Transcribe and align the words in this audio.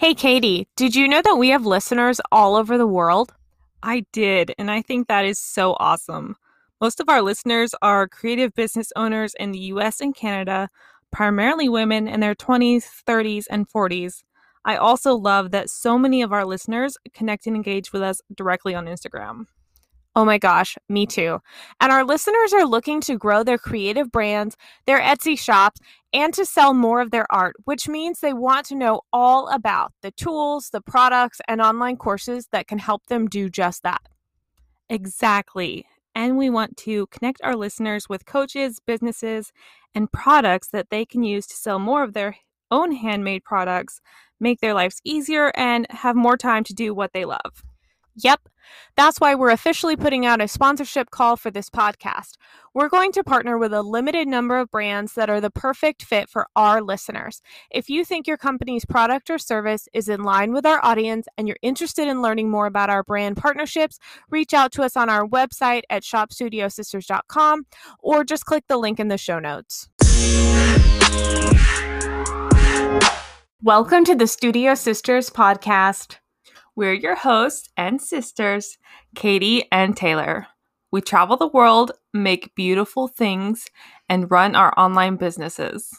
Hey, 0.00 0.14
Katie, 0.14 0.66
did 0.76 0.96
you 0.96 1.06
know 1.06 1.20
that 1.20 1.36
we 1.36 1.50
have 1.50 1.66
listeners 1.66 2.22
all 2.32 2.56
over 2.56 2.78
the 2.78 2.86
world? 2.86 3.34
I 3.82 4.06
did, 4.14 4.54
and 4.58 4.70
I 4.70 4.80
think 4.80 5.08
that 5.08 5.26
is 5.26 5.38
so 5.38 5.76
awesome. 5.78 6.36
Most 6.80 7.00
of 7.00 7.10
our 7.10 7.20
listeners 7.20 7.74
are 7.82 8.08
creative 8.08 8.54
business 8.54 8.94
owners 8.96 9.34
in 9.38 9.52
the 9.52 9.58
US 9.58 10.00
and 10.00 10.14
Canada, 10.14 10.70
primarily 11.12 11.68
women 11.68 12.08
in 12.08 12.20
their 12.20 12.34
20s, 12.34 12.86
30s, 13.06 13.44
and 13.50 13.68
40s. 13.68 14.22
I 14.64 14.76
also 14.76 15.14
love 15.14 15.50
that 15.50 15.68
so 15.68 15.98
many 15.98 16.22
of 16.22 16.32
our 16.32 16.46
listeners 16.46 16.96
connect 17.12 17.46
and 17.46 17.54
engage 17.54 17.92
with 17.92 18.00
us 18.00 18.22
directly 18.34 18.74
on 18.74 18.86
Instagram. 18.86 19.48
Oh 20.16 20.24
my 20.24 20.38
gosh, 20.38 20.76
me 20.88 21.06
too. 21.06 21.38
And 21.80 21.92
our 21.92 22.04
listeners 22.04 22.52
are 22.52 22.66
looking 22.66 23.00
to 23.02 23.16
grow 23.16 23.44
their 23.44 23.58
creative 23.58 24.10
brands, 24.10 24.56
their 24.86 25.00
Etsy 25.00 25.38
shops, 25.38 25.80
and 26.12 26.34
to 26.34 26.44
sell 26.44 26.74
more 26.74 27.00
of 27.00 27.12
their 27.12 27.30
art, 27.32 27.54
which 27.64 27.88
means 27.88 28.18
they 28.18 28.32
want 28.32 28.66
to 28.66 28.74
know 28.74 29.02
all 29.12 29.48
about 29.48 29.92
the 30.02 30.10
tools, 30.10 30.70
the 30.70 30.80
products, 30.80 31.40
and 31.46 31.60
online 31.60 31.96
courses 31.96 32.48
that 32.50 32.66
can 32.66 32.78
help 32.78 33.06
them 33.06 33.28
do 33.28 33.48
just 33.48 33.84
that. 33.84 34.02
Exactly. 34.88 35.86
And 36.14 36.36
we 36.36 36.50
want 36.50 36.76
to 36.78 37.06
connect 37.08 37.40
our 37.44 37.56
listeners 37.56 38.08
with 38.08 38.26
coaches, 38.26 38.80
businesses, 38.84 39.52
and 39.94 40.10
products 40.12 40.68
that 40.68 40.90
they 40.90 41.04
can 41.04 41.22
use 41.22 41.46
to 41.48 41.56
sell 41.56 41.78
more 41.78 42.02
of 42.02 42.14
their 42.14 42.36
own 42.70 42.92
handmade 42.92 43.44
products, 43.44 44.00
make 44.40 44.60
their 44.60 44.74
lives 44.74 45.00
easier, 45.04 45.52
and 45.56 45.86
have 45.90 46.16
more 46.16 46.36
time 46.36 46.64
to 46.64 46.74
do 46.74 46.94
what 46.94 47.12
they 47.12 47.24
love. 47.24 47.62
Yep. 48.22 48.48
That's 48.96 49.18
why 49.18 49.34
we're 49.34 49.50
officially 49.50 49.96
putting 49.96 50.26
out 50.26 50.40
a 50.40 50.48
sponsorship 50.48 51.10
call 51.10 51.36
for 51.36 51.50
this 51.50 51.70
podcast. 51.70 52.34
We're 52.74 52.88
going 52.88 53.12
to 53.12 53.24
partner 53.24 53.58
with 53.58 53.72
a 53.72 53.82
limited 53.82 54.28
number 54.28 54.58
of 54.58 54.70
brands 54.70 55.14
that 55.14 55.28
are 55.28 55.40
the 55.40 55.50
perfect 55.50 56.02
fit 56.04 56.28
for 56.28 56.46
our 56.54 56.80
listeners. 56.80 57.42
If 57.70 57.88
you 57.88 58.04
think 58.04 58.26
your 58.26 58.36
company's 58.36 58.84
product 58.84 59.28
or 59.28 59.38
service 59.38 59.88
is 59.92 60.08
in 60.08 60.22
line 60.22 60.52
with 60.52 60.66
our 60.66 60.84
audience 60.84 61.26
and 61.36 61.48
you're 61.48 61.56
interested 61.62 62.06
in 62.06 62.22
learning 62.22 62.50
more 62.50 62.66
about 62.66 62.90
our 62.90 63.02
brand 63.02 63.36
partnerships, 63.36 63.98
reach 64.30 64.54
out 64.54 64.70
to 64.72 64.82
us 64.82 64.96
on 64.96 65.08
our 65.08 65.26
website 65.26 65.82
at 65.90 66.02
shopstudiosisters.com 66.02 67.66
or 67.98 68.22
just 68.22 68.44
click 68.44 68.64
the 68.68 68.76
link 68.76 69.00
in 69.00 69.08
the 69.08 69.18
show 69.18 69.40
notes. 69.40 69.88
Welcome 73.62 74.04
to 74.04 74.14
the 74.14 74.26
Studio 74.26 74.74
Sisters 74.74 75.28
podcast. 75.28 76.19
We're 76.80 76.94
your 76.94 77.14
hosts 77.14 77.68
and 77.76 78.00
sisters, 78.00 78.78
Katie 79.14 79.68
and 79.70 79.94
Taylor. 79.94 80.46
We 80.90 81.02
travel 81.02 81.36
the 81.36 81.46
world, 81.46 81.92
make 82.14 82.54
beautiful 82.54 83.06
things, 83.06 83.66
and 84.08 84.30
run 84.30 84.56
our 84.56 84.72
online 84.78 85.16
businesses. 85.16 85.94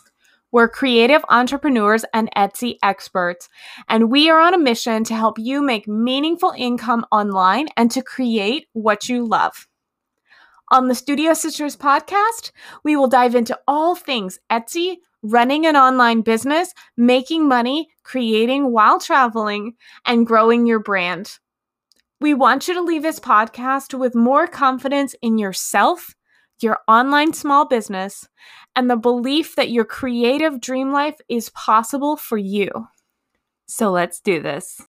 We're 0.51 0.67
creative 0.67 1.23
entrepreneurs 1.29 2.03
and 2.15 2.31
Etsy 2.35 2.77
experts, 2.81 3.47
and 3.89 4.09
we 4.09 4.27
are 4.31 4.39
on 4.39 4.55
a 4.55 4.57
mission 4.57 5.03
to 5.03 5.13
help 5.13 5.37
you 5.37 5.61
make 5.61 5.87
meaningful 5.87 6.51
income 6.57 7.05
online 7.11 7.67
and 7.77 7.91
to 7.91 8.01
create 8.01 8.65
what 8.73 9.07
you 9.07 9.23
love. 9.23 9.67
On 10.71 10.87
the 10.87 10.95
Studio 10.95 11.35
Sisters 11.35 11.77
podcast, 11.77 12.51
we 12.83 12.95
will 12.95 13.07
dive 13.07 13.35
into 13.35 13.59
all 13.67 13.93
things 13.93 14.39
Etsy, 14.51 14.95
running 15.23 15.65
an 15.65 15.75
online 15.75 16.21
business, 16.21 16.73
making 16.97 17.47
money, 17.47 17.89
creating 18.03 18.71
while 18.71 18.99
traveling, 18.99 19.73
and 20.05 20.25
growing 20.25 20.65
your 20.65 20.79
brand. 20.79 21.37
We 22.19 22.33
want 22.33 22.67
you 22.67 22.73
to 22.75 22.81
leave 22.81 23.01
this 23.01 23.19
podcast 23.19 23.97
with 23.97 24.13
more 24.13 24.47
confidence 24.47 25.15
in 25.21 25.37
yourself, 25.37 26.15
your 26.61 26.79
online 26.87 27.33
small 27.33 27.67
business, 27.67 28.27
and 28.75 28.89
the 28.89 28.95
belief 28.95 29.55
that 29.55 29.71
your 29.71 29.85
creative 29.85 30.61
dream 30.61 30.91
life 30.91 31.17
is 31.29 31.49
possible 31.49 32.15
for 32.17 32.37
you. 32.37 32.69
So 33.67 33.89
let's 33.91 34.19
do 34.19 34.41
this. 34.41 34.81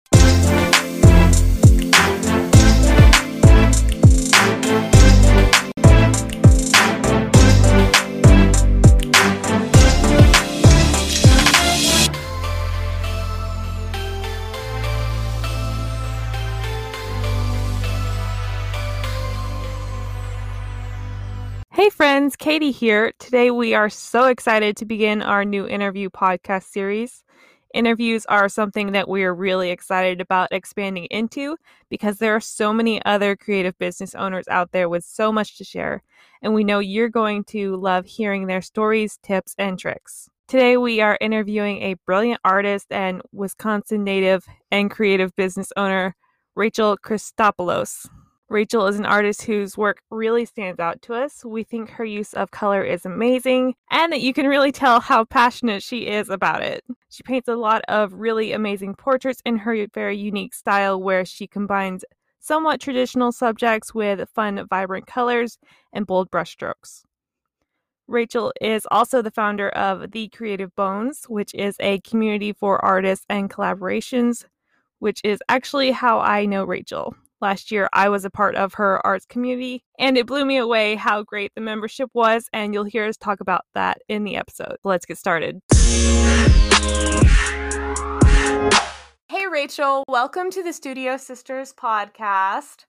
Friends, 22.01 22.35
Katie 22.35 22.71
here. 22.71 23.13
Today 23.19 23.51
we 23.51 23.75
are 23.75 23.91
so 23.91 24.25
excited 24.25 24.75
to 24.79 24.87
begin 24.87 25.21
our 25.21 25.45
new 25.45 25.69
interview 25.69 26.09
podcast 26.09 26.63
series. 26.63 27.25
Interviews 27.75 28.25
are 28.25 28.49
something 28.49 28.93
that 28.93 29.07
we 29.07 29.23
are 29.23 29.35
really 29.35 29.71
excited 29.71 30.19
about 30.19 30.49
expanding 30.51 31.05
into 31.11 31.59
because 31.91 32.17
there 32.17 32.35
are 32.35 32.41
so 32.41 32.73
many 32.73 33.05
other 33.05 33.37
creative 33.37 33.77
business 33.79 34.15
owners 34.15 34.49
out 34.49 34.73
there 34.73 34.89
with 34.89 35.05
so 35.05 35.31
much 35.31 35.59
to 35.59 35.65
share, 35.65 36.03
and 36.41 36.55
we 36.55 36.65
know 36.65 36.79
you're 36.79 37.11
going 37.11 37.45
to 37.45 37.77
love 37.77 38.07
hearing 38.07 38.47
their 38.47 38.63
stories, 38.63 39.19
tips, 39.23 39.55
and 39.59 39.79
tricks. 39.79 40.31
Today 40.49 40.79
we 40.79 41.03
are 41.03 41.19
interviewing 41.21 41.83
a 41.83 41.97
brilliant 42.07 42.41
artist 42.47 42.87
and 42.91 43.21
Wisconsin 43.31 44.05
native 44.05 44.47
and 44.71 44.91
creative 44.91 45.37
business 45.37 45.71
owner, 45.77 46.17
Rachel 46.57 46.97
Christopoulos. 46.97 48.09
Rachel 48.51 48.89
is 48.89 48.99
an 48.99 49.07
artist 49.07 49.43
whose 49.43 49.79
work 49.79 50.03
really 50.11 50.45
stands 50.45 50.81
out 50.81 51.01
to 51.03 51.15
us. 51.15 51.45
We 51.45 51.63
think 51.63 51.89
her 51.91 52.05
use 52.05 52.35
of 52.35 52.51
color 52.51 52.83
is 52.83 53.07
amazing 53.07 53.77
and 53.93 54.13
that 54.13 54.23
you 54.23 54.35
can 54.35 54.49
really 54.49 54.73
tell 54.73 54.99
how 54.99 55.25
passionate 55.25 55.85
she 55.85 56.09
is 56.09 56.29
about 56.29 56.65
it. 56.65 56.83
She 57.11 57.23
paints 57.23 57.47
a 57.47 57.55
lot 57.55 57.83
of 57.87 58.13
really 58.13 58.51
amazing 58.51 58.97
portraits 58.97 59.41
in 59.45 59.59
her 59.59 59.87
very 59.95 60.17
unique 60.19 60.53
style 60.53 61.01
where 61.01 61.25
she 61.25 61.47
combines 61.47 62.05
somewhat 62.41 62.81
traditional 62.81 63.31
subjects 63.31 63.95
with 63.95 64.29
fun, 64.31 64.67
vibrant 64.69 65.07
colors 65.07 65.57
and 65.93 66.05
bold 66.05 66.29
brushstrokes. 66.33 67.05
Rachel 68.09 68.53
is 68.61 68.85
also 68.91 69.23
the 69.23 69.31
founder 69.31 69.69
of 69.69 70.11
The 70.11 70.29
Creative 70.29 70.75
Bones, 70.75 71.25
which 71.29 71.55
is 71.55 71.77
a 71.79 72.01
community 72.01 72.53
for 72.53 72.85
artists 72.85 73.27
and 73.29 73.49
collaborations, 73.49 74.45
which 74.99 75.21
is 75.23 75.39
actually 75.49 75.93
how 75.93 76.19
I 76.19 76.47
know 76.47 76.65
Rachel. 76.65 77.15
Last 77.43 77.71
year, 77.71 77.89
I 77.95 78.11
was 78.11 78.27
a 78.27 78.31
part 78.31 78.55
of 78.55 78.75
her 78.75 79.05
arts 79.07 79.25
community, 79.25 79.83
and 79.99 80.19
it 80.19 80.27
blew 80.27 80.45
me 80.45 80.59
away 80.59 80.95
how 80.95 81.23
great 81.23 81.55
the 81.55 81.63
membership 81.63 82.11
was. 82.13 82.51
And 82.53 82.75
you'll 82.75 82.85
hear 82.85 83.07
us 83.07 83.17
talk 83.17 83.41
about 83.41 83.65
that 83.73 84.03
in 84.09 84.25
the 84.25 84.37
episode. 84.37 84.77
Let's 84.85 85.07
get 85.07 85.17
started. 85.17 85.63
Hey, 89.29 89.47
Rachel, 89.51 90.05
welcome 90.07 90.51
to 90.51 90.63
the 90.63 90.75
Studio 90.75 91.17
Sisters 91.17 91.73
podcast. 91.73 92.85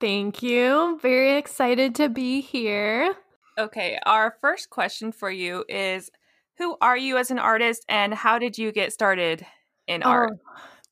Thank 0.00 0.42
you. 0.42 0.98
Very 1.02 1.36
excited 1.36 1.94
to 1.96 2.08
be 2.08 2.40
here. 2.40 3.14
Okay, 3.58 3.98
our 4.06 4.34
first 4.40 4.70
question 4.70 5.12
for 5.12 5.30
you 5.30 5.66
is 5.68 6.10
Who 6.56 6.78
are 6.80 6.96
you 6.96 7.18
as 7.18 7.30
an 7.30 7.38
artist, 7.38 7.84
and 7.86 8.14
how 8.14 8.38
did 8.38 8.56
you 8.56 8.72
get 8.72 8.94
started 8.94 9.44
in 9.86 10.02
oh, 10.02 10.08
art? 10.08 10.38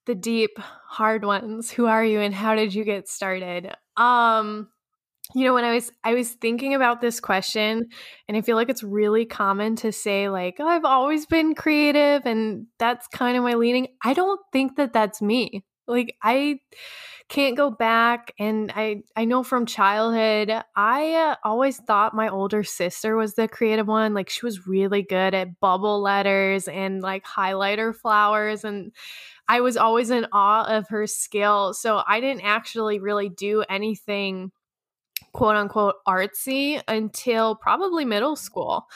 The 0.09 0.15
deep 0.15 0.59
hard 0.59 1.23
ones. 1.23 1.71
Who 1.71 1.85
are 1.85 2.03
you 2.03 2.21
and 2.21 2.35
how 2.35 2.55
did 2.55 2.75
you 2.75 2.83
get 2.83 3.09
started? 3.09 3.75
Um 3.99 4.69
you 5.35 5.45
know 5.45 5.53
when 5.53 5.65
i 5.65 5.75
was 5.75 5.93
i 6.05 6.15
was 6.15 6.31
thinking 6.31 6.73
about 6.73 7.03
this 7.03 7.21
question 7.21 7.87
and 8.27 8.37
i 8.39 8.41
feel 8.41 8.57
like 8.57 8.71
it's 8.71 8.83
really 8.83 9.27
common 9.27 9.77
to 9.77 9.93
say 9.93 10.31
like 10.31 10.57
oh, 10.59 10.67
i've 10.67 10.87
always 10.87 11.27
been 11.27 11.55
creative 11.55 12.23
and 12.25 12.67
that's 12.79 13.07
kind 13.09 13.37
of 13.37 13.43
my 13.43 13.53
leaning. 13.53 13.89
I 14.03 14.15
don't 14.15 14.41
think 14.55 14.77
that 14.77 14.95
that's 14.95 15.21
me. 15.21 15.67
Like 15.87 16.17
i 16.23 16.61
can't 17.29 17.59
go 17.59 17.71
back 17.71 18.33
and 18.39 18.73
i 18.75 19.03
i 19.17 19.27
know 19.27 19.43
from 19.43 19.67
childhood 19.67 20.51
i 20.75 21.13
uh, 21.15 21.37
always 21.45 21.77
thought 21.77 22.15
my 22.15 22.29
older 22.29 22.65
sister 22.65 23.15
was 23.15 23.35
the 23.35 23.47
creative 23.47 23.87
one. 23.87 24.15
Like 24.15 24.31
she 24.31 24.47
was 24.47 24.67
really 24.67 25.03
good 25.03 25.35
at 25.35 25.61
bubble 25.61 26.01
letters 26.01 26.69
and 26.69 27.03
like 27.03 27.27
highlighter 27.27 27.95
flowers 27.95 28.65
and 28.65 28.93
I 29.49 29.61
was 29.61 29.77
always 29.77 30.11
in 30.11 30.27
awe 30.33 30.65
of 30.65 30.89
her 30.89 31.07
skill. 31.07 31.73
So 31.75 32.03
I 32.07 32.21
didn't 32.21 32.43
actually 32.43 32.99
really 33.01 33.29
do 33.29 33.65
anything 33.69 34.53
quote 35.33 35.57
unquote 35.57 35.97
artsy 36.07 36.81
until 36.89 37.57
probably 37.57 38.05
middle 38.05 38.37
school. 38.37 38.87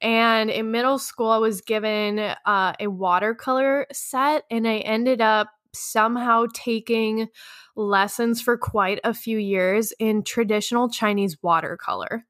And 0.00 0.50
in 0.50 0.70
middle 0.70 0.98
school, 0.98 1.30
I 1.30 1.38
was 1.38 1.60
given 1.60 2.18
uh, 2.18 2.74
a 2.78 2.88
watercolor 2.88 3.86
set, 3.92 4.44
and 4.50 4.68
I 4.68 4.78
ended 4.78 5.20
up 5.20 5.48
somehow 5.72 6.46
taking 6.52 7.28
lessons 7.74 8.40
for 8.40 8.56
quite 8.56 9.00
a 9.02 9.14
few 9.14 9.38
years 9.38 9.92
in 9.98 10.22
traditional 10.22 10.88
Chinese 10.88 11.42
watercolor. 11.42 12.24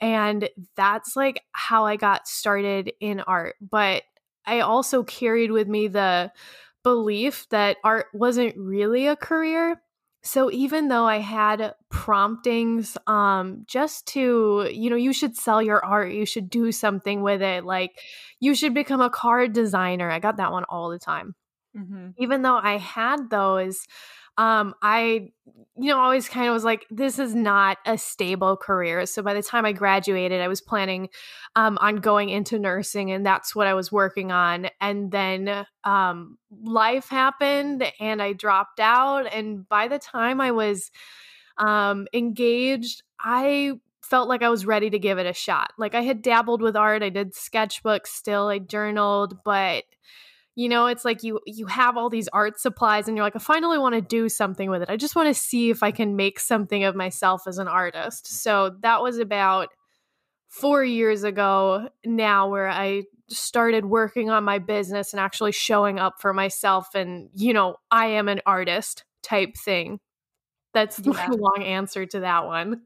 And 0.00 0.48
that's 0.76 1.14
like 1.14 1.42
how 1.52 1.84
I 1.84 1.96
got 1.96 2.26
started 2.26 2.92
in 3.00 3.20
art. 3.20 3.56
But 3.60 4.02
I 4.46 4.60
also 4.60 5.02
carried 5.02 5.50
with 5.52 5.68
me 5.68 5.88
the 5.88 6.32
belief 6.82 7.46
that 7.50 7.76
art 7.84 8.06
wasn't 8.12 8.56
really 8.56 9.06
a 9.06 9.16
career. 9.16 9.80
So 10.22 10.50
even 10.50 10.88
though 10.88 11.06
I 11.06 11.18
had 11.18 11.74
promptings 11.88 12.98
um 13.06 13.64
just 13.66 14.06
to, 14.08 14.68
you 14.70 14.90
know, 14.90 14.96
you 14.96 15.12
should 15.12 15.36
sell 15.36 15.62
your 15.62 15.84
art, 15.84 16.12
you 16.12 16.26
should 16.26 16.50
do 16.50 16.72
something 16.72 17.22
with 17.22 17.42
it, 17.42 17.64
like 17.64 18.00
you 18.38 18.54
should 18.54 18.74
become 18.74 19.00
a 19.00 19.10
card 19.10 19.52
designer. 19.52 20.10
I 20.10 20.18
got 20.18 20.36
that 20.36 20.52
one 20.52 20.64
all 20.68 20.90
the 20.90 20.98
time. 20.98 21.34
Mm-hmm. 21.76 22.10
Even 22.18 22.42
though 22.42 22.56
I 22.56 22.78
had 22.78 23.30
those, 23.30 23.86
um, 24.40 24.74
I, 24.80 25.32
you 25.76 25.90
know, 25.90 25.98
always 25.98 26.26
kind 26.26 26.48
of 26.48 26.54
was 26.54 26.64
like, 26.64 26.86
this 26.90 27.18
is 27.18 27.34
not 27.34 27.76
a 27.84 27.98
stable 27.98 28.56
career. 28.56 29.04
So 29.04 29.22
by 29.22 29.34
the 29.34 29.42
time 29.42 29.66
I 29.66 29.72
graduated, 29.72 30.40
I 30.40 30.48
was 30.48 30.62
planning 30.62 31.10
um, 31.56 31.76
on 31.78 31.96
going 31.96 32.30
into 32.30 32.58
nursing, 32.58 33.12
and 33.12 33.24
that's 33.24 33.54
what 33.54 33.66
I 33.66 33.74
was 33.74 33.92
working 33.92 34.32
on. 34.32 34.68
And 34.80 35.12
then 35.12 35.66
um, 35.84 36.38
life 36.62 37.10
happened, 37.10 37.84
and 38.00 38.22
I 38.22 38.32
dropped 38.32 38.80
out. 38.80 39.30
And 39.30 39.68
by 39.68 39.88
the 39.88 39.98
time 39.98 40.40
I 40.40 40.52
was 40.52 40.90
um, 41.58 42.06
engaged, 42.14 43.02
I 43.20 43.72
felt 44.00 44.26
like 44.26 44.42
I 44.42 44.48
was 44.48 44.64
ready 44.64 44.88
to 44.88 44.98
give 44.98 45.18
it 45.18 45.26
a 45.26 45.34
shot. 45.34 45.74
Like 45.76 45.94
I 45.94 46.00
had 46.00 46.22
dabbled 46.22 46.62
with 46.62 46.76
art, 46.76 47.02
I 47.02 47.10
did 47.10 47.34
sketchbooks 47.34 48.06
still, 48.06 48.48
I 48.48 48.58
journaled, 48.58 49.44
but 49.44 49.84
you 50.60 50.68
know 50.68 50.86
it's 50.86 51.04
like 51.04 51.22
you 51.22 51.40
you 51.46 51.66
have 51.66 51.96
all 51.96 52.10
these 52.10 52.28
art 52.28 52.60
supplies 52.60 53.08
and 53.08 53.16
you're 53.16 53.24
like 53.24 53.36
i 53.36 53.38
finally 53.38 53.78
want 53.78 53.94
to 53.94 54.00
do 54.00 54.28
something 54.28 54.68
with 54.70 54.82
it. 54.82 54.90
I 54.90 54.96
just 54.96 55.16
want 55.16 55.28
to 55.28 55.40
see 55.40 55.70
if 55.70 55.82
i 55.82 55.90
can 55.90 56.16
make 56.16 56.38
something 56.38 56.84
of 56.84 56.94
myself 56.94 57.46
as 57.46 57.58
an 57.58 57.68
artist. 57.68 58.26
So 58.42 58.76
that 58.80 59.02
was 59.02 59.18
about 59.18 59.68
four 60.48 60.84
years 60.84 61.22
ago 61.22 61.88
now 62.04 62.48
where 62.48 62.68
i 62.68 63.04
started 63.28 63.84
working 63.84 64.30
on 64.30 64.42
my 64.42 64.58
business 64.58 65.12
and 65.12 65.20
actually 65.20 65.52
showing 65.52 66.00
up 66.00 66.20
for 66.20 66.32
myself 66.32 66.94
and 66.94 67.30
you 67.34 67.52
know 67.52 67.76
i 67.90 68.06
am 68.06 68.28
an 68.28 68.40
artist 68.46 69.04
type 69.22 69.56
thing. 69.56 70.00
That's 70.74 70.98
yeah. 71.04 71.12
my 71.12 71.26
long 71.28 71.62
answer 71.62 72.06
to 72.06 72.20
that 72.20 72.46
one. 72.46 72.82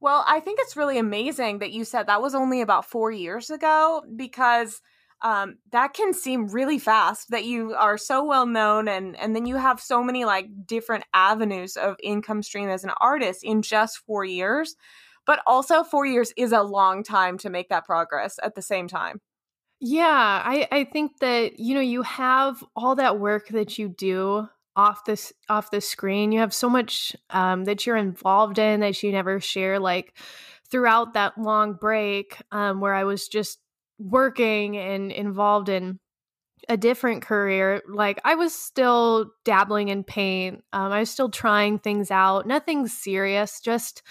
Well, 0.00 0.24
I 0.26 0.40
think 0.40 0.58
it's 0.60 0.76
really 0.76 0.98
amazing 0.98 1.60
that 1.60 1.72
you 1.72 1.84
said 1.84 2.06
that 2.06 2.20
was 2.20 2.34
only 2.34 2.60
about 2.60 2.84
four 2.84 3.10
years 3.10 3.50
ago 3.50 4.02
because 4.16 4.82
um, 5.24 5.56
that 5.72 5.94
can 5.94 6.12
seem 6.12 6.48
really 6.48 6.78
fast 6.78 7.30
that 7.30 7.44
you 7.44 7.74
are 7.74 7.96
so 7.96 8.22
well 8.22 8.46
known 8.46 8.86
and 8.86 9.16
and 9.16 9.34
then 9.34 9.46
you 9.46 9.56
have 9.56 9.80
so 9.80 10.04
many 10.04 10.26
like 10.26 10.46
different 10.66 11.04
avenues 11.14 11.76
of 11.76 11.96
income 12.02 12.42
stream 12.42 12.68
as 12.68 12.84
an 12.84 12.92
artist 13.00 13.42
in 13.42 13.62
just 13.62 13.98
four 14.06 14.24
years. 14.24 14.76
But 15.26 15.40
also, 15.46 15.82
four 15.82 16.04
years 16.04 16.34
is 16.36 16.52
a 16.52 16.62
long 16.62 17.02
time 17.02 17.38
to 17.38 17.48
make 17.48 17.70
that 17.70 17.86
progress 17.86 18.38
at 18.42 18.54
the 18.54 18.60
same 18.60 18.86
time. 18.86 19.22
Yeah, 19.80 20.42
I, 20.44 20.68
I 20.70 20.84
think 20.84 21.18
that 21.20 21.58
you 21.58 21.74
know 21.74 21.80
you 21.80 22.02
have 22.02 22.62
all 22.76 22.94
that 22.96 23.18
work 23.18 23.48
that 23.48 23.78
you 23.78 23.88
do 23.88 24.46
off 24.76 25.04
this 25.04 25.32
off 25.48 25.70
the 25.70 25.80
screen 25.80 26.32
you 26.32 26.40
have 26.40 26.52
so 26.52 26.68
much 26.68 27.14
um, 27.30 27.64
that 27.64 27.86
you're 27.86 27.96
involved 27.96 28.58
in 28.58 28.80
that 28.80 29.02
you 29.02 29.12
never 29.12 29.40
share 29.40 29.78
like 29.78 30.12
throughout 30.68 31.14
that 31.14 31.38
long 31.38 31.74
break 31.74 32.42
um, 32.50 32.80
where 32.80 32.92
i 32.92 33.04
was 33.04 33.28
just 33.28 33.60
working 33.98 34.76
and 34.76 35.12
involved 35.12 35.68
in 35.68 35.98
a 36.68 36.76
different 36.76 37.22
career 37.22 37.82
like 37.88 38.18
i 38.24 38.34
was 38.34 38.54
still 38.54 39.30
dabbling 39.44 39.88
in 39.88 40.02
paint 40.02 40.64
um, 40.72 40.92
i 40.92 41.00
was 41.00 41.10
still 41.10 41.28
trying 41.28 41.78
things 41.78 42.10
out 42.10 42.46
nothing 42.46 42.88
serious 42.88 43.60
just 43.60 44.02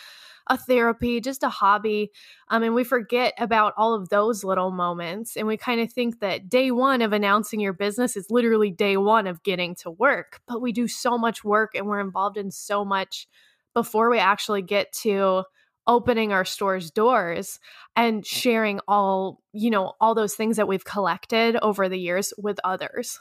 a 0.48 0.58
therapy, 0.58 1.22
just 1.22 1.44
a 1.44 1.50
hobby. 1.50 2.12
Um, 2.50 2.64
and 2.64 2.74
we 2.74 2.84
forget 2.84 3.34
about 3.38 3.74
all 3.78 3.94
of 3.94 4.10
those 4.10 4.44
little 4.44 4.72
moments. 4.72 5.38
And 5.38 5.48
we 5.48 5.58
kind 5.58 5.80
of 5.80 5.92
think 5.92 6.20
that 6.20 6.50
day 6.50 6.72
one 6.72 7.02
of 7.02 7.14
announcing 7.14 7.60
your 7.60 7.74
business 7.74 8.16
is 8.16 8.28
literally 8.30 8.72
day 8.72 8.98
one 8.98 9.28
of 9.28 9.44
getting 9.44 9.76
to 9.76 9.92
work. 9.92 10.42
But 10.48 10.62
we 10.62 10.72
do 10.72 10.88
so 10.88 11.18
much 11.18 11.44
work 11.44 11.76
and 11.76 11.88
we're 11.88 12.00
involved 12.00 12.38
in 12.38 12.52
so 12.52 12.84
much 12.84 13.28
before 13.74 14.10
we 14.10 14.20
actually 14.20 14.62
get 14.62 14.92
to 14.94 15.44
opening 15.88 16.32
our 16.32 16.46
store's 16.46 16.92
doors 16.92 17.60
and 17.96 18.26
sharing 18.26 18.80
all, 18.88 19.42
you 19.52 19.70
know, 19.70 19.94
all 20.00 20.16
those 20.16 20.36
things 20.36 20.58
that 20.58 20.68
we've 20.68 20.86
collected 20.86 21.58
over 21.62 21.90
the 21.90 22.00
years 22.00 22.34
with 22.38 22.60
others. 22.64 23.20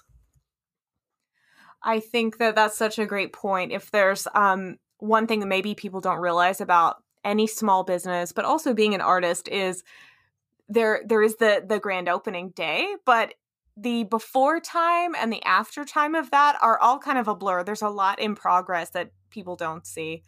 I 1.82 2.00
think 2.00 2.38
that 2.38 2.54
that's 2.54 2.76
such 2.76 2.98
a 2.98 3.06
great 3.06 3.32
point. 3.32 3.72
If 3.72 3.90
there's 3.90 4.28
um, 4.34 4.76
one 4.98 5.26
thing 5.26 5.40
that 5.40 5.46
maybe 5.46 5.74
people 5.74 6.00
don't 6.00 6.20
realize 6.20 6.60
about 6.60 7.02
any 7.24 7.46
small 7.46 7.82
business, 7.84 8.32
but 8.32 8.44
also 8.44 8.74
being 8.74 8.94
an 8.94 9.00
artist 9.00 9.48
is 9.48 9.82
there 10.68 11.02
there 11.06 11.22
is 11.22 11.36
the 11.36 11.64
the 11.66 11.80
grand 11.80 12.08
opening 12.08 12.50
day, 12.50 12.94
but 13.04 13.34
the 13.76 14.04
before 14.04 14.60
time 14.60 15.14
and 15.14 15.32
the 15.32 15.42
after 15.44 15.84
time 15.84 16.14
of 16.14 16.30
that 16.30 16.56
are 16.60 16.78
all 16.78 16.98
kind 16.98 17.18
of 17.18 17.28
a 17.28 17.34
blur. 17.34 17.64
There's 17.64 17.82
a 17.82 17.88
lot 17.88 18.18
in 18.18 18.34
progress 18.34 18.90
that 18.90 19.10
people 19.30 19.56
don't 19.56 19.86
see. 19.86 20.22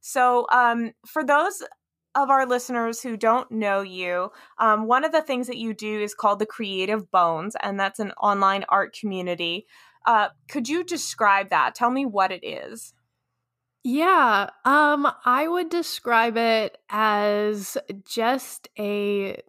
So, 0.00 0.46
um, 0.52 0.92
for 1.06 1.24
those 1.24 1.62
of 2.14 2.30
our 2.30 2.46
listeners 2.46 3.02
who 3.02 3.16
don't 3.16 3.50
know 3.50 3.82
you, 3.82 4.30
um, 4.58 4.86
one 4.86 5.04
of 5.04 5.12
the 5.12 5.22
things 5.22 5.46
that 5.46 5.56
you 5.56 5.74
do 5.74 6.00
is 6.00 6.14
called 6.14 6.38
the 6.38 6.46
Creative 6.46 7.10
Bones, 7.10 7.56
and 7.62 7.78
that's 7.78 7.98
an 7.98 8.12
online 8.12 8.64
art 8.68 8.96
community. 8.98 9.66
Uh, 10.06 10.28
could 10.48 10.68
you 10.68 10.82
describe 10.82 11.50
that? 11.50 11.74
Tell 11.74 11.90
me 11.90 12.06
what 12.06 12.32
it 12.32 12.44
is. 12.44 12.94
Yeah, 13.82 14.50
um, 14.64 15.10
I 15.24 15.48
would 15.48 15.70
describe 15.70 16.36
it 16.36 16.76
as 16.90 17.78
just 18.04 18.68
a 18.78 19.40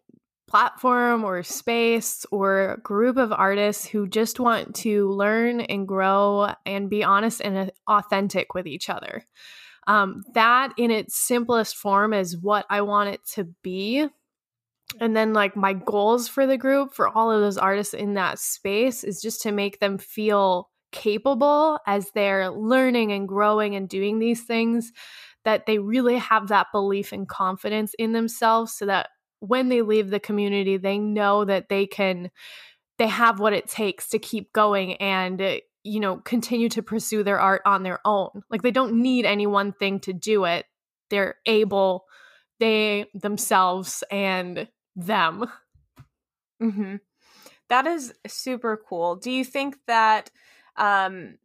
platform 0.47 1.23
or 1.23 1.43
space 1.43 2.25
or 2.31 2.79
group 2.83 3.17
of 3.17 3.31
artists 3.31 3.87
who 3.87 4.07
just 4.07 4.39
want 4.39 4.75
to 4.75 5.09
learn 5.09 5.61
and 5.61 5.87
grow 5.87 6.53
and 6.65 6.89
be 6.89 7.03
honest 7.03 7.41
and 7.41 7.71
authentic 7.87 8.53
with 8.53 8.67
each 8.67 8.89
other. 8.89 9.23
Um, 9.87 10.23
that, 10.33 10.73
in 10.77 10.91
its 10.91 11.15
simplest 11.15 11.75
form, 11.75 12.13
is 12.13 12.37
what 12.37 12.65
I 12.69 12.81
want 12.81 13.09
it 13.09 13.21
to 13.33 13.45
be. 13.63 14.07
And 14.99 15.15
then, 15.15 15.33
like, 15.33 15.55
my 15.55 15.73
goals 15.73 16.27
for 16.27 16.45
the 16.45 16.57
group, 16.57 16.93
for 16.93 17.07
all 17.07 17.31
of 17.31 17.41
those 17.41 17.57
artists 17.57 17.93
in 17.93 18.13
that 18.15 18.39
space, 18.39 19.03
is 19.03 19.21
just 19.21 19.41
to 19.43 19.51
make 19.51 19.79
them 19.79 19.97
feel 19.97 20.69
capable 20.91 21.79
as 21.87 22.11
they're 22.11 22.49
learning 22.49 23.11
and 23.11 23.27
growing 23.27 23.75
and 23.75 23.87
doing 23.89 24.19
these 24.19 24.43
things 24.43 24.91
that 25.43 25.65
they 25.65 25.79
really 25.79 26.17
have 26.17 26.49
that 26.49 26.67
belief 26.71 27.11
and 27.11 27.27
confidence 27.27 27.93
in 27.97 28.11
themselves 28.11 28.73
so 28.73 28.85
that 28.85 29.09
when 29.39 29.69
they 29.69 29.81
leave 29.81 30.09
the 30.09 30.19
community 30.19 30.77
they 30.77 30.99
know 30.99 31.45
that 31.45 31.69
they 31.69 31.87
can 31.87 32.29
they 32.97 33.07
have 33.07 33.39
what 33.39 33.53
it 33.53 33.67
takes 33.67 34.09
to 34.09 34.19
keep 34.19 34.53
going 34.53 34.95
and 34.95 35.61
you 35.83 35.99
know 35.99 36.17
continue 36.17 36.69
to 36.69 36.81
pursue 36.81 37.23
their 37.23 37.39
art 37.39 37.61
on 37.65 37.83
their 37.83 37.99
own. 38.05 38.43
Like 38.49 38.61
they 38.61 38.71
don't 38.71 39.01
need 39.01 39.25
any 39.25 39.47
one 39.47 39.73
thing 39.73 39.99
to 40.01 40.13
do 40.13 40.45
it. 40.45 40.65
They're 41.09 41.35
able 41.45 42.05
they 42.59 43.07
themselves 43.13 44.03
and 44.11 44.67
them. 44.95 45.45
Hmm 46.59 46.97
that 47.71 47.87
is 47.87 48.13
super 48.27 48.83
cool. 48.87 49.15
Do 49.15 49.31
you 49.31 49.45
think 49.45 49.77
that 49.87 50.29
um 50.75 51.37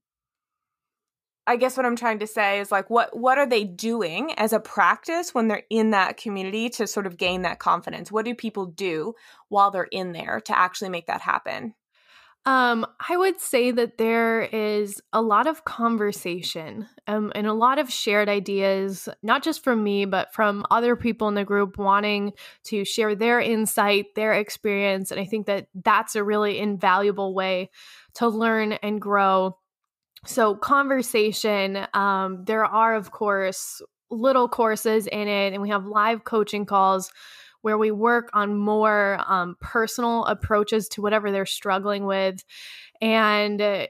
I 1.48 1.54
guess 1.54 1.76
what 1.76 1.86
I'm 1.86 1.94
trying 1.94 2.18
to 2.18 2.26
say 2.26 2.58
is 2.58 2.72
like 2.72 2.90
what 2.90 3.16
what 3.16 3.38
are 3.38 3.46
they 3.46 3.62
doing 3.62 4.32
as 4.36 4.52
a 4.52 4.58
practice 4.58 5.32
when 5.32 5.46
they're 5.46 5.62
in 5.70 5.92
that 5.92 6.16
community 6.16 6.68
to 6.70 6.88
sort 6.88 7.06
of 7.06 7.16
gain 7.16 7.42
that 7.42 7.60
confidence? 7.60 8.10
What 8.10 8.24
do 8.24 8.34
people 8.34 8.66
do 8.66 9.14
while 9.48 9.70
they're 9.70 9.84
in 9.84 10.12
there 10.12 10.40
to 10.46 10.58
actually 10.58 10.90
make 10.90 11.06
that 11.06 11.20
happen? 11.20 11.74
Um, 12.46 12.86
I 13.08 13.16
would 13.16 13.40
say 13.40 13.72
that 13.72 13.98
there 13.98 14.42
is 14.42 15.02
a 15.12 15.20
lot 15.20 15.48
of 15.48 15.64
conversation 15.64 16.88
um, 17.08 17.32
and 17.34 17.44
a 17.44 17.52
lot 17.52 17.80
of 17.80 17.92
shared 17.92 18.28
ideas, 18.28 19.08
not 19.20 19.42
just 19.42 19.64
from 19.64 19.82
me, 19.82 20.04
but 20.04 20.32
from 20.32 20.64
other 20.70 20.94
people 20.94 21.26
in 21.26 21.34
the 21.34 21.44
group 21.44 21.76
wanting 21.76 22.34
to 22.66 22.84
share 22.84 23.16
their 23.16 23.40
insight, 23.40 24.14
their 24.14 24.32
experience. 24.32 25.10
And 25.10 25.18
I 25.20 25.24
think 25.24 25.46
that 25.46 25.66
that's 25.74 26.14
a 26.14 26.22
really 26.22 26.60
invaluable 26.60 27.34
way 27.34 27.70
to 28.14 28.28
learn 28.28 28.74
and 28.74 29.00
grow. 29.00 29.58
So, 30.24 30.54
conversation, 30.54 31.84
um, 31.94 32.44
there 32.44 32.64
are, 32.64 32.94
of 32.94 33.10
course, 33.10 33.82
little 34.08 34.48
courses 34.48 35.08
in 35.08 35.26
it, 35.26 35.52
and 35.52 35.62
we 35.62 35.70
have 35.70 35.86
live 35.86 36.22
coaching 36.22 36.64
calls 36.64 37.10
where 37.66 37.76
we 37.76 37.90
work 37.90 38.30
on 38.32 38.56
more 38.56 39.20
um, 39.26 39.56
personal 39.60 40.24
approaches 40.26 40.88
to 40.88 41.02
whatever 41.02 41.32
they're 41.32 41.44
struggling 41.44 42.06
with. 42.06 42.44
And 43.00 43.60
uh, 43.60 43.88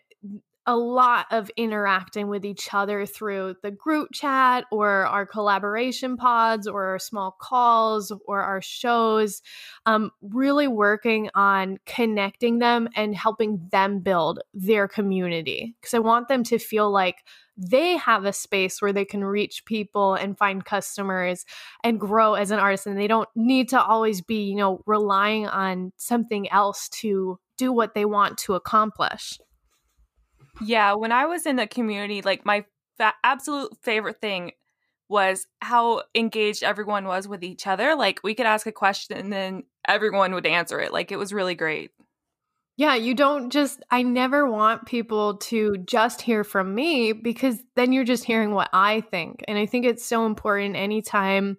a 0.67 0.77
lot 0.77 1.27
of 1.31 1.51
interacting 1.57 2.29
with 2.29 2.45
each 2.45 2.75
other 2.75 3.07
through 3.07 3.55
the 3.63 3.71
group 3.71 4.09
chat 4.13 4.65
or 4.73 5.07
our 5.07 5.25
collaboration 5.25 6.17
pods 6.17 6.67
or 6.67 6.87
our 6.87 6.99
small 6.99 7.37
calls 7.41 8.13
or 8.27 8.43
our 8.43 8.61
shows, 8.61 9.43
um, 9.87 10.11
really 10.21 10.67
working 10.67 11.31
on 11.35 11.79
connecting 11.87 12.59
them 12.59 12.89
and 12.97 13.15
helping 13.15 13.69
them 13.71 14.01
build 14.01 14.41
their 14.53 14.89
community. 14.89 15.77
Because 15.81 15.95
I 15.95 16.01
want 16.01 16.29
them 16.29 16.43
to 16.45 16.59
feel 16.59 16.91
like 16.91 17.25
they 17.57 17.97
have 17.97 18.25
a 18.25 18.33
space 18.33 18.83
where 18.83 18.93
they 18.93 19.05
can 19.05 19.25
reach 19.25 19.65
people 19.65 20.15
and 20.15 20.37
find 20.37 20.65
customers 20.65 21.47
and 21.83 21.99
grow 21.99 22.35
as 22.35 22.51
an 22.51 22.59
artist. 22.59 22.87
And 22.87 22.99
they 22.99 23.07
don't 23.07 23.29
need 23.35 23.71
to 23.71 23.83
always 23.83 24.21
be, 24.21 24.43
you 24.43 24.57
know, 24.57 24.83
relying 24.85 25.47
on 25.47 25.93
something 25.97 26.51
else 26.51 26.89
to 26.91 27.39
do 27.57 27.73
what 27.73 27.95
they 27.95 28.05
want 28.05 28.37
to 28.39 28.55
accomplish. 28.55 29.39
Yeah, 30.61 30.95
when 30.95 31.13
I 31.13 31.27
was 31.27 31.47
in 31.47 31.57
the 31.57 31.67
community, 31.67 32.23
like 32.23 32.45
my 32.45 32.65
fa- 32.97 33.15
absolute 33.23 33.77
favorite 33.83 34.21
thing 34.21 34.53
was 35.09 35.47
how 35.61 36.03
engaged 36.15 36.63
everyone 36.63 37.07
was 37.07 37.29
with 37.29 37.45
each 37.45 37.67
other. 37.67 37.95
Like 37.95 38.21
we 38.25 38.35
could 38.35 38.47
ask 38.47 38.67
a 38.67 38.73
question 38.73 39.17
and 39.17 39.33
then 39.33 39.63
everyone 39.87 40.35
would 40.35 40.47
answer 40.47 40.81
it. 40.81 40.93
Like 40.93 41.13
it 41.13 41.19
was 41.19 41.33
really 41.33 41.55
great. 41.55 41.91
Yeah, 42.79 42.95
you 42.95 43.15
don't 43.15 43.51
just, 43.51 43.83
I 43.91 44.03
never 44.03 44.51
want 44.51 44.85
people 44.85 45.39
to 45.39 45.79
just 45.79 46.21
hear 46.21 46.45
from 46.45 46.75
me 46.75 47.13
because 47.13 47.63
then 47.75 47.93
you're 47.93 48.05
just 48.05 48.25
hearing 48.25 48.51
what 48.51 48.69
I 48.73 49.01
think. 49.01 49.43
And 49.49 49.57
I 49.57 49.65
think 49.65 49.87
it's 49.87 50.05
so 50.05 50.27
important 50.27 50.77
anytime 50.77 51.57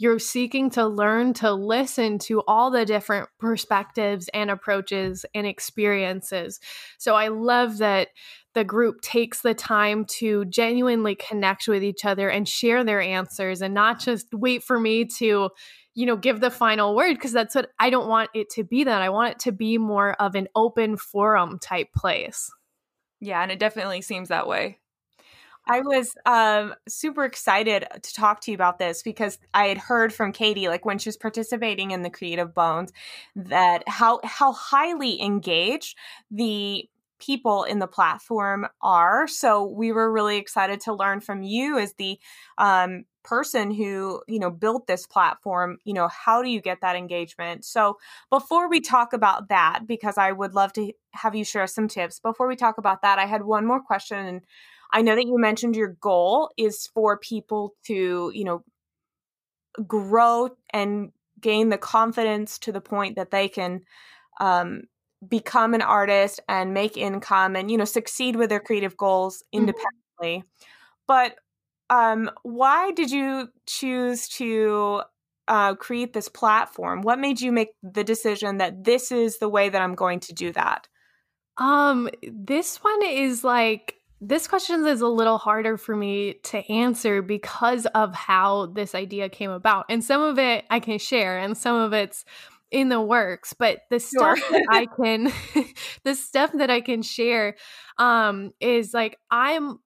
you're 0.00 0.18
seeking 0.18 0.70
to 0.70 0.86
learn 0.86 1.34
to 1.34 1.52
listen 1.52 2.18
to 2.18 2.40
all 2.48 2.70
the 2.70 2.86
different 2.86 3.28
perspectives 3.38 4.30
and 4.32 4.50
approaches 4.50 5.26
and 5.34 5.46
experiences. 5.46 6.58
So 6.96 7.14
I 7.14 7.28
love 7.28 7.76
that 7.78 8.08
the 8.54 8.64
group 8.64 9.02
takes 9.02 9.42
the 9.42 9.52
time 9.52 10.06
to 10.06 10.46
genuinely 10.46 11.16
connect 11.16 11.68
with 11.68 11.84
each 11.84 12.06
other 12.06 12.30
and 12.30 12.48
share 12.48 12.82
their 12.82 13.02
answers 13.02 13.60
and 13.60 13.74
not 13.74 14.00
just 14.00 14.28
wait 14.32 14.64
for 14.64 14.80
me 14.80 15.04
to 15.18 15.50
you 15.94 16.06
know 16.06 16.16
give 16.16 16.40
the 16.40 16.50
final 16.50 16.96
word 16.96 17.14
because 17.14 17.32
that's 17.32 17.54
what 17.54 17.68
i 17.78 17.90
don't 17.90 18.08
want 18.08 18.30
it 18.32 18.48
to 18.48 18.64
be 18.64 18.84
that. 18.84 19.02
I 19.02 19.10
want 19.10 19.32
it 19.32 19.38
to 19.40 19.52
be 19.52 19.76
more 19.76 20.14
of 20.14 20.34
an 20.34 20.48
open 20.54 20.96
forum 20.96 21.58
type 21.60 21.92
place. 21.94 22.50
Yeah 23.20 23.42
and 23.42 23.52
it 23.52 23.58
definitely 23.58 24.00
seems 24.00 24.28
that 24.28 24.48
way 24.48 24.78
I 25.70 25.82
was 25.82 26.12
um, 26.26 26.74
super 26.88 27.24
excited 27.24 27.86
to 28.02 28.12
talk 28.14 28.40
to 28.40 28.50
you 28.50 28.56
about 28.56 28.80
this 28.80 29.04
because 29.04 29.38
I 29.54 29.68
had 29.68 29.78
heard 29.78 30.12
from 30.12 30.32
Katie, 30.32 30.66
like 30.66 30.84
when 30.84 30.98
she 30.98 31.08
was 31.08 31.16
participating 31.16 31.92
in 31.92 32.02
the 32.02 32.10
Creative 32.10 32.52
Bones, 32.52 32.90
that 33.36 33.84
how 33.86 34.18
how 34.24 34.50
highly 34.52 35.22
engaged 35.22 35.96
the 36.28 36.88
people 37.20 37.62
in 37.62 37.78
the 37.78 37.86
platform 37.86 38.66
are. 38.82 39.28
So 39.28 39.62
we 39.62 39.92
were 39.92 40.10
really 40.10 40.38
excited 40.38 40.80
to 40.82 40.92
learn 40.92 41.20
from 41.20 41.44
you 41.44 41.78
as 41.78 41.92
the 41.94 42.18
um, 42.58 43.04
person 43.22 43.70
who 43.70 44.22
you 44.26 44.38
know 44.38 44.50
built 44.50 44.86
this 44.86 45.06
platform 45.06 45.76
you 45.84 45.92
know 45.92 46.08
how 46.08 46.42
do 46.42 46.48
you 46.48 46.58
get 46.58 46.80
that 46.80 46.96
engagement 46.96 47.66
so 47.66 47.98
before 48.30 48.66
we 48.66 48.80
talk 48.80 49.12
about 49.12 49.50
that 49.50 49.80
because 49.86 50.16
i 50.16 50.32
would 50.32 50.54
love 50.54 50.72
to 50.72 50.90
have 51.10 51.34
you 51.34 51.44
share 51.44 51.66
some 51.66 51.86
tips 51.86 52.18
before 52.18 52.48
we 52.48 52.56
talk 52.56 52.78
about 52.78 53.02
that 53.02 53.18
i 53.18 53.26
had 53.26 53.42
one 53.44 53.66
more 53.66 53.78
question 53.82 54.16
and 54.24 54.40
i 54.92 55.02
know 55.02 55.14
that 55.14 55.26
you 55.26 55.38
mentioned 55.38 55.76
your 55.76 55.96
goal 56.00 56.50
is 56.56 56.88
for 56.94 57.18
people 57.18 57.74
to 57.84 58.30
you 58.34 58.44
know 58.44 58.62
grow 59.86 60.50
and 60.70 61.12
gain 61.40 61.68
the 61.68 61.78
confidence 61.78 62.58
to 62.58 62.72
the 62.72 62.80
point 62.80 63.16
that 63.16 63.30
they 63.30 63.48
can 63.48 63.80
um, 64.40 64.82
become 65.26 65.74
an 65.74 65.82
artist 65.82 66.40
and 66.48 66.74
make 66.74 66.96
income 66.96 67.56
and 67.56 67.70
you 67.70 67.76
know 67.76 67.84
succeed 67.84 68.36
with 68.36 68.48
their 68.48 68.60
creative 68.60 68.96
goals 68.96 69.38
mm-hmm. 69.38 69.60
independently 69.60 70.38
mm-hmm. 70.38 70.66
but 71.06 71.36
um, 71.90 72.30
why 72.44 72.92
did 72.92 73.10
you 73.10 73.48
choose 73.66 74.28
to 74.28 75.02
uh, 75.48 75.74
create 75.74 76.12
this 76.12 76.28
platform? 76.28 77.02
What 77.02 77.18
made 77.18 77.40
you 77.40 77.50
make 77.50 77.70
the 77.82 78.04
decision 78.04 78.58
that 78.58 78.84
this 78.84 79.10
is 79.10 79.38
the 79.38 79.48
way 79.48 79.68
that 79.68 79.82
I'm 79.82 79.96
going 79.96 80.20
to 80.20 80.32
do 80.32 80.52
that? 80.52 80.86
Um, 81.58 82.08
this 82.22 82.76
one 82.78 83.04
is 83.04 83.42
like 83.42 83.96
this 84.20 84.46
question 84.46 84.86
is 84.86 85.00
a 85.00 85.08
little 85.08 85.38
harder 85.38 85.76
for 85.76 85.96
me 85.96 86.34
to 86.44 86.58
answer 86.70 87.22
because 87.22 87.86
of 87.86 88.14
how 88.14 88.66
this 88.66 88.94
idea 88.94 89.28
came 89.28 89.50
about. 89.50 89.86
And 89.88 90.04
some 90.04 90.22
of 90.22 90.38
it 90.38 90.64
I 90.70 90.80
can 90.80 90.98
share, 90.98 91.38
and 91.38 91.56
some 91.56 91.76
of 91.76 91.92
it's 91.92 92.24
in 92.70 92.88
the 92.88 93.00
works 93.00 93.52
but 93.52 93.80
the 93.90 93.98
stuff 93.98 94.38
sure. 94.38 94.50
that 94.50 94.64
i 94.70 94.86
can 94.86 95.32
the 96.04 96.14
stuff 96.14 96.52
that 96.52 96.70
i 96.70 96.80
can 96.80 97.02
share 97.02 97.56
um 97.98 98.52
is 98.60 98.94
like 98.94 99.18
i'm 99.28 99.80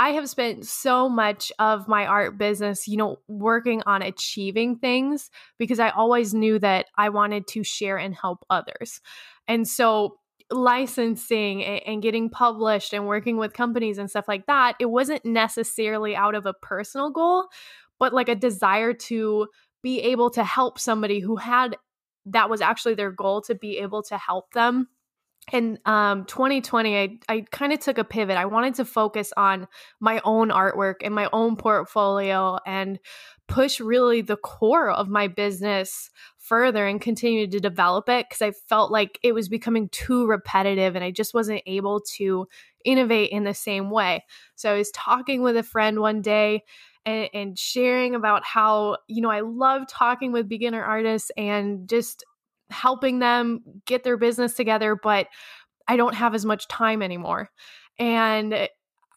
I 0.00 0.10
have 0.10 0.30
spent 0.30 0.64
so 0.64 1.08
much 1.08 1.50
of 1.58 1.88
my 1.88 2.06
art 2.06 2.38
business, 2.38 2.86
you 2.86 2.96
know, 2.96 3.16
working 3.26 3.82
on 3.84 4.00
achieving 4.00 4.76
things 4.76 5.28
because 5.58 5.80
I 5.80 5.90
always 5.90 6.32
knew 6.32 6.60
that 6.60 6.86
I 6.96 7.08
wanted 7.08 7.48
to 7.48 7.64
share 7.64 7.98
and 7.98 8.14
help 8.14 8.44
others. 8.48 9.00
And 9.48 9.66
so 9.66 10.17
licensing 10.50 11.64
and, 11.64 12.02
getting 12.02 12.30
published 12.30 12.92
and 12.92 13.06
working 13.06 13.36
with 13.36 13.52
companies 13.52 13.98
and 13.98 14.08
stuff 14.08 14.28
like 14.28 14.46
that, 14.46 14.76
it 14.80 14.86
wasn't 14.86 15.24
necessarily 15.24 16.16
out 16.16 16.34
of 16.34 16.46
a 16.46 16.54
personal 16.54 17.10
goal, 17.10 17.48
but 17.98 18.14
like 18.14 18.28
a 18.28 18.34
desire 18.34 18.92
to 18.92 19.48
be 19.82 20.00
able 20.00 20.30
to 20.30 20.44
help 20.44 20.78
somebody 20.78 21.20
who 21.20 21.36
had 21.36 21.76
that 22.26 22.50
was 22.50 22.60
actually 22.60 22.94
their 22.94 23.10
goal 23.10 23.40
to 23.40 23.54
be 23.54 23.78
able 23.78 24.02
to 24.02 24.18
help 24.18 24.52
them 24.52 24.88
in 25.52 25.78
um, 25.86 26.24
2020 26.26 26.98
i, 26.98 27.18
I 27.28 27.40
kind 27.50 27.72
of 27.72 27.80
took 27.80 27.98
a 27.98 28.04
pivot. 28.04 28.36
I 28.36 28.46
wanted 28.46 28.74
to 28.76 28.84
focus 28.84 29.32
on 29.36 29.66
my 30.00 30.20
own 30.24 30.50
artwork 30.50 30.96
and 31.02 31.14
my 31.14 31.28
own 31.32 31.56
portfolio 31.56 32.58
and 32.66 32.98
push 33.46 33.80
really 33.80 34.20
the 34.20 34.36
core 34.36 34.90
of 34.90 35.08
my 35.08 35.26
business 35.26 36.10
further 36.36 36.86
and 36.86 37.00
continue 37.00 37.46
to 37.46 37.60
develop 37.60 38.08
it 38.08 38.26
because 38.28 38.42
i 38.42 38.50
felt 38.68 38.90
like 38.90 39.18
it 39.22 39.32
was 39.32 39.48
becoming 39.48 39.88
too 39.88 40.26
repetitive 40.26 40.94
and 40.94 41.04
i 41.04 41.10
just 41.10 41.34
wasn't 41.34 41.62
able 41.66 42.00
to 42.00 42.46
innovate 42.84 43.30
in 43.30 43.44
the 43.44 43.54
same 43.54 43.90
way. 43.90 44.24
So 44.54 44.72
i 44.72 44.78
was 44.78 44.90
talking 44.92 45.42
with 45.42 45.56
a 45.56 45.62
friend 45.62 46.00
one 46.00 46.22
day 46.22 46.64
and, 47.04 47.28
and 47.32 47.58
sharing 47.58 48.14
about 48.14 48.44
how 48.44 48.98
you 49.06 49.20
know 49.22 49.30
i 49.30 49.40
love 49.40 49.86
talking 49.88 50.32
with 50.32 50.48
beginner 50.48 50.82
artists 50.82 51.30
and 51.36 51.88
just 51.88 52.24
helping 52.70 53.18
them 53.18 53.60
get 53.86 54.04
their 54.04 54.16
business 54.16 54.54
together, 54.54 54.96
but 55.00 55.26
I 55.86 55.96
don't 55.96 56.14
have 56.14 56.34
as 56.34 56.44
much 56.44 56.68
time 56.68 57.02
anymore. 57.02 57.50
And 57.98 58.68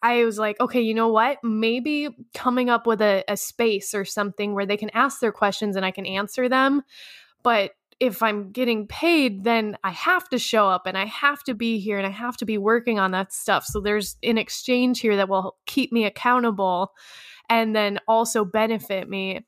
I 0.02 0.24
was 0.24 0.38
like, 0.38 0.58
okay, 0.60 0.80
you 0.80 0.94
know 0.94 1.08
what? 1.08 1.38
Maybe 1.44 2.08
coming 2.34 2.68
up 2.68 2.86
with 2.86 3.00
a, 3.00 3.22
a 3.28 3.36
space 3.36 3.94
or 3.94 4.04
something 4.04 4.54
where 4.54 4.66
they 4.66 4.76
can 4.76 4.90
ask 4.94 5.20
their 5.20 5.32
questions 5.32 5.76
and 5.76 5.86
I 5.86 5.92
can 5.92 6.06
answer 6.06 6.48
them. 6.48 6.82
But 7.42 7.72
if 8.00 8.20
I'm 8.20 8.50
getting 8.50 8.88
paid, 8.88 9.44
then 9.44 9.76
I 9.84 9.90
have 9.90 10.28
to 10.30 10.38
show 10.38 10.68
up 10.68 10.86
and 10.86 10.98
I 10.98 11.04
have 11.04 11.44
to 11.44 11.54
be 11.54 11.78
here 11.78 11.98
and 11.98 12.06
I 12.06 12.10
have 12.10 12.36
to 12.38 12.44
be 12.44 12.58
working 12.58 12.98
on 12.98 13.12
that 13.12 13.32
stuff. 13.32 13.64
So 13.64 13.80
there's 13.80 14.16
an 14.24 14.38
exchange 14.38 14.98
here 14.98 15.14
that 15.16 15.28
will 15.28 15.56
keep 15.66 15.92
me 15.92 16.04
accountable 16.04 16.92
and 17.48 17.76
then 17.76 18.00
also 18.08 18.44
benefit 18.44 19.08
me 19.08 19.46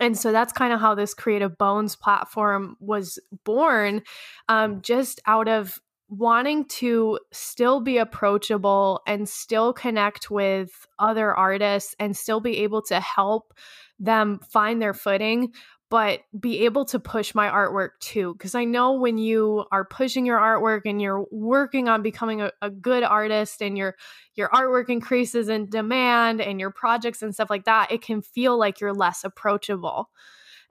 and 0.00 0.16
so 0.16 0.32
that's 0.32 0.52
kind 0.52 0.72
of 0.72 0.80
how 0.80 0.94
this 0.94 1.14
creative 1.14 1.58
bones 1.58 1.96
platform 1.96 2.76
was 2.80 3.18
born 3.44 4.02
um, 4.48 4.80
just 4.82 5.20
out 5.26 5.48
of 5.48 5.78
wanting 6.08 6.64
to 6.64 7.18
still 7.32 7.80
be 7.80 7.98
approachable 7.98 9.02
and 9.06 9.28
still 9.28 9.72
connect 9.72 10.30
with 10.30 10.86
other 10.98 11.34
artists 11.34 11.94
and 11.98 12.16
still 12.16 12.40
be 12.40 12.58
able 12.58 12.80
to 12.80 12.98
help 12.98 13.52
them 13.98 14.40
find 14.50 14.80
their 14.80 14.94
footing 14.94 15.52
but 15.90 16.20
be 16.38 16.64
able 16.64 16.84
to 16.84 16.98
push 16.98 17.34
my 17.34 17.48
artwork 17.48 17.90
too. 18.00 18.34
Because 18.34 18.54
I 18.54 18.64
know 18.64 18.92
when 18.92 19.16
you 19.16 19.64
are 19.72 19.84
pushing 19.84 20.26
your 20.26 20.38
artwork 20.38 20.82
and 20.84 21.00
you're 21.00 21.24
working 21.30 21.88
on 21.88 22.02
becoming 22.02 22.42
a, 22.42 22.52
a, 22.60 22.70
good 22.70 23.02
artist 23.02 23.62
and 23.62 23.78
your 23.78 23.96
your 24.34 24.48
artwork 24.50 24.90
increases 24.90 25.48
in 25.48 25.70
demand 25.70 26.40
and 26.40 26.60
your 26.60 26.70
projects 26.70 27.22
and 27.22 27.34
stuff 27.34 27.50
like 27.50 27.64
that, 27.64 27.90
it 27.90 28.02
can 28.02 28.20
feel 28.20 28.58
like 28.58 28.80
you're 28.80 28.92
less 28.92 29.24
approachable. 29.24 30.10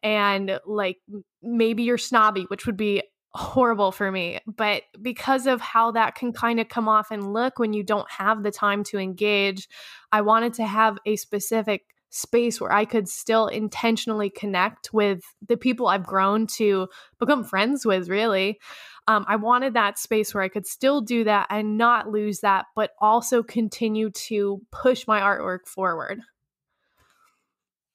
And 0.04 0.60
like 0.66 0.98
maybe 1.42 1.84
you're 1.84 1.98
snobby, 1.98 2.44
which 2.50 2.68
would 2.68 2.78
be 2.78 3.02
horrible 3.32 3.92
for 3.92 4.12
me. 4.12 4.40
But 4.46 4.84
because 5.02 5.48
of 5.48 5.62
how 5.62 5.92
that 5.92 6.16
can 6.16 6.32
kind 6.32 6.60
of 6.60 6.70
come 6.70 6.88
off 6.88 7.12
and 7.12 7.34
look 7.34 7.60
when 7.60 7.74
you 7.74 7.84
don't 7.84 8.10
have 8.12 8.44
the 8.44 8.52
time 8.52 8.84
to 8.86 9.00
engage, 9.00 9.68
I 10.12 10.22
wanted 10.22 10.54
to 10.56 10.66
have 10.66 10.98
a 11.06 11.16
specific 11.16 11.86
space 12.10 12.60
where 12.62 12.72
I 12.72 12.86
could 12.86 13.08
still 13.08 13.48
intentionally 13.48 14.30
connect 14.30 14.94
with 14.94 15.22
the 15.48 15.58
people 15.58 15.88
I've 15.88 16.06
grown 16.06 16.48
to 16.58 16.88
become 17.20 17.44
friends 17.44 17.86
with, 17.86 18.10
really. 18.10 18.60
Um, 19.08 19.26
I 19.28 19.38
wanted 19.38 19.74
that 19.74 19.98
space 19.98 20.34
where 20.34 20.44
I 20.44 20.50
could 20.50 20.66
still 20.66 21.02
do 21.02 21.24
that 21.24 21.48
and 21.50 21.78
not 21.78 22.10
lose 22.10 22.40
that, 22.42 22.66
but 22.76 22.92
also 23.00 23.42
continue 23.42 24.10
to 24.12 24.62
push 24.72 25.08
my 25.08 25.22
artwork 25.22 25.68
forward. 25.68 26.22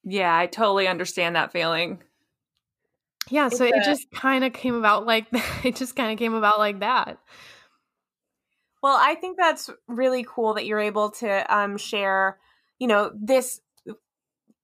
Yeah, 0.04 0.37
I 0.37 0.47
totally 0.47 0.88
understand 0.88 1.37
that 1.37 1.52
feeling. 1.52 2.02
Yeah, 3.31 3.50
so 3.50 3.64
it 3.64 3.75
just 3.85 4.11
kind 4.11 4.42
of 4.42 4.52
came 4.52 4.75
about 4.75 5.07
like 5.07 5.26
it 5.64 5.76
just 5.76 5.95
kind 5.95 6.12
of 6.12 6.19
came 6.19 6.35
about 6.35 6.59
like 6.59 6.81
that. 6.81 7.19
Well, 8.83 8.99
I 9.00 9.14
think 9.14 9.37
that's 9.38 9.71
really 9.87 10.26
cool 10.28 10.54
that 10.54 10.66
you're 10.66 10.81
able 10.81 11.11
to 11.12 11.57
um, 11.57 11.76
share, 11.76 12.38
you 12.81 12.88
know, 12.88 13.12
this 13.14 13.61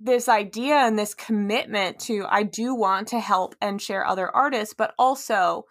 this 0.00 0.28
idea 0.28 0.75
and 0.75 0.99
this 0.99 1.14
commitment 1.14 1.99
to 1.99 2.25
I 2.28 2.45
do 2.45 2.75
want 2.75 3.09
to 3.09 3.21
help 3.21 3.55
and 3.61 3.81
share 3.83 4.07
other 4.07 4.35
artists, 4.35 4.75
but 4.75 4.95
also 4.99 5.64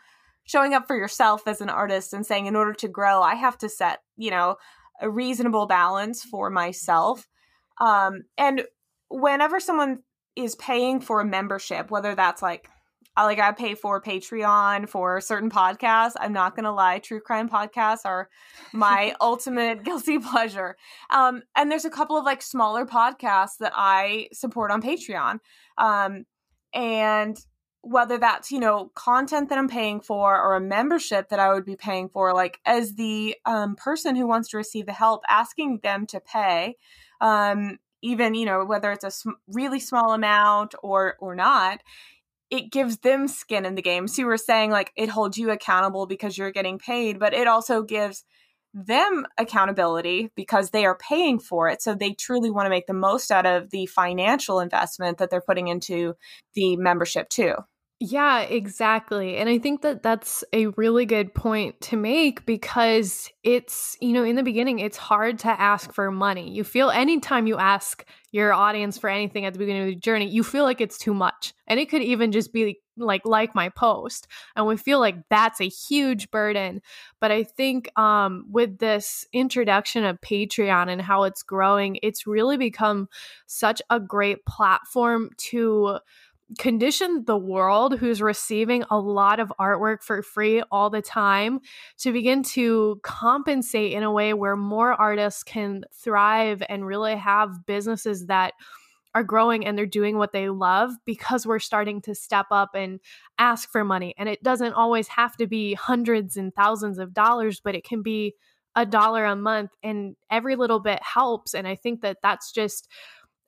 showing 0.43 0.73
up 0.73 0.87
for 0.87 0.95
yourself 0.95 1.47
as 1.47 1.61
an 1.61 1.69
artist 1.69 2.13
and 2.13 2.25
saying 2.25 2.45
in 2.45 2.55
order 2.55 2.73
to 2.73 2.87
grow, 2.87 3.21
I 3.21 3.35
have 3.35 3.57
to 3.59 3.69
set, 3.69 3.99
you 4.15 4.31
know, 4.31 4.55
a 5.01 5.09
reasonable 5.09 5.67
balance 5.67 6.23
for 6.23 6.49
myself. 6.49 7.27
Um, 7.79 8.23
and 8.37 8.63
whenever 9.09 9.59
someone 9.59 9.99
is 10.35 10.55
paying 10.55 10.99
for 10.99 11.21
a 11.21 11.25
membership, 11.25 11.91
whether 11.91 12.15
that's 12.15 12.41
like 12.41 12.69
I 13.17 13.23
like 13.25 13.39
I 13.39 13.51
pay 13.51 13.73
for 13.73 13.99
Patreon 13.99 14.87
for 14.87 15.19
certain 15.19 15.49
podcasts. 15.49 16.13
I'm 16.19 16.33
not 16.33 16.55
gonna 16.55 16.73
lie, 16.73 16.99
true 16.99 17.19
crime 17.19 17.49
podcasts 17.49 18.05
are 18.05 18.29
my 18.71 19.15
ultimate 19.21 19.83
guilty 19.83 20.19
pleasure. 20.19 20.77
Um, 21.09 21.41
and 21.55 21.71
there's 21.71 21.85
a 21.85 21.89
couple 21.89 22.15
of 22.15 22.25
like 22.25 22.43
smaller 22.43 22.85
podcasts 22.85 23.57
that 23.59 23.73
I 23.75 24.29
support 24.33 24.71
on 24.71 24.83
Patreon. 24.83 25.39
Um, 25.79 26.25
and 26.73 27.37
whether 27.81 28.17
that's 28.17 28.51
you 28.51 28.59
know 28.59 28.91
content 28.95 29.47
that 29.49 29.57
i'm 29.57 29.69
paying 29.69 30.01
for 30.01 30.39
or 30.39 30.55
a 30.55 30.61
membership 30.61 31.29
that 31.29 31.39
i 31.39 31.53
would 31.53 31.63
be 31.63 31.77
paying 31.77 32.09
for 32.09 32.33
like 32.33 32.59
as 32.65 32.95
the 32.95 33.33
um, 33.45 33.75
person 33.75 34.15
who 34.15 34.27
wants 34.27 34.49
to 34.49 34.57
receive 34.57 34.85
the 34.85 34.91
help 34.91 35.23
asking 35.29 35.79
them 35.83 36.05
to 36.05 36.19
pay 36.19 36.75
um, 37.21 37.77
even 38.01 38.33
you 38.33 38.45
know 38.45 38.65
whether 38.65 38.91
it's 38.91 39.03
a 39.03 39.11
sm- 39.11 39.29
really 39.47 39.79
small 39.79 40.13
amount 40.13 40.75
or 40.83 41.15
or 41.19 41.33
not 41.33 41.81
it 42.49 42.71
gives 42.71 42.99
them 42.99 43.27
skin 43.27 43.65
in 43.65 43.75
the 43.75 43.81
game 43.81 44.07
so 44.07 44.21
you 44.21 44.25
were 44.25 44.37
saying 44.37 44.71
like 44.71 44.91
it 44.95 45.09
holds 45.09 45.37
you 45.37 45.51
accountable 45.51 46.05
because 46.05 46.37
you're 46.37 46.51
getting 46.51 46.79
paid 46.79 47.19
but 47.19 47.33
it 47.33 47.47
also 47.47 47.83
gives 47.83 48.23
them 48.73 49.25
accountability 49.37 50.29
because 50.35 50.69
they 50.69 50.85
are 50.85 50.97
paying 50.97 51.39
for 51.39 51.67
it. 51.67 51.81
So 51.81 51.95
they 51.95 52.13
truly 52.13 52.51
want 52.51 52.67
to 52.67 52.69
make 52.69 52.85
the 52.85 52.93
most 52.93 53.31
out 53.31 53.45
of 53.45 53.71
the 53.71 53.87
financial 53.87 54.59
investment 54.59 55.17
that 55.17 55.29
they're 55.31 55.41
putting 55.41 55.67
into 55.67 56.15
the 56.53 56.75
membership 56.77 57.29
too. 57.29 57.55
Yeah, 57.99 58.41
exactly. 58.41 59.37
And 59.37 59.49
I 59.49 59.57
think 59.57 59.81
that 59.81 60.03
that's 60.03 60.43
a 60.53 60.67
really 60.67 61.07
good 61.07 61.33
point 61.33 61.81
to 61.81 61.97
make 61.97 62.45
because 62.45 63.27
it's, 63.43 63.97
you 63.99 64.13
know, 64.13 64.23
in 64.23 64.35
the 64.35 64.43
beginning, 64.43 64.77
it's 64.77 64.97
hard 64.97 65.39
to 65.39 65.47
ask 65.47 65.91
for 65.91 66.11
money. 66.11 66.51
You 66.51 66.63
feel 66.63 66.91
anytime 66.91 67.47
you 67.47 67.57
ask 67.57 68.05
your 68.31 68.53
audience 68.53 68.99
for 68.99 69.09
anything 69.09 69.45
at 69.45 69.53
the 69.53 69.59
beginning 69.59 69.81
of 69.81 69.87
the 69.87 69.95
journey, 69.95 70.29
you 70.29 70.43
feel 70.43 70.63
like 70.63 70.79
it's 70.79 70.99
too 70.99 71.13
much. 71.15 71.55
And 71.65 71.79
it 71.79 71.89
could 71.89 72.03
even 72.03 72.31
just 72.31 72.53
be 72.53 72.79
like 72.99 73.21
like 73.25 73.53
my 73.53 73.69
post 73.69 74.25
and 74.55 74.65
we 74.65 74.75
feel 74.75 74.99
like 74.99 75.17
that's 75.29 75.61
a 75.61 75.67
huge 75.69 76.31
burden 76.31 76.81
but 77.21 77.29
i 77.29 77.43
think 77.43 77.91
um 77.95 78.43
with 78.49 78.79
this 78.79 79.23
introduction 79.33 80.03
of 80.03 80.19
patreon 80.19 80.89
and 80.89 80.99
how 80.99 81.21
it's 81.21 81.43
growing 81.43 81.99
it's 82.01 82.25
really 82.25 82.57
become 82.57 83.07
such 83.45 83.83
a 83.91 83.99
great 83.99 84.43
platform 84.47 85.29
to 85.37 85.99
condition 86.57 87.23
the 87.25 87.37
world 87.37 87.99
who's 87.99 88.21
receiving 88.21 88.83
a 88.89 88.97
lot 88.97 89.39
of 89.39 89.51
artwork 89.59 90.01
for 90.01 90.21
free 90.21 90.63
all 90.71 90.89
the 90.89 91.01
time 91.01 91.59
to 91.97 92.13
begin 92.13 92.41
to 92.41 92.99
compensate 93.03 93.91
in 93.91 94.03
a 94.03 94.11
way 94.11 94.33
where 94.33 94.55
more 94.55 94.93
artists 94.93 95.43
can 95.43 95.83
thrive 95.93 96.63
and 96.69 96.85
really 96.85 97.15
have 97.15 97.65
businesses 97.65 98.27
that 98.27 98.53
are 99.13 99.23
growing 99.23 99.65
and 99.65 99.77
they're 99.77 99.85
doing 99.85 100.17
what 100.17 100.31
they 100.31 100.47
love 100.49 100.91
because 101.05 101.45
we're 101.45 101.59
starting 101.59 102.01
to 102.01 102.15
step 102.15 102.45
up 102.51 102.75
and 102.75 102.99
ask 103.37 103.69
for 103.69 103.83
money. 103.83 104.13
And 104.17 104.29
it 104.29 104.43
doesn't 104.43 104.73
always 104.73 105.07
have 105.09 105.35
to 105.37 105.47
be 105.47 105.73
hundreds 105.73 106.37
and 106.37 106.53
thousands 106.53 106.99
of 106.99 107.13
dollars, 107.13 107.59
but 107.59 107.75
it 107.75 107.83
can 107.83 108.01
be 108.01 108.35
a 108.75 108.85
dollar 108.85 109.25
a 109.25 109.35
month 109.35 109.71
and 109.81 110.15
every 110.29 110.55
little 110.55 110.79
bit 110.79 111.01
helps. 111.01 111.55
And 111.55 111.67
I 111.67 111.75
think 111.75 112.01
that 112.01 112.17
that's 112.21 112.51
just 112.51 112.87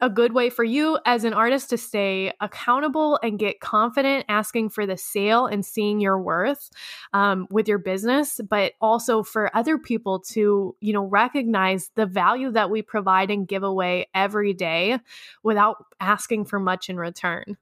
a 0.02 0.10
good 0.10 0.34
way 0.34 0.50
for 0.50 0.64
you 0.64 0.98
as 1.06 1.24
an 1.24 1.34
artist 1.34 1.70
to 1.70 1.78
stay 1.78 2.32
accountable 2.40 3.20
and 3.22 3.38
get 3.38 3.60
confident 3.60 4.26
asking 4.30 4.70
for 4.70 4.86
the 4.86 4.98
sale 4.98 5.46
and 5.46 5.66
seeing 5.66 6.00
your 6.00 6.20
worth 6.20 6.70
um, 7.14 7.48
with 7.50 7.68
your 7.68 7.78
business 7.78 8.40
but 8.50 8.74
also 8.80 9.24
for 9.24 9.56
other 9.56 9.78
people 9.78 10.20
to 10.20 10.76
you 10.80 10.94
know 10.94 11.04
recognize 11.04 11.92
the 11.96 12.06
value 12.06 12.52
that 12.52 12.70
we 12.70 12.82
provide 12.82 13.30
and 13.30 13.48
give 13.48 13.64
away 13.64 14.08
every 14.14 14.54
day 14.54 15.00
without 15.44 15.86
asking 16.00 16.46
for 16.46 16.60
much 16.60 16.90
in 16.90 16.98
return 16.98 17.58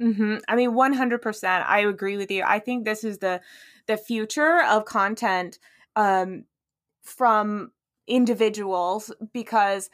mm-hmm. 0.00 0.36
i 0.48 0.54
mean 0.54 0.70
100% 0.72 1.64
i 1.66 1.80
agree 1.80 2.16
with 2.16 2.30
you 2.30 2.42
i 2.44 2.58
think 2.58 2.84
this 2.84 3.04
is 3.04 3.18
the 3.18 3.40
the 3.86 3.96
future 3.96 4.62
of 4.62 4.84
content 4.84 5.58
um, 5.96 6.44
from 7.02 7.72
individuals 8.06 9.12
because 9.32 9.90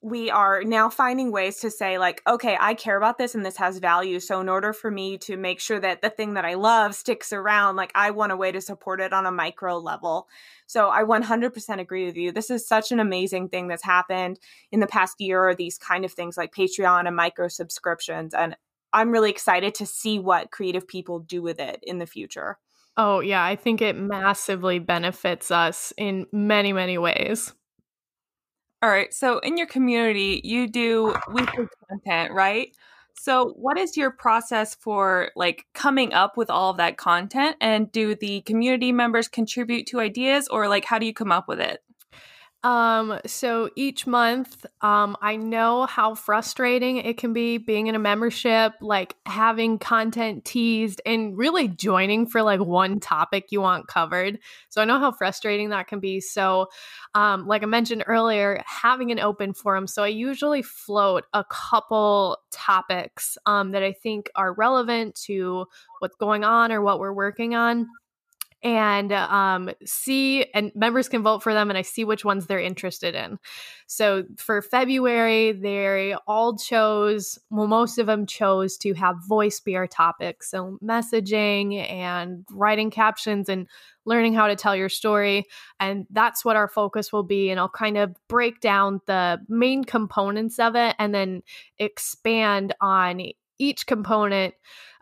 we 0.00 0.30
are 0.30 0.62
now 0.62 0.88
finding 0.88 1.32
ways 1.32 1.56
to 1.58 1.70
say 1.70 1.98
like 1.98 2.22
okay 2.28 2.56
i 2.60 2.72
care 2.72 2.96
about 2.96 3.18
this 3.18 3.34
and 3.34 3.44
this 3.44 3.56
has 3.56 3.78
value 3.78 4.20
so 4.20 4.40
in 4.40 4.48
order 4.48 4.72
for 4.72 4.92
me 4.92 5.18
to 5.18 5.36
make 5.36 5.58
sure 5.58 5.80
that 5.80 6.02
the 6.02 6.10
thing 6.10 6.34
that 6.34 6.44
i 6.44 6.54
love 6.54 6.94
sticks 6.94 7.32
around 7.32 7.74
like 7.74 7.90
i 7.96 8.10
want 8.10 8.30
a 8.30 8.36
way 8.36 8.52
to 8.52 8.60
support 8.60 9.00
it 9.00 9.12
on 9.12 9.26
a 9.26 9.32
micro 9.32 9.76
level. 9.78 10.28
So 10.66 10.90
i 10.90 11.02
100% 11.02 11.80
agree 11.80 12.04
with 12.04 12.16
you. 12.16 12.30
This 12.30 12.50
is 12.50 12.68
such 12.68 12.92
an 12.92 13.00
amazing 13.00 13.48
thing 13.48 13.68
that's 13.68 13.84
happened 13.84 14.38
in 14.70 14.80
the 14.80 14.86
past 14.86 15.20
year 15.20 15.54
these 15.54 15.78
kind 15.78 16.04
of 16.04 16.12
things 16.12 16.36
like 16.36 16.54
patreon 16.54 17.06
and 17.06 17.16
micro 17.16 17.48
subscriptions 17.48 18.34
and 18.34 18.56
i'm 18.92 19.10
really 19.10 19.30
excited 19.30 19.74
to 19.74 19.86
see 19.86 20.18
what 20.18 20.50
creative 20.50 20.86
people 20.86 21.18
do 21.18 21.42
with 21.42 21.58
it 21.58 21.80
in 21.82 21.98
the 21.98 22.06
future. 22.06 22.58
Oh 22.96 23.18
yeah 23.20 23.44
i 23.44 23.56
think 23.56 23.82
it 23.82 23.96
massively 23.96 24.78
benefits 24.78 25.50
us 25.50 25.92
in 25.96 26.26
many 26.32 26.72
many 26.72 26.98
ways 26.98 27.52
all 28.82 28.90
right. 28.90 29.12
So 29.12 29.38
in 29.40 29.56
your 29.56 29.66
community, 29.66 30.40
you 30.44 30.68
do 30.68 31.14
weekly 31.32 31.66
content, 31.88 32.32
right? 32.32 32.72
So 33.14 33.48
what 33.56 33.76
is 33.76 33.96
your 33.96 34.12
process 34.12 34.76
for 34.76 35.32
like 35.34 35.66
coming 35.74 36.12
up 36.12 36.36
with 36.36 36.50
all 36.50 36.70
of 36.70 36.76
that 36.76 36.96
content 36.96 37.56
and 37.60 37.90
do 37.90 38.14
the 38.14 38.42
community 38.42 38.92
members 38.92 39.26
contribute 39.26 39.86
to 39.88 39.98
ideas 39.98 40.46
or 40.48 40.68
like 40.68 40.84
how 40.84 41.00
do 41.00 41.06
you 41.06 41.12
come 41.12 41.32
up 41.32 41.48
with 41.48 41.58
it? 41.58 41.82
Um, 42.64 43.20
so 43.24 43.70
each 43.76 44.04
month, 44.04 44.66
um, 44.80 45.16
I 45.22 45.36
know 45.36 45.86
how 45.86 46.16
frustrating 46.16 46.96
it 46.96 47.16
can 47.16 47.32
be 47.32 47.56
being 47.56 47.86
in 47.86 47.94
a 47.94 48.00
membership, 48.00 48.72
like 48.80 49.14
having 49.26 49.78
content 49.78 50.44
teased 50.44 51.00
and 51.06 51.38
really 51.38 51.68
joining 51.68 52.26
for 52.26 52.42
like 52.42 52.58
one 52.58 52.98
topic 52.98 53.52
you 53.52 53.60
want 53.60 53.86
covered. 53.86 54.40
So 54.70 54.82
I 54.82 54.86
know 54.86 54.98
how 54.98 55.12
frustrating 55.12 55.68
that 55.68 55.86
can 55.86 56.00
be. 56.00 56.20
So, 56.20 56.66
um, 57.14 57.46
like 57.46 57.62
I 57.62 57.66
mentioned 57.66 58.02
earlier, 58.08 58.60
having 58.66 59.12
an 59.12 59.20
open 59.20 59.54
forum. 59.54 59.86
So 59.86 60.02
I 60.02 60.08
usually 60.08 60.62
float 60.62 61.24
a 61.32 61.44
couple 61.44 62.38
topics, 62.50 63.38
um, 63.46 63.70
that 63.70 63.84
I 63.84 63.92
think 63.92 64.30
are 64.34 64.52
relevant 64.52 65.14
to 65.26 65.66
what's 66.00 66.16
going 66.16 66.42
on 66.42 66.72
or 66.72 66.82
what 66.82 66.98
we're 66.98 67.12
working 67.12 67.54
on 67.54 67.86
and 68.62 69.12
um, 69.12 69.70
see 69.84 70.44
and 70.52 70.72
members 70.74 71.08
can 71.08 71.22
vote 71.22 71.42
for 71.42 71.54
them 71.54 71.70
and 71.70 71.78
i 71.78 71.82
see 71.82 72.04
which 72.04 72.24
ones 72.24 72.46
they're 72.46 72.58
interested 72.58 73.14
in. 73.14 73.38
So 73.86 74.24
for 74.36 74.62
february 74.62 75.52
they 75.52 76.14
all 76.26 76.56
chose 76.56 77.38
well 77.50 77.66
most 77.66 77.98
of 77.98 78.06
them 78.06 78.26
chose 78.26 78.76
to 78.78 78.94
have 78.94 79.16
voice 79.26 79.60
be 79.60 79.76
our 79.76 79.86
topic. 79.86 80.42
So 80.42 80.78
messaging 80.82 81.88
and 81.90 82.44
writing 82.50 82.90
captions 82.90 83.48
and 83.48 83.66
learning 84.04 84.34
how 84.34 84.46
to 84.48 84.56
tell 84.56 84.74
your 84.74 84.88
story 84.88 85.44
and 85.78 86.06
that's 86.10 86.44
what 86.44 86.56
our 86.56 86.68
focus 86.68 87.12
will 87.12 87.22
be 87.22 87.50
and 87.50 87.60
i'll 87.60 87.68
kind 87.68 87.98
of 87.98 88.16
break 88.26 88.60
down 88.60 89.00
the 89.06 89.38
main 89.48 89.84
components 89.84 90.58
of 90.58 90.74
it 90.74 90.96
and 90.98 91.14
then 91.14 91.42
expand 91.78 92.74
on 92.80 93.20
each 93.58 93.86
component 93.86 94.54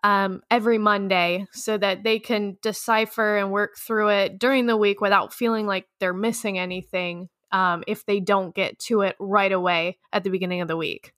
um, 0.03 0.43
every 0.51 0.79
Monday 0.79 1.47
so 1.53 1.77
that 1.77 2.05
they 2.05 2.19
can 2.19 2.57
decipher 2.63 3.39
and 3.39 3.51
work 3.51 3.77
through 3.77 4.09
it 4.09 4.39
during 4.39 4.67
the 4.67 4.77
week 4.77 5.01
without 5.01 5.35
feeling 5.35 5.67
like 5.67 5.87
they're 5.99 6.13
missing 6.13 6.59
anything 6.59 7.29
um, 7.53 7.83
if 7.87 8.05
they 8.07 8.21
don't 8.21 8.55
get 8.55 8.79
to 8.79 9.01
it 9.01 9.17
right 9.19 9.53
away 9.53 9.99
at 10.13 10.25
the 10.25 10.31
beginning 10.31 10.61
of 10.61 10.69
the 10.69 10.77
week. 10.77 11.13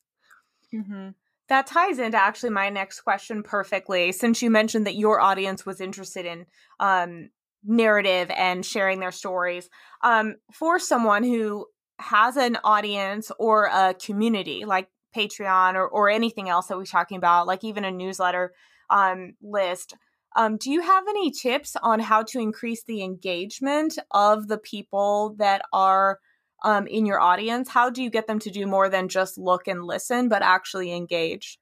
Mm-hmm. 0.72 1.10
That 1.48 1.66
ties 1.66 1.98
into 1.98 2.18
actually 2.18 2.50
my 2.50 2.68
next 2.68 3.00
question 3.00 3.42
perfectly, 3.42 4.12
since 4.12 4.42
you 4.42 4.50
mentioned 4.50 4.86
that 4.86 4.96
your 4.96 5.20
audience 5.20 5.64
was 5.64 5.80
interested 5.80 6.26
in 6.26 6.46
um, 6.78 7.30
narrative 7.64 8.30
and 8.34 8.64
sharing 8.64 9.00
their 9.00 9.12
stories. 9.12 9.70
Um, 10.02 10.36
for 10.52 10.78
someone 10.78 11.24
who 11.24 11.66
has 11.98 12.36
an 12.36 12.58
audience 12.62 13.32
or 13.38 13.64
a 13.64 13.94
community 13.94 14.64
like 14.64 14.88
Patreon 15.18 15.74
or, 15.74 15.88
or 15.88 16.08
anything 16.08 16.48
else 16.48 16.66
that 16.68 16.76
we're 16.76 16.84
talking 16.84 17.16
about, 17.16 17.46
like 17.46 17.64
even 17.64 17.84
a 17.84 17.90
newsletter 17.90 18.52
um, 18.90 19.34
list. 19.42 19.94
Um, 20.36 20.56
do 20.56 20.70
you 20.70 20.82
have 20.82 21.04
any 21.08 21.30
tips 21.30 21.76
on 21.82 22.00
how 22.00 22.22
to 22.24 22.38
increase 22.38 22.84
the 22.84 23.02
engagement 23.02 23.98
of 24.12 24.46
the 24.46 24.58
people 24.58 25.34
that 25.38 25.62
are 25.72 26.20
um, 26.64 26.86
in 26.86 27.06
your 27.06 27.20
audience? 27.20 27.68
How 27.68 27.90
do 27.90 28.02
you 28.02 28.10
get 28.10 28.26
them 28.26 28.38
to 28.40 28.50
do 28.50 28.66
more 28.66 28.88
than 28.88 29.08
just 29.08 29.38
look 29.38 29.66
and 29.66 29.84
listen, 29.84 30.28
but 30.28 30.42
actually 30.42 30.92
engage? 30.92 31.58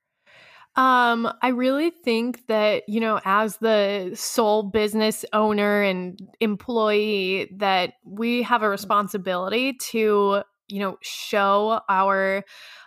Um, 0.74 1.32
I 1.40 1.48
really 1.48 1.90
think 1.90 2.46
that, 2.48 2.82
you 2.86 3.00
know, 3.00 3.18
as 3.24 3.56
the 3.58 4.10
sole 4.14 4.62
business 4.62 5.24
owner 5.32 5.80
and 5.82 6.20
employee, 6.40 7.50
that 7.56 7.94
we 8.04 8.42
have 8.42 8.62
a 8.62 8.68
responsibility 8.68 9.72
to, 9.90 10.42
you 10.68 10.80
know, 10.80 10.98
show 11.00 11.80
our 11.88 12.44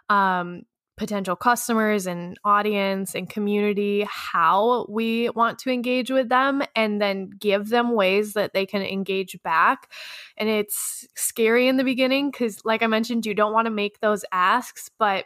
um 0.10 0.64
potential 1.00 1.36
customers 1.36 2.06
and 2.06 2.38
audience 2.44 3.16
and 3.16 3.30
community 3.30 4.06
how 4.10 4.86
we 4.90 5.30
want 5.30 5.58
to 5.58 5.72
engage 5.72 6.12
with 6.12 6.28
them 6.28 6.62
and 6.76 7.02
then 7.02 7.30
give 7.40 7.70
them 7.70 7.96
ways 7.96 8.34
that 8.34 8.52
they 8.54 8.66
can 8.66 8.82
engage 8.82 9.42
back. 9.42 9.90
And 10.36 10.50
it's 10.50 11.08
scary 11.16 11.70
in 11.70 11.78
the 11.78 11.86
beginning 11.86 12.32
because, 12.32 12.60
like 12.66 12.84
I 12.84 12.88
mentioned, 12.88 13.26
you 13.26 13.34
don't 13.34 13.54
want 13.54 13.66
to 13.66 13.72
make 13.72 14.02
those 14.02 14.26
asks, 14.34 14.92
but 15.00 15.24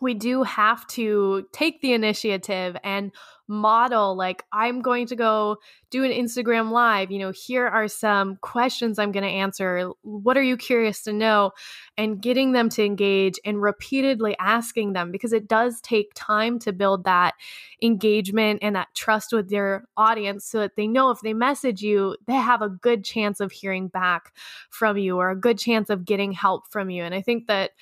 we 0.00 0.14
do 0.14 0.44
have 0.44 0.86
to 0.88 1.48
take 1.52 1.80
the 1.80 1.92
initiative 1.92 2.76
and 2.84 3.10
model 3.52 4.16
like 4.16 4.44
i'm 4.52 4.80
going 4.80 5.06
to 5.06 5.14
go 5.14 5.56
do 5.90 6.04
an 6.04 6.10
instagram 6.10 6.70
live 6.70 7.10
you 7.10 7.18
know 7.18 7.30
here 7.32 7.66
are 7.66 7.88
some 7.88 8.36
questions 8.36 8.98
i'm 8.98 9.12
going 9.12 9.22
to 9.22 9.28
answer. 9.42 9.90
What 10.02 10.36
are 10.36 10.42
you 10.42 10.56
curious 10.56 11.02
to 11.02 11.12
know? 11.12 11.52
And 11.96 12.22
getting 12.22 12.52
them 12.52 12.68
to 12.70 12.84
engage 12.84 13.38
and 13.44 13.60
repeatedly 13.60 14.36
asking 14.38 14.92
them 14.92 15.10
because 15.10 15.32
it 15.32 15.48
does 15.48 15.80
take 15.80 16.12
time 16.14 16.58
to 16.60 16.72
build 16.72 17.04
that 17.04 17.34
engagement 17.82 18.60
and 18.62 18.76
that 18.76 18.88
trust 18.94 19.32
with 19.32 19.50
their 19.50 19.84
audience 19.96 20.44
so 20.44 20.60
that 20.60 20.76
they 20.76 20.86
know 20.86 21.10
if 21.10 21.20
they 21.20 21.34
message 21.34 21.82
you 21.82 22.16
they 22.26 22.34
have 22.34 22.62
a 22.62 22.68
good 22.68 23.04
chance 23.04 23.40
of 23.40 23.52
hearing 23.52 23.88
back 23.88 24.34
from 24.70 24.96
you 24.96 25.16
or 25.18 25.30
a 25.30 25.36
good 25.36 25.58
chance 25.58 25.90
of 25.90 26.04
getting 26.04 26.32
help 26.32 26.70
from 26.70 26.90
you. 26.90 27.02
And 27.02 27.14
i 27.14 27.20
think 27.20 27.46
that 27.48 27.72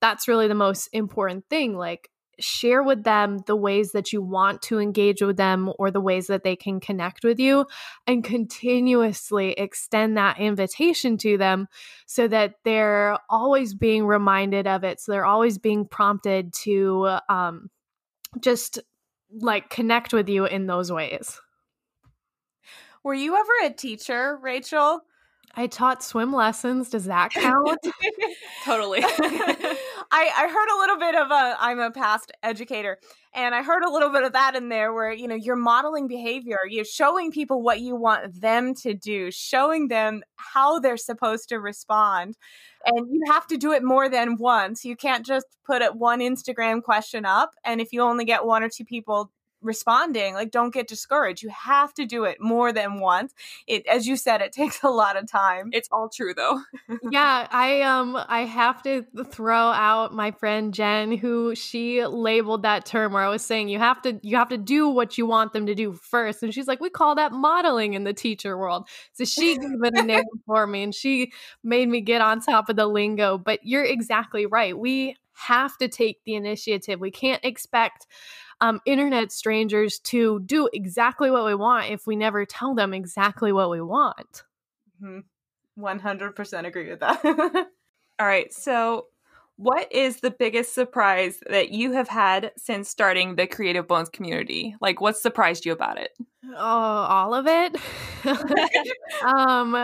that's 0.00 0.28
really 0.28 0.48
the 0.48 0.54
most 0.54 0.88
important 0.92 1.44
thing 1.48 1.76
like 1.76 2.10
share 2.38 2.82
with 2.82 3.04
them 3.04 3.38
the 3.46 3.56
ways 3.56 3.92
that 3.92 4.12
you 4.12 4.22
want 4.22 4.62
to 4.62 4.78
engage 4.78 5.22
with 5.22 5.36
them 5.36 5.72
or 5.78 5.90
the 5.90 6.00
ways 6.00 6.26
that 6.26 6.44
they 6.44 6.56
can 6.56 6.80
connect 6.80 7.24
with 7.24 7.38
you 7.38 7.66
and 8.06 8.24
continuously 8.24 9.52
extend 9.52 10.16
that 10.16 10.38
invitation 10.38 11.16
to 11.18 11.36
them 11.36 11.68
so 12.06 12.28
that 12.28 12.54
they're 12.64 13.18
always 13.28 13.74
being 13.74 14.06
reminded 14.06 14.66
of 14.66 14.84
it 14.84 15.00
so 15.00 15.12
they're 15.12 15.24
always 15.24 15.58
being 15.58 15.86
prompted 15.86 16.52
to 16.52 17.18
um, 17.28 17.70
just 18.40 18.78
like 19.40 19.70
connect 19.70 20.12
with 20.12 20.28
you 20.28 20.44
in 20.44 20.66
those 20.66 20.90
ways 20.92 21.40
were 23.02 23.14
you 23.14 23.36
ever 23.36 23.52
a 23.64 23.70
teacher 23.70 24.38
rachel 24.42 25.02
I 25.56 25.66
taught 25.66 26.02
swim 26.02 26.32
lessons. 26.32 26.90
Does 26.90 27.04
that 27.04 27.30
count? 27.30 27.78
totally. 28.64 29.00
I, 30.10 30.30
I 30.36 30.48
heard 30.48 30.68
a 30.74 30.78
little 30.78 30.98
bit 30.98 31.14
of 31.14 31.30
a, 31.30 31.56
I'm 31.58 31.78
a 31.78 31.90
past 31.90 32.32
educator, 32.42 32.98
and 33.34 33.54
I 33.54 33.62
heard 33.62 33.82
a 33.82 33.90
little 33.90 34.10
bit 34.10 34.24
of 34.24 34.32
that 34.32 34.54
in 34.54 34.68
there 34.68 34.92
where, 34.92 35.12
you 35.12 35.26
know, 35.26 35.34
you're 35.34 35.56
modeling 35.56 36.08
behavior, 36.08 36.58
you're 36.68 36.84
showing 36.84 37.30
people 37.30 37.62
what 37.62 37.80
you 37.80 37.96
want 37.96 38.40
them 38.40 38.74
to 38.76 38.94
do, 38.94 39.30
showing 39.30 39.88
them 39.88 40.22
how 40.36 40.78
they're 40.78 40.96
supposed 40.96 41.48
to 41.48 41.58
respond. 41.58 42.36
And 42.86 43.06
you 43.10 43.22
have 43.26 43.46
to 43.48 43.56
do 43.56 43.72
it 43.72 43.82
more 43.82 44.08
than 44.08 44.36
once. 44.36 44.84
You 44.84 44.96
can't 44.96 45.24
just 45.24 45.46
put 45.66 45.82
it 45.82 45.96
one 45.96 46.20
Instagram 46.20 46.82
question 46.82 47.24
up. 47.24 47.50
And 47.64 47.80
if 47.80 47.92
you 47.92 48.02
only 48.02 48.24
get 48.24 48.44
one 48.44 48.62
or 48.62 48.68
two 48.68 48.84
people 48.84 49.32
responding 49.64 50.34
like 50.34 50.50
don't 50.50 50.72
get 50.72 50.88
discouraged. 50.88 51.42
You 51.42 51.50
have 51.50 51.94
to 51.94 52.06
do 52.06 52.24
it 52.24 52.40
more 52.40 52.72
than 52.72 53.00
once. 53.00 53.34
It 53.66 53.86
as 53.86 54.06
you 54.06 54.16
said 54.16 54.40
it 54.40 54.52
takes 54.60 54.82
a 54.82 54.88
lot 54.88 55.16
of 55.16 55.30
time. 55.30 55.70
It's 55.72 55.88
all 55.90 56.08
true 56.08 56.34
though. 56.34 56.60
Yeah 57.10 57.46
i 57.50 57.82
um 57.82 58.16
i 58.28 58.40
have 58.40 58.82
to 58.82 59.04
throw 59.30 59.56
out 59.56 60.14
my 60.14 60.30
friend 60.30 60.72
jen 60.72 61.16
who 61.16 61.54
she 61.54 62.04
labeled 62.04 62.62
that 62.62 62.86
term 62.86 63.12
where 63.12 63.22
i 63.22 63.28
was 63.28 63.44
saying 63.44 63.68
you 63.68 63.78
have 63.78 64.00
to 64.02 64.18
you 64.22 64.36
have 64.36 64.48
to 64.48 64.58
do 64.58 64.88
what 64.88 65.18
you 65.18 65.26
want 65.26 65.52
them 65.52 65.66
to 65.66 65.74
do 65.74 65.92
first. 65.92 66.42
And 66.42 66.52
she's 66.52 66.66
like 66.66 66.80
we 66.80 66.90
call 66.90 67.14
that 67.16 67.32
modeling 67.32 67.94
in 67.94 68.04
the 68.04 68.12
teacher 68.12 68.56
world. 68.56 68.88
So 69.12 69.24
she 69.24 69.56
gave 69.56 69.82
it 69.82 69.98
a 69.98 70.02
name 70.02 70.24
for 70.46 70.66
me 70.66 70.82
and 70.82 70.94
she 70.94 71.32
made 71.62 71.88
me 71.88 72.00
get 72.00 72.20
on 72.20 72.40
top 72.40 72.68
of 72.68 72.76
the 72.76 72.86
lingo. 72.86 73.38
But 73.38 73.60
you're 73.62 73.84
exactly 73.84 74.46
right. 74.46 74.76
We 74.76 75.16
have 75.32 75.76
to 75.78 75.88
take 75.88 76.22
the 76.24 76.34
initiative. 76.34 77.00
We 77.00 77.10
can't 77.10 77.44
expect 77.44 78.06
um, 78.60 78.80
internet 78.86 79.32
strangers 79.32 79.98
to 80.00 80.40
do 80.40 80.68
exactly 80.72 81.30
what 81.30 81.44
we 81.44 81.54
want 81.54 81.90
if 81.90 82.06
we 82.06 82.16
never 82.16 82.44
tell 82.44 82.74
them 82.74 82.94
exactly 82.94 83.52
what 83.52 83.70
we 83.70 83.80
want. 83.80 84.44
Mm-hmm. 85.02 85.20
100% 85.82 86.66
agree 86.66 86.90
with 86.90 87.00
that. 87.00 87.24
All 88.18 88.26
right. 88.26 88.52
So, 88.52 89.06
what 89.56 89.92
is 89.92 90.18
the 90.18 90.30
biggest 90.30 90.74
surprise 90.74 91.40
that 91.48 91.70
you 91.70 91.92
have 91.92 92.08
had 92.08 92.52
since 92.56 92.88
starting 92.88 93.36
the 93.36 93.46
Creative 93.46 93.86
Bones 93.86 94.08
community? 94.08 94.74
Like, 94.80 95.00
what 95.00 95.16
surprised 95.16 95.64
you 95.64 95.72
about 95.72 95.98
it? 95.98 96.10
Oh, 96.52 96.56
all 96.56 97.34
of 97.34 97.46
it. 97.46 97.76
um, 99.24 99.74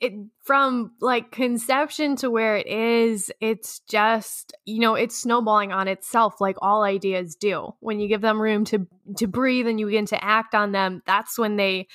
it 0.00 0.12
from 0.42 0.92
like 1.00 1.30
conception 1.30 2.16
to 2.16 2.30
where 2.30 2.56
it 2.56 2.66
is 2.66 3.30
it's 3.40 3.80
just 3.88 4.52
you 4.64 4.80
know 4.80 4.94
it's 4.94 5.16
snowballing 5.16 5.72
on 5.72 5.88
itself 5.88 6.40
like 6.40 6.56
all 6.60 6.82
ideas 6.82 7.36
do. 7.36 7.74
When 7.80 8.00
you 8.00 8.08
give 8.08 8.20
them 8.20 8.40
room 8.40 8.64
to 8.66 8.86
to 9.18 9.26
breathe 9.26 9.66
and 9.66 9.78
you 9.78 9.86
begin 9.86 10.06
to 10.06 10.24
act 10.24 10.54
on 10.54 10.72
them 10.72 11.02
that's 11.06 11.38
when 11.38 11.56
they 11.56 11.88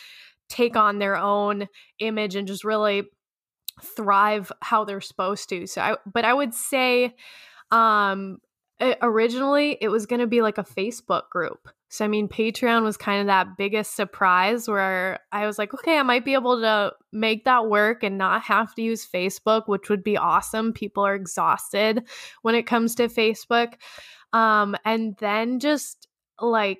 take 0.47 0.75
on 0.75 0.99
their 0.99 1.15
own 1.15 1.67
image 1.99 2.35
and 2.35 2.47
just 2.47 2.63
really 2.63 3.03
thrive 3.81 4.51
how 4.61 4.83
they're 4.83 5.01
supposed 5.01 5.49
to. 5.49 5.67
So 5.67 5.81
i 5.81 5.95
but 6.05 6.25
i 6.25 6.33
would 6.33 6.53
say 6.53 7.15
um 7.71 8.39
originally 9.01 9.77
it 9.81 9.89
was 9.89 10.05
going 10.05 10.21
to 10.21 10.27
be 10.27 10.41
like 10.41 10.57
a 10.57 10.63
facebook 10.63 11.29
group 11.29 11.67
so, 11.91 12.05
I 12.05 12.07
mean, 12.07 12.27
Patreon 12.27 12.83
was 12.83 12.97
kind 12.97 13.19
of 13.19 13.27
that 13.27 13.57
biggest 13.57 13.95
surprise 13.95 14.67
where 14.67 15.19
I 15.31 15.47
was 15.47 15.57
like, 15.57 15.73
okay, 15.73 15.97
I 15.97 16.03
might 16.03 16.23
be 16.23 16.35
able 16.35 16.61
to 16.61 16.93
make 17.11 17.45
that 17.45 17.67
work 17.67 18.03
and 18.03 18.15
not 18.15 18.43
have 18.43 18.75
to 18.75 18.83
use 18.83 19.07
Facebook, 19.07 19.63
which 19.65 19.89
would 19.89 20.03
be 20.03 20.15
awesome. 20.15 20.71
People 20.71 21.03
are 21.03 21.15
exhausted 21.15 22.03
when 22.43 22.53
it 22.53 22.67
comes 22.67 22.93
to 22.95 23.07
Facebook. 23.07 23.73
Um, 24.33 24.75
and 24.85 25.15
then 25.17 25.59
just 25.59 26.07
like 26.39 26.77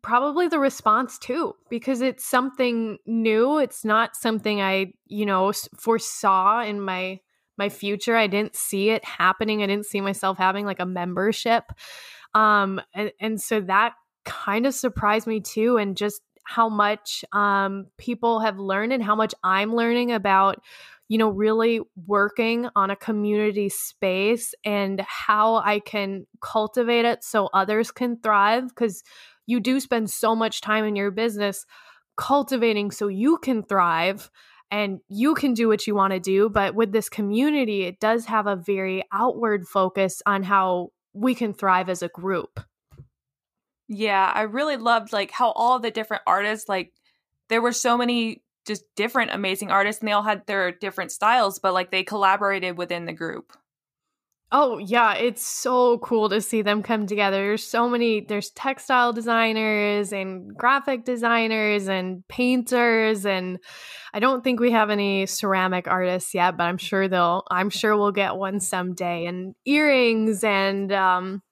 probably 0.00 0.48
the 0.48 0.58
response 0.58 1.18
too, 1.18 1.54
because 1.68 2.00
it's 2.00 2.24
something 2.24 2.96
new. 3.04 3.58
It's 3.58 3.84
not 3.84 4.16
something 4.16 4.62
I, 4.62 4.94
you 5.06 5.26
know, 5.26 5.52
foresaw 5.78 6.62
in 6.62 6.80
my 6.80 7.20
my 7.58 7.68
future. 7.68 8.16
I 8.16 8.26
didn't 8.26 8.56
see 8.56 8.88
it 8.88 9.04
happening. 9.04 9.62
I 9.62 9.66
didn't 9.66 9.86
see 9.86 10.00
myself 10.00 10.38
having 10.38 10.64
like 10.64 10.80
a 10.80 10.86
membership. 10.86 11.64
Um, 12.34 12.80
and, 12.94 13.12
and 13.18 13.40
so 13.40 13.60
that 13.62 13.94
kind 14.26 14.66
of 14.66 14.74
surprised 14.74 15.26
me 15.26 15.40
too 15.40 15.78
and 15.78 15.96
just 15.96 16.20
how 16.44 16.68
much 16.68 17.24
um, 17.32 17.86
people 17.96 18.40
have 18.40 18.58
learned 18.58 18.92
and 18.92 19.02
how 19.02 19.14
much 19.14 19.34
i'm 19.42 19.74
learning 19.74 20.12
about 20.12 20.62
you 21.08 21.18
know 21.18 21.28
really 21.28 21.80
working 22.06 22.68
on 22.76 22.90
a 22.90 22.96
community 22.96 23.68
space 23.68 24.54
and 24.64 25.00
how 25.00 25.56
i 25.56 25.78
can 25.78 26.26
cultivate 26.40 27.04
it 27.04 27.24
so 27.24 27.48
others 27.54 27.90
can 27.90 28.18
thrive 28.20 28.68
because 28.68 29.02
you 29.46 29.60
do 29.60 29.80
spend 29.80 30.10
so 30.10 30.34
much 30.34 30.60
time 30.60 30.84
in 30.84 30.96
your 30.96 31.10
business 31.10 31.64
cultivating 32.16 32.90
so 32.90 33.08
you 33.08 33.38
can 33.38 33.62
thrive 33.62 34.30
and 34.70 34.98
you 35.08 35.34
can 35.34 35.54
do 35.54 35.68
what 35.68 35.86
you 35.86 35.94
want 35.94 36.12
to 36.12 36.20
do 36.20 36.48
but 36.48 36.74
with 36.74 36.92
this 36.92 37.08
community 37.08 37.82
it 37.82 38.00
does 38.00 38.26
have 38.26 38.46
a 38.46 38.56
very 38.56 39.02
outward 39.12 39.66
focus 39.66 40.22
on 40.26 40.42
how 40.42 40.88
we 41.12 41.34
can 41.34 41.54
thrive 41.54 41.88
as 41.88 42.02
a 42.02 42.08
group 42.08 42.60
yeah, 43.88 44.30
I 44.34 44.42
really 44.42 44.76
loved 44.76 45.12
like 45.12 45.30
how 45.30 45.52
all 45.52 45.78
the 45.78 45.90
different 45.90 46.22
artists 46.26 46.68
like 46.68 46.92
there 47.48 47.62
were 47.62 47.72
so 47.72 47.96
many 47.96 48.42
just 48.66 48.84
different 48.96 49.30
amazing 49.32 49.70
artists 49.70 50.00
and 50.00 50.08
they 50.08 50.12
all 50.12 50.22
had 50.22 50.46
their 50.46 50.72
different 50.72 51.12
styles, 51.12 51.58
but 51.58 51.72
like 51.72 51.90
they 51.90 52.02
collaborated 52.02 52.76
within 52.76 53.06
the 53.06 53.12
group. 53.12 53.52
Oh, 54.52 54.78
yeah, 54.78 55.14
it's 55.14 55.44
so 55.44 55.98
cool 55.98 56.28
to 56.28 56.40
see 56.40 56.62
them 56.62 56.82
come 56.82 57.06
together. 57.08 57.36
There's 57.36 57.66
so 57.66 57.88
many 57.88 58.20
there's 58.20 58.50
textile 58.50 59.12
designers 59.12 60.12
and 60.12 60.56
graphic 60.56 61.04
designers 61.04 61.88
and 61.88 62.26
painters 62.28 63.26
and 63.26 63.58
I 64.14 64.20
don't 64.20 64.44
think 64.44 64.60
we 64.60 64.70
have 64.70 64.88
any 64.88 65.26
ceramic 65.26 65.88
artists 65.88 66.32
yet, 66.32 66.56
but 66.56 66.64
I'm 66.64 66.78
sure 66.78 67.08
they'll 67.08 67.42
I'm 67.50 67.70
sure 67.70 67.96
we'll 67.96 68.12
get 68.12 68.36
one 68.36 68.60
someday 68.60 69.26
and 69.26 69.54
earrings 69.64 70.44
and 70.44 70.92
um 70.92 71.42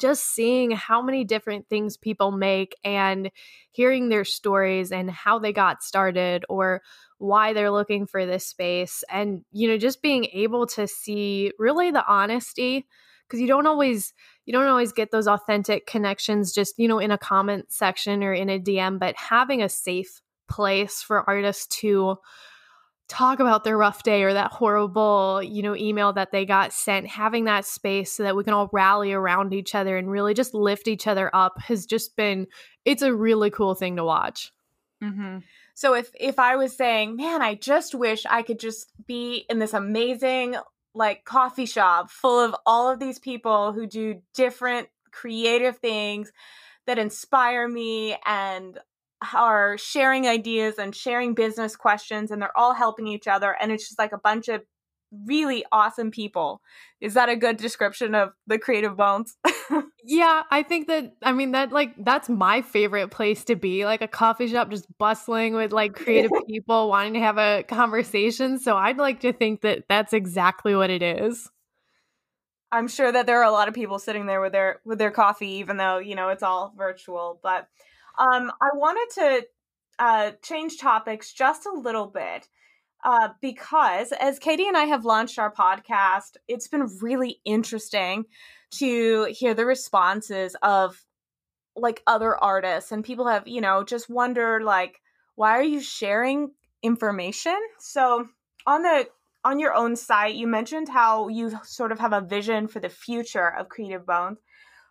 just 0.00 0.34
seeing 0.34 0.70
how 0.70 1.02
many 1.02 1.24
different 1.24 1.68
things 1.68 1.96
people 1.96 2.30
make 2.32 2.74
and 2.84 3.30
hearing 3.70 4.08
their 4.08 4.24
stories 4.24 4.90
and 4.90 5.10
how 5.10 5.38
they 5.38 5.52
got 5.52 5.82
started 5.82 6.44
or 6.48 6.82
why 7.18 7.52
they're 7.52 7.70
looking 7.70 8.06
for 8.06 8.24
this 8.24 8.46
space 8.46 9.04
and 9.10 9.44
you 9.52 9.68
know 9.68 9.76
just 9.76 10.00
being 10.00 10.24
able 10.32 10.66
to 10.66 10.86
see 10.86 11.52
really 11.58 11.90
the 11.90 12.06
honesty 12.06 12.86
because 13.28 13.40
you 13.40 13.46
don't 13.46 13.66
always 13.66 14.14
you 14.46 14.52
don't 14.52 14.66
always 14.66 14.92
get 14.92 15.10
those 15.10 15.28
authentic 15.28 15.86
connections 15.86 16.52
just 16.52 16.78
you 16.78 16.88
know 16.88 16.98
in 16.98 17.10
a 17.10 17.18
comment 17.18 17.66
section 17.70 18.24
or 18.24 18.32
in 18.32 18.48
a 18.48 18.58
DM 18.58 18.98
but 18.98 19.14
having 19.16 19.62
a 19.62 19.68
safe 19.68 20.22
place 20.48 21.02
for 21.02 21.28
artists 21.28 21.66
to 21.66 22.16
talk 23.10 23.40
about 23.40 23.64
their 23.64 23.76
rough 23.76 24.04
day 24.04 24.22
or 24.22 24.32
that 24.32 24.52
horrible, 24.52 25.42
you 25.42 25.62
know, 25.62 25.74
email 25.74 26.12
that 26.12 26.30
they 26.30 26.46
got 26.46 26.72
sent, 26.72 27.08
having 27.08 27.44
that 27.44 27.64
space 27.64 28.12
so 28.12 28.22
that 28.22 28.36
we 28.36 28.44
can 28.44 28.54
all 28.54 28.70
rally 28.72 29.12
around 29.12 29.52
each 29.52 29.74
other 29.74 29.98
and 29.98 30.10
really 30.10 30.32
just 30.32 30.54
lift 30.54 30.86
each 30.86 31.08
other 31.08 31.34
up 31.34 31.60
has 31.60 31.86
just 31.86 32.16
been 32.16 32.46
it's 32.84 33.02
a 33.02 33.12
really 33.12 33.50
cool 33.50 33.74
thing 33.74 33.96
to 33.96 34.04
watch. 34.04 34.52
Mm-hmm. 35.02 35.38
So 35.74 35.94
if 35.94 36.10
if 36.18 36.38
I 36.38 36.56
was 36.56 36.76
saying, 36.76 37.16
man, 37.16 37.42
I 37.42 37.56
just 37.56 37.94
wish 37.94 38.24
I 38.26 38.42
could 38.42 38.60
just 38.60 38.92
be 39.06 39.44
in 39.50 39.58
this 39.58 39.74
amazing 39.74 40.56
like 40.94 41.24
coffee 41.24 41.66
shop 41.66 42.10
full 42.10 42.38
of 42.38 42.54
all 42.64 42.90
of 42.90 43.00
these 43.00 43.18
people 43.18 43.72
who 43.72 43.86
do 43.86 44.22
different 44.34 44.88
creative 45.10 45.78
things 45.78 46.32
that 46.86 46.98
inspire 46.98 47.66
me 47.66 48.16
and 48.24 48.78
are 49.34 49.76
sharing 49.78 50.26
ideas 50.26 50.76
and 50.78 50.94
sharing 50.94 51.34
business 51.34 51.76
questions 51.76 52.30
and 52.30 52.40
they're 52.40 52.56
all 52.56 52.74
helping 52.74 53.06
each 53.06 53.26
other 53.26 53.56
and 53.60 53.70
it's 53.70 53.86
just 53.86 53.98
like 53.98 54.12
a 54.12 54.18
bunch 54.18 54.48
of 54.48 54.62
really 55.26 55.64
awesome 55.72 56.10
people. 56.10 56.60
Is 57.00 57.14
that 57.14 57.28
a 57.28 57.36
good 57.36 57.56
description 57.56 58.14
of 58.14 58.30
the 58.46 58.58
creative 58.58 58.96
bones? 58.96 59.36
yeah, 60.04 60.42
I 60.50 60.62
think 60.62 60.88
that 60.88 61.14
I 61.22 61.32
mean 61.32 61.52
that 61.52 61.72
like 61.72 61.94
that's 62.04 62.28
my 62.28 62.62
favorite 62.62 63.10
place 63.10 63.44
to 63.44 63.56
be, 63.56 63.84
like 63.84 64.02
a 64.02 64.08
coffee 64.08 64.46
shop 64.46 64.70
just 64.70 64.86
bustling 64.98 65.54
with 65.54 65.72
like 65.72 65.94
creative 65.94 66.30
people 66.48 66.88
wanting 66.88 67.14
to 67.14 67.20
have 67.20 67.38
a 67.38 67.64
conversation. 67.64 68.58
So 68.58 68.76
I'd 68.76 68.98
like 68.98 69.20
to 69.20 69.32
think 69.32 69.62
that 69.62 69.84
that's 69.88 70.12
exactly 70.12 70.74
what 70.74 70.90
it 70.90 71.02
is. 71.02 71.50
I'm 72.72 72.86
sure 72.86 73.10
that 73.10 73.26
there 73.26 73.40
are 73.40 73.48
a 73.48 73.50
lot 73.50 73.66
of 73.66 73.74
people 73.74 73.98
sitting 73.98 74.26
there 74.26 74.40
with 74.40 74.52
their 74.52 74.80
with 74.84 74.98
their 74.98 75.10
coffee, 75.10 75.54
even 75.54 75.76
though 75.76 75.98
you 75.98 76.14
know 76.14 76.28
it's 76.28 76.42
all 76.42 76.72
virtual. 76.76 77.40
But 77.42 77.66
um, 78.18 78.52
I 78.60 78.70
wanted 78.74 79.14
to 79.14 79.46
uh, 79.98 80.30
change 80.42 80.78
topics 80.78 81.32
just 81.32 81.66
a 81.66 81.72
little 81.72 82.06
bit 82.06 82.48
uh, 83.04 83.28
because 83.40 84.12
as 84.12 84.38
Katie 84.38 84.68
and 84.68 84.76
I 84.76 84.84
have 84.84 85.04
launched 85.04 85.38
our 85.38 85.52
podcast, 85.52 86.36
it's 86.48 86.68
been 86.68 86.88
really 87.00 87.40
interesting 87.44 88.24
to 88.72 89.24
hear 89.30 89.54
the 89.54 89.66
responses 89.66 90.56
of 90.62 91.04
like 91.76 92.02
other 92.06 92.36
artists 92.36 92.92
and 92.92 93.04
people 93.04 93.28
have 93.28 93.46
you 93.46 93.60
know 93.60 93.84
just 93.84 94.10
wondered 94.10 94.62
like 94.62 95.00
why 95.36 95.52
are 95.52 95.62
you 95.62 95.80
sharing 95.80 96.50
information? 96.82 97.56
So 97.78 98.28
on 98.66 98.82
the 98.82 99.08
on 99.42 99.58
your 99.58 99.72
own 99.72 99.96
site, 99.96 100.34
you 100.34 100.46
mentioned 100.46 100.88
how 100.88 101.28
you 101.28 101.58
sort 101.64 101.92
of 101.92 101.98
have 101.98 102.12
a 102.12 102.20
vision 102.20 102.68
for 102.68 102.78
the 102.78 102.90
future 102.90 103.48
of 103.48 103.70
Creative 103.70 104.04
Bones 104.04 104.38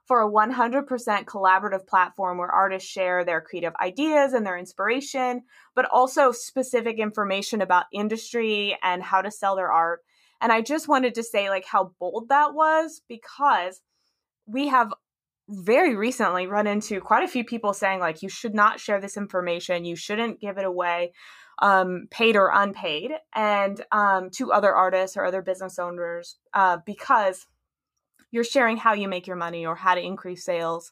for 0.09 0.23
a 0.23 0.27
100% 0.27 0.87
collaborative 1.25 1.85
platform 1.85 2.39
where 2.39 2.49
artists 2.49 2.89
share 2.89 3.23
their 3.23 3.39
creative 3.39 3.73
ideas 3.79 4.33
and 4.33 4.43
their 4.43 4.57
inspiration, 4.57 5.43
but 5.75 5.85
also 5.91 6.31
specific 6.31 6.97
information 6.97 7.61
about 7.61 7.85
industry 7.93 8.75
and 8.81 9.03
how 9.03 9.21
to 9.21 9.29
sell 9.29 9.55
their 9.55 9.71
art. 9.71 10.03
And 10.41 10.51
I 10.51 10.61
just 10.61 10.87
wanted 10.87 11.13
to 11.13 11.21
say 11.21 11.51
like 11.51 11.63
how 11.63 11.91
bold 11.99 12.29
that 12.29 12.55
was 12.55 13.03
because 13.07 13.81
we 14.47 14.69
have 14.69 14.91
very 15.47 15.95
recently 15.95 16.47
run 16.47 16.65
into 16.65 16.99
quite 17.01 17.23
a 17.23 17.27
few 17.27 17.43
people 17.43 17.71
saying 17.73 17.99
like 17.99 18.23
you 18.23 18.29
should 18.29 18.55
not 18.55 18.79
share 18.79 18.99
this 18.99 19.15
information, 19.15 19.85
you 19.85 19.95
shouldn't 19.95 20.41
give 20.41 20.57
it 20.57 20.65
away 20.65 21.11
um, 21.59 22.07
paid 22.09 22.35
or 22.35 22.49
unpaid, 22.51 23.11
and 23.35 23.85
um, 23.91 24.31
to 24.31 24.51
other 24.51 24.73
artists 24.73 25.15
or 25.17 25.25
other 25.25 25.43
business 25.43 25.77
owners 25.77 26.37
uh, 26.55 26.77
because 26.83 27.45
you're 28.31 28.43
sharing 28.43 28.77
how 28.77 28.93
you 28.93 29.07
make 29.07 29.27
your 29.27 29.35
money 29.35 29.65
or 29.65 29.75
how 29.75 29.95
to 29.95 30.01
increase 30.01 30.45
sales. 30.45 30.91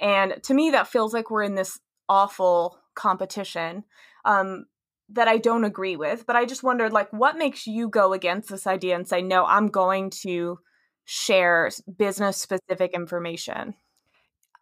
And 0.00 0.42
to 0.44 0.54
me, 0.54 0.70
that 0.70 0.88
feels 0.88 1.14
like 1.14 1.30
we're 1.30 1.42
in 1.42 1.54
this 1.54 1.78
awful 2.08 2.78
competition 2.94 3.84
um, 4.24 4.66
that 5.10 5.28
I 5.28 5.38
don't 5.38 5.64
agree 5.64 5.96
with. 5.96 6.26
But 6.26 6.36
I 6.36 6.44
just 6.44 6.62
wondered, 6.62 6.92
like, 6.92 7.12
what 7.12 7.36
makes 7.38 7.66
you 7.66 7.88
go 7.88 8.12
against 8.12 8.48
this 8.48 8.66
idea 8.66 8.96
and 8.96 9.06
say, 9.06 9.22
no, 9.22 9.44
I'm 9.44 9.68
going 9.68 10.10
to 10.22 10.58
share 11.04 11.70
business 11.96 12.36
specific 12.36 12.92
information? 12.94 13.74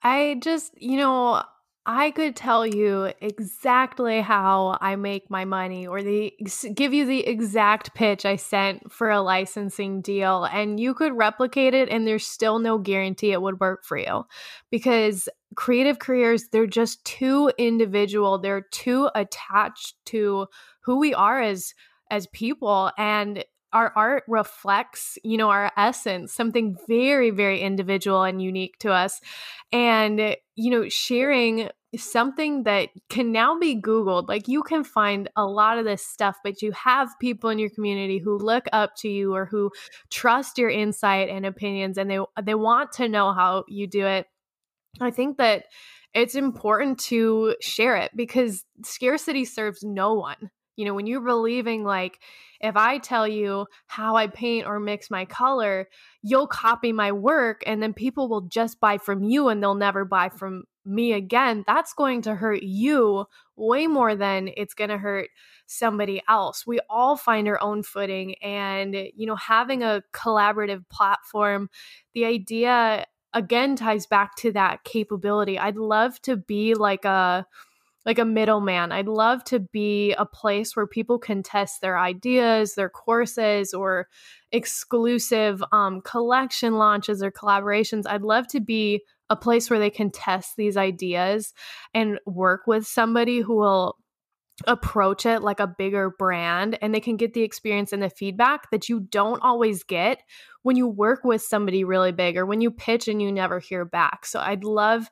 I 0.02 0.38
just, 0.42 0.72
you 0.76 0.96
know, 0.96 1.42
I 1.86 2.10
could 2.10 2.36
tell 2.36 2.66
you 2.66 3.10
exactly 3.20 4.20
how 4.20 4.76
I 4.80 4.96
make 4.96 5.30
my 5.30 5.46
money 5.46 5.86
or 5.86 6.02
the 6.02 6.32
give 6.74 6.92
you 6.92 7.06
the 7.06 7.26
exact 7.26 7.94
pitch 7.94 8.26
I 8.26 8.36
sent 8.36 8.92
for 8.92 9.10
a 9.10 9.22
licensing 9.22 10.02
deal 10.02 10.44
and 10.44 10.78
you 10.78 10.92
could 10.92 11.16
replicate 11.16 11.72
it 11.72 11.88
and 11.88 12.06
there's 12.06 12.26
still 12.26 12.58
no 12.58 12.76
guarantee 12.76 13.32
it 13.32 13.40
would 13.40 13.60
work 13.60 13.84
for 13.84 13.96
you. 13.96 14.24
Because 14.70 15.28
creative 15.56 15.98
careers 15.98 16.48
they're 16.52 16.66
just 16.66 17.04
too 17.04 17.50
individual 17.58 18.38
they're 18.38 18.66
too 18.70 19.10
attached 19.14 19.94
to 20.04 20.46
who 20.82 20.98
we 20.98 21.12
are 21.12 21.40
as 21.40 21.74
as 22.10 22.26
people 22.28 22.90
and 22.98 23.44
our 23.72 23.92
art 23.96 24.24
reflects, 24.26 25.18
you 25.22 25.37
know, 25.37 25.50
our 25.50 25.70
essence, 25.76 26.33
something 26.33 26.76
very, 26.88 27.30
very 27.30 27.61
individual 27.61 28.22
and 28.22 28.42
unique 28.42 28.78
to 28.80 28.92
us. 28.92 29.20
And, 29.72 30.37
you 30.56 30.70
know, 30.70 30.88
sharing 30.88 31.70
something 31.96 32.62
that 32.64 32.90
can 33.09 33.33
now 33.33 33.59
be 33.59 33.80
Googled. 33.80 34.28
Like 34.28 34.48
you 34.48 34.62
can 34.62 34.85
find 34.85 35.28
a 35.37 35.44
lot 35.44 35.78
of 35.78 35.85
this 35.85 36.06
stuff, 36.06 36.37
but 36.44 36.62
you 36.62 36.72
have 36.72 37.18
people 37.20 37.50
in 37.50 37.59
your 37.59 37.70
community 37.70 38.18
who 38.18 38.38
look 38.38 38.66
up 38.72 38.94
to 38.98 39.09
you 39.09 39.35
or 39.35 39.44
who 39.46 39.70
trust 40.11 40.59
your 40.59 40.70
insight 40.70 41.28
and 41.28 41.44
opinions 41.44 41.98
and 41.98 42.11
they 42.11 42.20
they 42.42 42.54
want 42.54 42.92
to 42.92 43.09
know 43.09 43.33
how 43.33 43.64
you 43.68 43.87
do 43.87 44.06
it. 44.06 44.26
I 45.00 45.11
think 45.11 45.38
that 45.38 45.64
it's 46.14 46.35
important 46.35 46.98
to 46.98 47.56
share 47.61 47.96
it 47.96 48.12
because 48.14 48.64
scarcity 48.85 49.44
serves 49.44 49.83
no 49.83 50.14
one. 50.14 50.50
You 50.80 50.86
know, 50.86 50.94
when 50.94 51.06
you're 51.06 51.20
believing 51.20 51.84
like 51.84 52.18
if 52.60 52.74
I 52.74 52.96
tell 52.96 53.28
you 53.28 53.66
how 53.86 54.16
I 54.16 54.26
paint 54.26 54.66
or 54.66 54.80
mix 54.80 55.10
my 55.10 55.26
color, 55.26 55.88
you'll 56.22 56.46
copy 56.46 56.90
my 56.92 57.12
work 57.12 57.62
and 57.66 57.82
then 57.82 57.92
people 57.92 58.28
will 58.30 58.42
just 58.42 58.80
buy 58.80 58.96
from 58.96 59.22
you 59.22 59.48
and 59.48 59.62
they'll 59.62 59.74
never 59.74 60.06
buy 60.06 60.30
from 60.30 60.64
me 60.86 61.12
again. 61.12 61.64
That's 61.66 61.92
going 61.92 62.22
to 62.22 62.34
hurt 62.34 62.62
you 62.62 63.26
way 63.56 63.86
more 63.86 64.14
than 64.14 64.48
it's 64.56 64.72
going 64.72 64.90
to 64.90 64.96
hurt 64.96 65.28
somebody 65.66 66.22
else. 66.28 66.66
We 66.66 66.80
all 66.88 67.16
find 67.16 67.46
our 67.46 67.62
own 67.62 67.82
footing 67.82 68.36
and 68.42 68.94
you 68.94 69.26
know 69.26 69.36
having 69.36 69.82
a 69.82 70.02
collaborative 70.14 70.88
platform, 70.88 71.68
the 72.14 72.24
idea 72.24 73.06
again 73.32 73.76
ties 73.76 74.06
back 74.06 74.34
to 74.36 74.52
that 74.52 74.84
capability. 74.84 75.58
I'd 75.58 75.76
love 75.76 76.20
to 76.22 76.36
be 76.36 76.74
like 76.74 77.04
a 77.04 77.46
like 78.10 78.18
a 78.18 78.24
middleman. 78.24 78.90
I'd 78.90 79.06
love 79.06 79.44
to 79.44 79.60
be 79.60 80.14
a 80.14 80.26
place 80.26 80.74
where 80.74 80.88
people 80.88 81.16
can 81.16 81.44
test 81.44 81.80
their 81.80 81.96
ideas, 81.96 82.74
their 82.74 82.88
courses, 82.88 83.72
or 83.72 84.08
exclusive 84.50 85.62
um, 85.70 86.00
collection 86.00 86.74
launches 86.74 87.22
or 87.22 87.30
collaborations. 87.30 88.08
I'd 88.08 88.22
love 88.22 88.48
to 88.48 88.58
be 88.58 89.04
a 89.28 89.36
place 89.36 89.70
where 89.70 89.78
they 89.78 89.90
can 89.90 90.10
test 90.10 90.56
these 90.56 90.76
ideas 90.76 91.54
and 91.94 92.18
work 92.26 92.62
with 92.66 92.84
somebody 92.84 93.38
who 93.42 93.54
will 93.54 93.96
approach 94.66 95.24
it 95.24 95.40
like 95.40 95.60
a 95.60 95.72
bigger 95.78 96.10
brand 96.18 96.76
and 96.82 96.92
they 96.92 96.98
can 96.98 97.16
get 97.16 97.32
the 97.32 97.42
experience 97.42 97.92
and 97.92 98.02
the 98.02 98.10
feedback 98.10 98.72
that 98.72 98.88
you 98.88 98.98
don't 98.98 99.40
always 99.40 99.84
get 99.84 100.20
when 100.64 100.74
you 100.74 100.88
work 100.88 101.22
with 101.22 101.42
somebody 101.42 101.84
really 101.84 102.10
big 102.10 102.36
or 102.36 102.44
when 102.44 102.60
you 102.60 102.72
pitch 102.72 103.06
and 103.06 103.22
you 103.22 103.30
never 103.30 103.60
hear 103.60 103.84
back. 103.84 104.26
So 104.26 104.40
I'd 104.40 104.64
love 104.64 105.08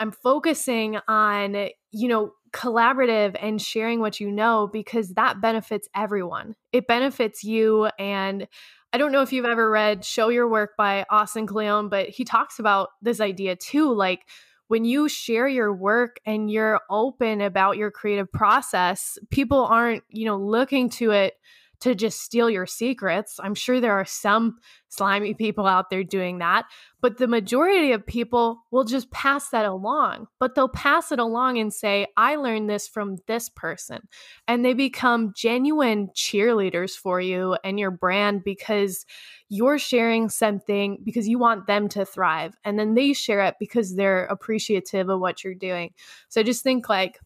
I'm 0.00 0.10
focusing 0.10 0.98
on, 1.08 1.68
you 1.94 2.08
know, 2.08 2.32
collaborative 2.52 3.36
and 3.40 3.60
sharing 3.60 4.00
what 4.00 4.20
you 4.20 4.30
know 4.30 4.68
because 4.72 5.14
that 5.14 5.40
benefits 5.40 5.88
everyone. 5.94 6.54
It 6.72 6.86
benefits 6.86 7.44
you. 7.44 7.86
And 7.98 8.46
I 8.92 8.98
don't 8.98 9.12
know 9.12 9.22
if 9.22 9.32
you've 9.32 9.44
ever 9.44 9.70
read 9.70 10.04
Show 10.04 10.28
Your 10.28 10.48
Work 10.48 10.76
by 10.76 11.04
Austin 11.10 11.46
Kleon, 11.46 11.88
but 11.88 12.08
he 12.08 12.24
talks 12.24 12.58
about 12.58 12.90
this 13.00 13.20
idea 13.20 13.56
too. 13.56 13.92
Like, 13.92 14.26
when 14.68 14.84
you 14.84 15.08
share 15.08 15.46
your 15.46 15.72
work 15.74 16.16
and 16.24 16.50
you're 16.50 16.80
open 16.88 17.42
about 17.42 17.76
your 17.76 17.90
creative 17.90 18.32
process, 18.32 19.18
people 19.30 19.64
aren't, 19.66 20.02
you 20.08 20.24
know, 20.24 20.38
looking 20.38 20.88
to 20.88 21.10
it 21.10 21.34
to 21.80 21.94
just 21.94 22.20
steal 22.20 22.48
your 22.48 22.66
secrets. 22.66 23.38
I'm 23.42 23.54
sure 23.54 23.80
there 23.80 23.92
are 23.92 24.04
some 24.04 24.58
slimy 24.88 25.34
people 25.34 25.66
out 25.66 25.90
there 25.90 26.04
doing 26.04 26.38
that, 26.38 26.66
but 27.00 27.18
the 27.18 27.26
majority 27.26 27.92
of 27.92 28.06
people 28.06 28.62
will 28.70 28.84
just 28.84 29.10
pass 29.10 29.48
that 29.50 29.66
along. 29.66 30.28
But 30.38 30.54
they'll 30.54 30.68
pass 30.68 31.10
it 31.10 31.18
along 31.18 31.58
and 31.58 31.72
say, 31.72 32.06
I 32.16 32.36
learned 32.36 32.70
this 32.70 32.86
from 32.86 33.16
this 33.26 33.48
person. 33.48 34.08
And 34.46 34.64
they 34.64 34.72
become 34.72 35.32
genuine 35.36 36.10
cheerleaders 36.14 36.92
for 36.92 37.20
you 37.20 37.56
and 37.64 37.78
your 37.78 37.90
brand 37.90 38.44
because 38.44 39.04
you're 39.48 39.78
sharing 39.78 40.28
something 40.28 40.98
because 41.04 41.28
you 41.28 41.38
want 41.38 41.66
them 41.66 41.88
to 41.90 42.04
thrive. 42.04 42.54
And 42.64 42.78
then 42.78 42.94
they 42.94 43.12
share 43.12 43.40
it 43.44 43.56
because 43.58 43.96
they're 43.96 44.26
appreciative 44.26 45.08
of 45.08 45.20
what 45.20 45.42
you're 45.42 45.54
doing. 45.54 45.92
So 46.28 46.40
I 46.40 46.44
just 46.44 46.62
think 46.62 46.88
like, 46.88 47.18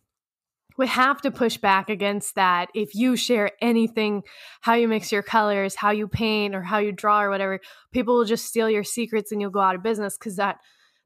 we 0.78 0.86
have 0.86 1.20
to 1.22 1.30
push 1.30 1.56
back 1.56 1.90
against 1.90 2.36
that. 2.36 2.70
If 2.72 2.94
you 2.94 3.16
share 3.16 3.50
anything, 3.60 4.22
how 4.60 4.74
you 4.74 4.86
mix 4.86 5.10
your 5.10 5.24
colors, 5.24 5.74
how 5.74 5.90
you 5.90 6.06
paint, 6.06 6.54
or 6.54 6.62
how 6.62 6.78
you 6.78 6.92
draw, 6.92 7.22
or 7.22 7.30
whatever, 7.30 7.60
people 7.92 8.16
will 8.16 8.24
just 8.24 8.46
steal 8.46 8.70
your 8.70 8.84
secrets 8.84 9.32
and 9.32 9.40
you'll 9.40 9.50
go 9.50 9.60
out 9.60 9.74
of 9.74 9.82
business 9.82 10.16
because 10.16 10.36
that 10.36 10.58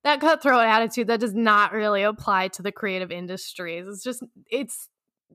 that 0.04 0.20
cutthroat 0.20 0.66
attitude 0.66 1.06
that 1.06 1.20
does 1.20 1.35
not 1.35 1.72
really 1.72 2.02
apply 2.02 2.48
to 2.48 2.62
the 2.62 2.72
creative 2.72 3.11
industries. 3.11 3.87
It's 3.88 4.04
just 4.04 4.22
it's 4.50 4.88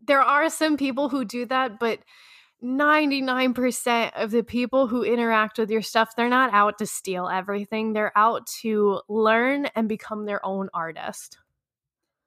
there 0.06 0.22
are 0.22 0.50
some 0.50 0.78
people 0.78 1.10
who 1.10 1.26
do 1.26 1.46
that, 1.48 1.80
but 1.80 2.00
99% 2.64 4.12
of 4.16 4.32
the 4.32 4.44
people 4.44 4.88
who 4.88 5.04
interact 5.04 5.58
with 5.58 5.70
your 5.70 5.82
stuff, 5.82 6.16
they're 6.16 6.30
not 6.30 6.54
out 6.54 6.80
to 6.80 6.86
steal 6.86 7.28
everything. 7.28 7.94
They're 7.94 8.16
out 8.16 8.48
to 8.62 9.02
learn 9.08 9.68
and 9.76 9.88
become 9.88 10.26
their 10.26 10.44
own 10.46 10.70
artist. 10.74 11.38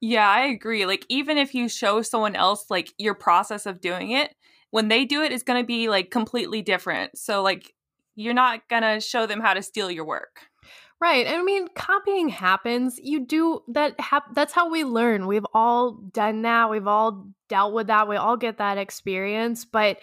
Yeah, 0.01 0.27
I 0.27 0.47
agree. 0.47 0.85
Like 0.87 1.05
even 1.09 1.37
if 1.37 1.53
you 1.53 1.69
show 1.69 2.01
someone 2.01 2.35
else 2.35 2.65
like 2.69 2.91
your 2.97 3.13
process 3.13 3.67
of 3.67 3.79
doing 3.79 4.11
it, 4.11 4.33
when 4.71 4.87
they 4.87 5.05
do 5.05 5.21
it, 5.21 5.31
it 5.31 5.31
is 5.31 5.43
going 5.43 5.61
to 5.61 5.67
be 5.67 5.89
like 5.89 6.09
completely 6.09 6.61
different. 6.63 7.17
So 7.17 7.43
like 7.43 7.73
you're 8.15 8.33
not 8.33 8.67
going 8.67 8.81
to 8.81 8.99
show 8.99 9.27
them 9.27 9.39
how 9.39 9.53
to 9.53 9.61
steal 9.61 9.91
your 9.91 10.05
work. 10.05 10.41
Right. 10.99 11.27
I 11.27 11.41
mean, 11.41 11.67
copying 11.75 12.29
happens. 12.29 12.99
You 13.01 13.25
do 13.25 13.61
that 13.69 13.99
hap- 13.99 14.35
that's 14.35 14.53
how 14.53 14.69
we 14.69 14.83
learn. 14.83 15.25
We've 15.25 15.45
all 15.53 15.93
done 15.93 16.43
that. 16.43 16.69
We've 16.69 16.87
all 16.87 17.27
dealt 17.47 17.73
with 17.73 17.87
that. 17.87 18.07
We 18.07 18.17
all 18.17 18.37
get 18.37 18.57
that 18.57 18.77
experience, 18.77 19.65
but 19.65 19.97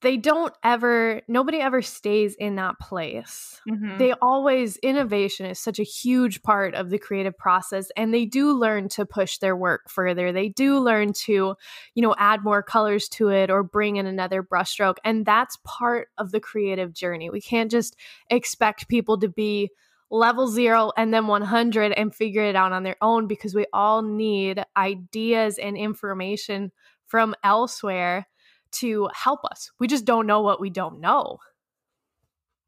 they 0.00 0.16
don't 0.16 0.54
ever 0.62 1.22
nobody 1.28 1.58
ever 1.58 1.82
stays 1.82 2.34
in 2.36 2.56
that 2.56 2.78
place. 2.78 3.60
Mhm. 3.68 3.98
they 3.98 4.12
always 4.22 4.76
innovation 4.78 5.46
is 5.46 5.58
such 5.58 5.78
a 5.78 5.82
huge 5.82 6.42
part 6.42 6.74
of 6.74 6.90
the 6.90 6.98
creative 6.98 7.36
process 7.36 7.90
and 7.96 8.14
they 8.14 8.24
do 8.24 8.52
learn 8.52 8.88
to 8.88 9.04
push 9.04 9.38
their 9.38 9.56
work 9.56 9.90
further. 9.90 10.30
They 10.32 10.50
do 10.50 10.78
learn 10.78 11.12
to 11.24 11.56
you 11.94 12.02
know 12.02 12.14
add 12.18 12.44
more 12.44 12.62
colors 12.62 13.08
to 13.10 13.28
it 13.28 13.50
or 13.50 13.62
bring 13.62 13.96
in 13.96 14.06
another 14.06 14.42
brushstroke 14.42 14.96
and 15.04 15.26
that's 15.26 15.58
part 15.64 16.08
of 16.16 16.30
the 16.30 16.40
creative 16.40 16.92
journey. 16.92 17.30
We 17.30 17.40
can't 17.40 17.70
just 17.70 17.96
expect 18.30 18.88
people 18.88 19.18
to 19.18 19.28
be 19.28 19.70
level 20.10 20.46
0 20.48 20.92
and 20.96 21.12
then 21.12 21.26
100 21.26 21.92
and 21.92 22.14
figure 22.14 22.42
it 22.42 22.56
out 22.56 22.72
on 22.72 22.82
their 22.82 22.96
own 23.02 23.26
because 23.26 23.54
we 23.54 23.66
all 23.72 24.02
need 24.02 24.62
ideas 24.76 25.58
and 25.58 25.76
information 25.76 26.72
from 27.06 27.34
elsewhere 27.42 28.26
to 28.72 29.08
help 29.14 29.40
us 29.50 29.70
we 29.80 29.86
just 29.86 30.04
don't 30.04 30.26
know 30.26 30.40
what 30.42 30.60
we 30.60 30.70
don't 30.70 31.00
know 31.00 31.38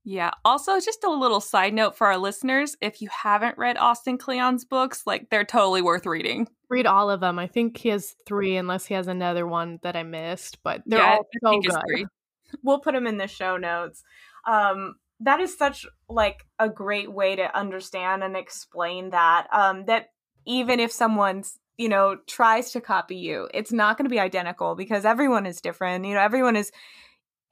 Yeah. 0.05 0.31
Also, 0.47 0.81
just 0.81 1.05
a 1.05 1.11
little 1.11 1.41
side 1.41 1.75
note 1.75 1.95
for 1.97 2.07
our 2.07 2.17
listeners 2.17 2.75
if 2.81 3.03
you 3.03 3.09
haven't 3.13 3.59
read 3.59 3.77
Austin 3.77 4.17
Kleon's 4.17 4.65
books, 4.65 5.03
like 5.07 5.29
they're 5.31 5.45
totally 5.45 5.83
worth 5.83 6.07
reading. 6.07 6.49
read 6.71 6.87
all 6.87 7.11
of 7.11 7.21
them. 7.21 7.39
I 7.39 7.47
think 7.47 7.77
he 7.77 7.91
has 7.91 8.15
three, 8.27 8.57
unless 8.57 8.87
he 8.87 8.95
has 8.95 9.09
another 9.09 9.47
one 9.47 9.79
that 9.83 9.97
I 9.97 10.03
missed. 10.03 10.63
But 10.63 10.83
they're 10.87 11.01
Yeah, 11.01 11.17
all 11.17 11.27
I 11.35 11.39
so 11.45 11.61
good. 11.61 11.81
three. 11.87 12.07
we'll 12.63 12.81
put 12.81 12.95
them 12.95 13.07
in 13.07 13.19
the 13.19 13.27
show 13.29 13.59
notes. 13.59 14.03
Um, 14.47 14.95
that 15.21 15.39
is 15.41 15.57
such 15.59 15.85
like 16.09 16.47
a 16.59 16.71
great 16.71 17.13
way 17.13 17.37
to 17.37 17.55
understand 17.57 18.25
and 18.25 18.37
explain 18.37 19.11
that. 19.11 19.49
Um, 19.53 19.85
that 19.85 20.07
even 20.47 20.81
if 20.81 20.93
someone's 20.93 21.59
you 21.81 21.89
know 21.89 22.17
tries 22.27 22.73
to 22.73 22.81
copy 22.81 23.17
you, 23.17 23.49
it's 23.55 23.73
not 23.73 23.97
going 23.97 24.05
to 24.05 24.11
be 24.11 24.21
identical 24.21 24.75
because 24.75 25.05
everyone 25.05 25.47
is 25.47 25.61
different. 25.61 26.05
You 26.05 26.15
know, 26.15 26.21
everyone 26.21 26.57
is 26.57 26.71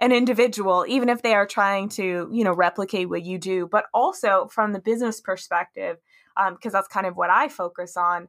an 0.01 0.13
individual, 0.13 0.85
even 0.89 1.09
if 1.09 1.23
they 1.23 1.35
are 1.35 1.47
trying 1.47 1.89
to 1.91 2.29
you 2.31 2.45
know 2.45 2.53
replicate 2.53 3.09
what 3.09 3.25
you 3.25 3.39
do. 3.39 3.67
But 3.67 3.87
also 3.95 4.49
from 4.53 4.73
the 4.73 4.81
business 4.81 5.21
perspective, 5.21 5.97
um, 6.37 6.55
because 6.55 6.73
that's 6.73 6.89
kind 6.89 7.07
of 7.07 7.17
what 7.17 7.31
I 7.31 7.49
focus 7.49 7.97
on. 7.97 8.29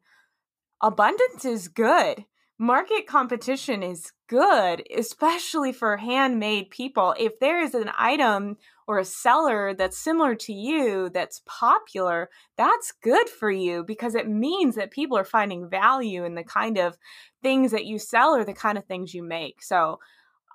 Abundance 0.81 1.43
is 1.43 1.67
good 1.67 2.25
market 2.59 3.07
competition 3.07 3.81
is 3.81 4.11
good, 4.27 4.83
especially 4.95 5.71
for 5.71 5.97
handmade 5.97 6.69
people. 6.69 7.15
If 7.17 7.39
there 7.39 7.61
is 7.61 7.73
an 7.73 7.89
item 7.97 8.57
or 8.89 8.97
a 8.97 9.05
seller 9.05 9.71
that's 9.75 9.99
similar 9.99 10.33
to 10.33 10.51
you 10.51 11.11
that's 11.13 11.43
popular, 11.45 12.27
that's 12.57 12.91
good 12.91 13.29
for 13.29 13.51
you 13.51 13.83
because 13.83 14.15
it 14.15 14.27
means 14.27 14.73
that 14.73 14.89
people 14.89 15.15
are 15.15 15.23
finding 15.23 15.69
value 15.69 16.25
in 16.25 16.33
the 16.33 16.43
kind 16.43 16.75
of 16.75 16.97
things 17.43 17.69
that 17.69 17.85
you 17.85 17.99
sell 17.99 18.35
or 18.35 18.43
the 18.43 18.51
kind 18.51 18.79
of 18.79 18.85
things 18.85 19.13
you 19.13 19.21
make. 19.21 19.61
So 19.61 19.99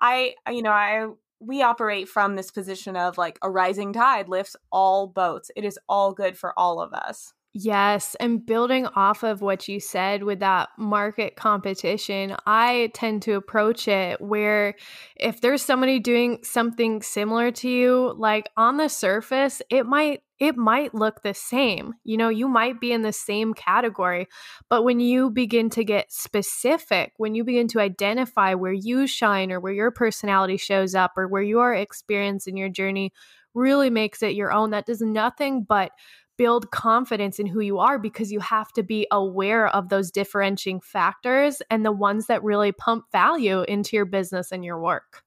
I, 0.01 0.35
you 0.51 0.63
know, 0.63 0.73
I 0.73 1.07
we 1.39 1.63
operate 1.63 2.09
from 2.09 2.35
this 2.35 2.51
position 2.51 2.97
of 2.97 3.17
like 3.17 3.39
a 3.41 3.49
rising 3.49 3.93
tide 3.93 4.29
lifts 4.29 4.57
all 4.73 5.07
boats. 5.07 5.53
It 5.55 5.65
is 5.65 5.79
all 5.89 6.13
good 6.13 6.37
for 6.37 6.59
all 6.59 6.81
of 6.81 6.93
us. 6.93 7.35
Yes, 7.57 8.17
and 8.19 8.45
building 8.45 8.87
off 8.97 9.23
of 9.23 9.41
what 9.41 9.69
you 9.69 9.79
said 9.79 10.25
with 10.25 10.41
that 10.41 10.71
market 10.77 11.37
competition, 11.37 12.35
I 12.47 12.91
tend 12.95 13.23
to 13.23 13.35
approach 13.35 13.87
it 13.87 14.21
where 14.21 14.75
if 15.15 15.41
there's 15.41 15.63
somebody 15.63 16.01
doing 16.01 16.41
something 16.43 17.01
similar 17.01 17.53
to 17.53 17.69
you, 17.69 18.13
like 18.19 18.49
on 18.57 18.77
the 18.77 18.89
surface, 18.89 19.63
it 19.71 19.87
might 19.87 20.23
it 20.41 20.57
might 20.57 20.95
look 20.97 21.23
the 21.23 21.33
same. 21.33 21.95
You 22.03 22.17
know, 22.17 22.29
you 22.29 22.49
might 22.49 22.81
be 22.81 22.91
in 22.91 23.03
the 23.03 23.13
same 23.13 23.55
category, 23.55 24.27
but 24.69 24.83
when 24.83 24.99
you 24.99 25.31
begin 25.31 25.71
to 25.71 25.85
get 25.85 26.13
specific, 26.13 27.13
when 27.19 27.37
you 27.37 27.45
begin 27.45 27.69
to 27.69 27.81
identify 27.81 28.55
where 28.55 28.73
you 28.73 29.07
shine 29.07 29.53
or 29.53 29.61
where 29.61 29.73
your 29.73 29.93
personality 29.93 30.57
shows 30.57 30.97
up 30.97 31.13
or 31.17 31.29
where 31.29 31.41
your 31.43 31.73
experience 31.73 32.49
in 32.49 32.57
your 32.57 32.69
journey 32.69 33.13
really 33.55 33.91
makes 33.91 34.21
it 34.25 34.35
your 34.35 34.53
own, 34.53 34.71
that 34.71 34.87
does 34.87 35.01
nothing 35.01 35.63
but 35.63 35.93
build 36.37 36.71
confidence 36.71 37.39
in 37.39 37.47
who 37.47 37.61
you 37.61 37.79
are 37.79 37.99
because 37.99 38.33
you 38.33 38.41
have 38.41 38.73
to 38.73 38.83
be 38.83 39.07
aware 39.11 39.69
of 39.69 39.89
those 39.89 40.11
differentiating 40.11 40.81
factors 40.81 41.63
and 41.71 41.85
the 41.85 41.93
ones 41.93 42.27
that 42.27 42.43
really 42.43 42.73
pump 42.73 43.05
value 43.13 43.63
into 43.63 43.97
your 43.97 44.05
business 44.05 44.53
and 44.53 44.65
your 44.65 44.81
work. 44.81 45.23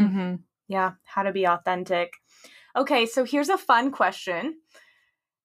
Mm-hmm. 0.00 0.36
Yeah, 0.68 0.92
how 1.04 1.22
to 1.22 1.32
be 1.32 1.46
authentic. 1.46 2.14
Okay, 2.76 3.06
so 3.06 3.24
here's 3.24 3.48
a 3.48 3.58
fun 3.58 3.90
question. 3.90 4.56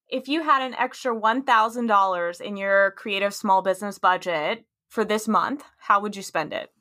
If 0.08 0.28
you 0.28 0.42
had 0.42 0.64
an 0.64 0.74
extra 0.74 1.16
$1,000 1.16 2.42
in 2.42 2.58
your 2.58 2.92
creative 2.92 3.34
small 3.34 3.62
business 3.62 4.00
budget 4.00 4.66
for 4.90 5.06
this 5.06 5.28
month, 5.28 5.64
how 5.78 6.00
would 6.02 6.16
you 6.16 6.24
spend 6.24 6.54
it? 6.54 6.72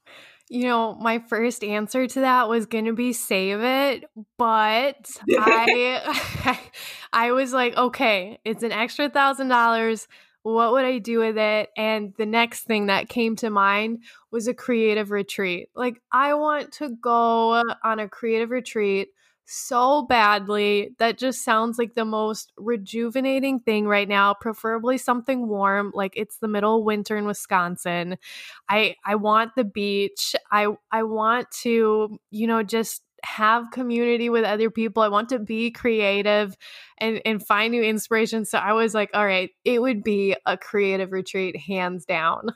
You 0.51 0.65
know, 0.65 0.95
my 0.95 1.19
first 1.19 1.63
answer 1.63 2.07
to 2.07 2.21
that 2.21 2.49
was 2.49 2.67
going 2.67 2.87
to 2.87 2.93
be 2.93 3.13
save 3.13 3.61
it, 3.61 4.05
but 4.39 5.11
I 5.39 6.61
I 7.13 7.33
was 7.33 7.53
like, 7.53 7.77
okay, 7.77 8.39
it's 8.45 8.63
an 8.63 8.73
extra 8.73 9.11
$1000. 9.11 10.07
What 10.43 10.73
would 10.73 10.85
I 10.85 10.99
do 10.99 11.19
with 11.19 11.37
it? 11.37 11.69
And 11.77 12.15
the 12.17 12.25
next 12.25 12.65
thing 12.65 12.87
that 12.87 13.09
came 13.09 13.37
to 13.37 13.51
mind 13.51 14.05
was 14.31 14.49
a 14.49 14.55
creative 14.55 15.11
retreat. 15.11 15.69
Like 15.75 16.01
I 16.11 16.35
want 16.35 16.73
to 16.75 16.91
go 16.91 17.63
on 17.85 17.99
a 17.99 18.09
creative 18.09 18.51
retreat 18.51 19.09
so 19.49 20.03
badly. 20.03 20.91
That 20.99 21.19
just 21.19 21.43
sounds 21.45 21.79
like 21.79 21.95
the 21.95 22.05
most 22.05 22.53
rejuvenating 22.59 23.61
thing 23.61 23.87
right 23.87 24.09
now, 24.09 24.35
preferably 24.35 24.99
something 24.99 25.49
warm, 25.49 25.91
like 25.95 26.13
it's 26.17 26.39
the 26.39 26.49
middle 26.49 26.79
of 26.79 26.85
winter 26.85 27.17
in 27.17 27.27
Wisconsin. 27.27 28.19
I 28.69 28.97
I 29.05 29.15
want 29.15 29.53
the 29.57 29.65
beach. 29.65 30.37
I 30.53 30.69
I 30.93 31.03
want 31.05 31.51
to, 31.63 32.19
you 32.31 32.47
know, 32.47 32.63
just 32.63 33.03
have 33.25 33.71
community 33.73 34.31
with 34.31 34.45
other 34.45 34.71
people. 34.71 35.03
I 35.03 35.09
want 35.09 35.31
to 35.31 35.39
be 35.39 35.71
creative 35.71 36.57
and 36.99 37.21
and 37.25 37.45
find 37.45 37.73
new 37.73 37.83
inspiration. 37.83 38.45
So 38.45 38.59
I 38.59 38.75
was 38.75 38.95
like, 38.95 39.11
all 39.15 39.27
right, 39.27 39.51
it 39.65 39.81
would 39.81 40.05
be 40.05 40.37
a 40.47 40.57
creative 40.59 41.13
retreat 41.13 41.57
hands 41.57 42.05
down. 42.05 42.51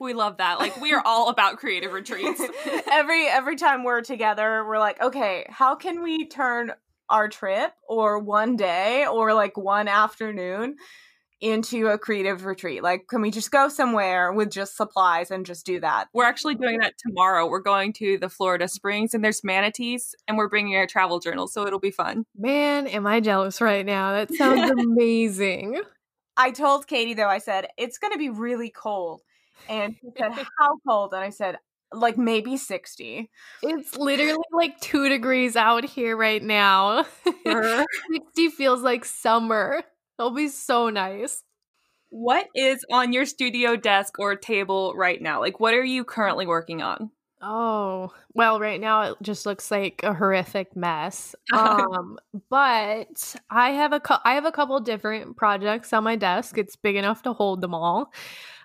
We 0.00 0.14
love 0.14 0.38
that. 0.38 0.58
Like 0.58 0.80
we 0.80 0.94
are 0.94 1.02
all 1.04 1.28
about 1.28 1.58
creative 1.58 1.92
retreats. 1.92 2.42
every 2.90 3.28
every 3.28 3.56
time 3.56 3.84
we're 3.84 4.00
together, 4.00 4.64
we're 4.66 4.78
like, 4.78 5.00
okay, 5.00 5.46
how 5.50 5.74
can 5.74 6.02
we 6.02 6.26
turn 6.26 6.72
our 7.10 7.28
trip 7.28 7.72
or 7.86 8.18
one 8.18 8.56
day 8.56 9.06
or 9.06 9.34
like 9.34 9.58
one 9.58 9.88
afternoon 9.88 10.76
into 11.42 11.88
a 11.88 11.98
creative 11.98 12.46
retreat? 12.46 12.82
Like, 12.82 13.08
can 13.08 13.20
we 13.20 13.30
just 13.30 13.50
go 13.50 13.68
somewhere 13.68 14.32
with 14.32 14.50
just 14.50 14.74
supplies 14.74 15.30
and 15.30 15.44
just 15.44 15.66
do 15.66 15.80
that? 15.80 16.08
We're 16.14 16.24
actually 16.24 16.54
doing 16.54 16.78
that 16.78 16.94
tomorrow. 16.98 17.46
We're 17.46 17.60
going 17.60 17.92
to 17.94 18.16
the 18.18 18.30
Florida 18.30 18.68
Springs 18.68 19.12
and 19.12 19.22
there's 19.22 19.44
manatees 19.44 20.14
and 20.26 20.38
we're 20.38 20.48
bringing 20.48 20.76
our 20.76 20.86
travel 20.86 21.20
journal, 21.20 21.46
so 21.46 21.66
it'll 21.66 21.78
be 21.78 21.90
fun. 21.90 22.24
Man, 22.34 22.86
am 22.86 23.06
I 23.06 23.20
jealous 23.20 23.60
right 23.60 23.84
now. 23.84 24.12
That 24.12 24.32
sounds 24.32 24.70
amazing. 24.80 25.82
I 26.38 26.52
told 26.52 26.86
Katie 26.86 27.12
though, 27.12 27.28
I 27.28 27.38
said, 27.38 27.68
it's 27.76 27.98
gonna 27.98 28.16
be 28.16 28.30
really 28.30 28.70
cold. 28.70 29.20
And 29.68 29.96
she 30.00 30.08
said, 30.18 30.32
How 30.58 30.78
cold? 30.86 31.14
And 31.14 31.22
I 31.22 31.30
said, 31.30 31.56
like 31.92 32.16
maybe 32.16 32.56
60. 32.56 33.30
It's 33.62 33.96
literally 33.96 34.38
like 34.52 34.80
2 34.80 35.08
degrees 35.08 35.56
out 35.56 35.84
here 35.84 36.16
right 36.16 36.42
now. 36.42 37.04
60 37.46 38.48
feels 38.56 38.82
like 38.82 39.04
summer. 39.04 39.82
It'll 40.18 40.30
be 40.30 40.48
so 40.48 40.90
nice. 40.90 41.42
What 42.10 42.46
is 42.54 42.84
on 42.90 43.12
your 43.12 43.24
studio 43.24 43.76
desk 43.76 44.18
or 44.18 44.34
table 44.36 44.94
right 44.96 45.20
now? 45.20 45.40
Like, 45.40 45.60
what 45.60 45.74
are 45.74 45.84
you 45.84 46.04
currently 46.04 46.46
working 46.46 46.82
on? 46.82 47.10
Oh, 47.42 48.12
well, 48.34 48.60
right 48.60 48.80
now 48.80 49.12
it 49.12 49.16
just 49.22 49.46
looks 49.46 49.70
like 49.70 50.02
a 50.02 50.12
horrific 50.12 50.76
mess. 50.76 51.34
Um, 51.52 52.18
but 52.48 53.34
I 53.50 53.70
have 53.70 53.92
a 53.92 54.00
I 54.24 54.34
have 54.34 54.44
a 54.44 54.52
couple 54.52 54.78
different 54.80 55.36
projects 55.36 55.92
on 55.92 56.04
my 56.04 56.16
desk. 56.16 56.58
It's 56.58 56.76
big 56.76 56.96
enough 56.96 57.22
to 57.22 57.32
hold 57.32 57.60
them 57.60 57.74
all. 57.74 58.12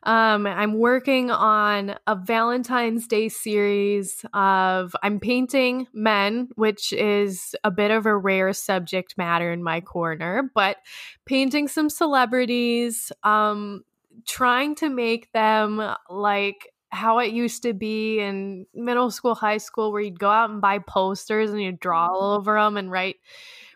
Um, 0.05 0.45
I'm 0.45 0.77
working 0.77 1.31
on 1.31 1.95
a 2.05 2.15
Valentine's 2.15 3.07
Day 3.07 3.27
series 3.27 4.23
of 4.33 4.95
I'm 5.01 5.19
painting 5.19 5.87
men, 5.93 6.49
which 6.55 6.93
is 6.93 7.55
a 7.63 7.71
bit 7.71 7.89
of 7.89 8.05
a 8.05 8.15
rare 8.15 8.53
subject 8.53 9.17
matter 9.17 9.51
in 9.51 9.63
my 9.63 9.81
corner, 9.81 10.51
but 10.53 10.77
painting 11.25 11.67
some 11.67 11.89
celebrities, 11.89 13.11
um, 13.23 13.83
trying 14.27 14.75
to 14.75 14.89
make 14.89 15.31
them 15.31 15.81
like 16.09 16.71
how 16.89 17.19
it 17.19 17.33
used 17.33 17.63
to 17.63 17.73
be 17.73 18.19
in 18.19 18.67
middle 18.73 19.09
school, 19.09 19.35
high 19.35 19.57
school, 19.57 19.91
where 19.91 20.01
you'd 20.01 20.19
go 20.19 20.29
out 20.29 20.51
and 20.51 20.61
buy 20.61 20.77
posters 20.79 21.49
and 21.49 21.61
you'd 21.61 21.79
draw 21.79 22.07
all 22.07 22.33
over 22.35 22.53
them 22.53 22.77
and 22.77 22.91
write 22.91 23.17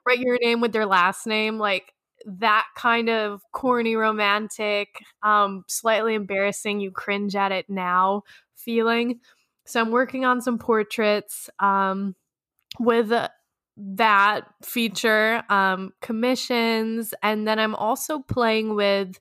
write 0.05 0.19
your 0.19 0.37
name 0.41 0.61
with 0.61 0.71
their 0.73 0.85
last 0.85 1.27
name, 1.27 1.57
like 1.57 1.93
that 2.25 2.65
kind 2.75 3.09
of 3.09 3.41
corny, 3.51 3.95
romantic, 3.95 4.89
um, 5.23 5.63
slightly 5.67 6.15
embarrassing. 6.15 6.79
You 6.79 6.91
cringe 6.91 7.35
at 7.35 7.51
it 7.51 7.69
now 7.69 8.23
feeling. 8.55 9.19
So 9.65 9.81
I'm 9.81 9.91
working 9.91 10.25
on 10.25 10.41
some 10.41 10.57
portraits 10.57 11.49
um, 11.59 12.15
with 12.79 13.13
that 13.77 14.41
feature, 14.63 15.43
um, 15.49 15.93
commissions, 16.01 17.13
and 17.23 17.47
then 17.47 17.59
I'm 17.59 17.75
also 17.75 18.19
playing 18.19 18.75
with 18.75 19.19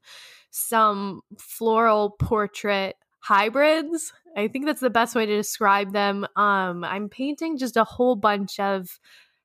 some 0.51 1.21
floral 1.39 2.11
portrait 2.11 2.97
hybrids. 3.21 4.13
I 4.37 4.49
think 4.49 4.67
that's 4.67 4.81
the 4.81 4.91
best 4.91 5.15
way 5.15 5.27
to 5.27 5.37
describe 5.37 5.93
them. 5.93 6.27
Um, 6.37 6.85
I'm 6.85 7.09
painting 7.09 7.59
just 7.59 7.77
a 7.77 7.85
whole 7.85 8.17
bunch 8.17 8.59
of 8.59 8.99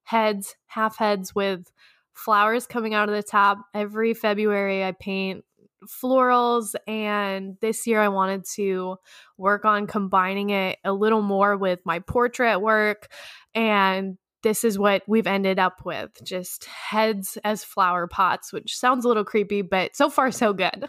heads, 0.03 0.55
half 0.67 0.97
heads 0.97 1.35
with 1.35 1.71
flowers 2.13 2.67
coming 2.67 2.93
out 2.93 3.09
of 3.09 3.15
the 3.15 3.23
top. 3.23 3.59
Every 3.73 4.13
February, 4.13 4.83
I 4.83 4.91
paint 4.91 5.43
florals, 5.85 6.75
and 6.87 7.57
this 7.61 7.85
year 7.85 7.99
I 7.99 8.07
wanted 8.07 8.45
to 8.55 8.95
work 9.37 9.65
on 9.65 9.87
combining 9.87 10.49
it 10.51 10.77
a 10.85 10.93
little 10.93 11.21
more 11.21 11.57
with 11.57 11.79
my 11.85 11.99
portrait 11.99 12.59
work. 12.59 13.09
And 13.53 14.17
this 14.43 14.63
is 14.63 14.77
what 14.77 15.03
we've 15.07 15.27
ended 15.27 15.59
up 15.59 15.85
with 15.85 16.11
just 16.23 16.65
heads 16.65 17.37
as 17.43 17.63
flower 17.63 18.07
pots, 18.07 18.53
which 18.53 18.77
sounds 18.77 19.05
a 19.05 19.07
little 19.07 19.25
creepy, 19.25 19.61
but 19.61 19.95
so 19.95 20.09
far, 20.09 20.31
so 20.31 20.53
good. 20.53 20.87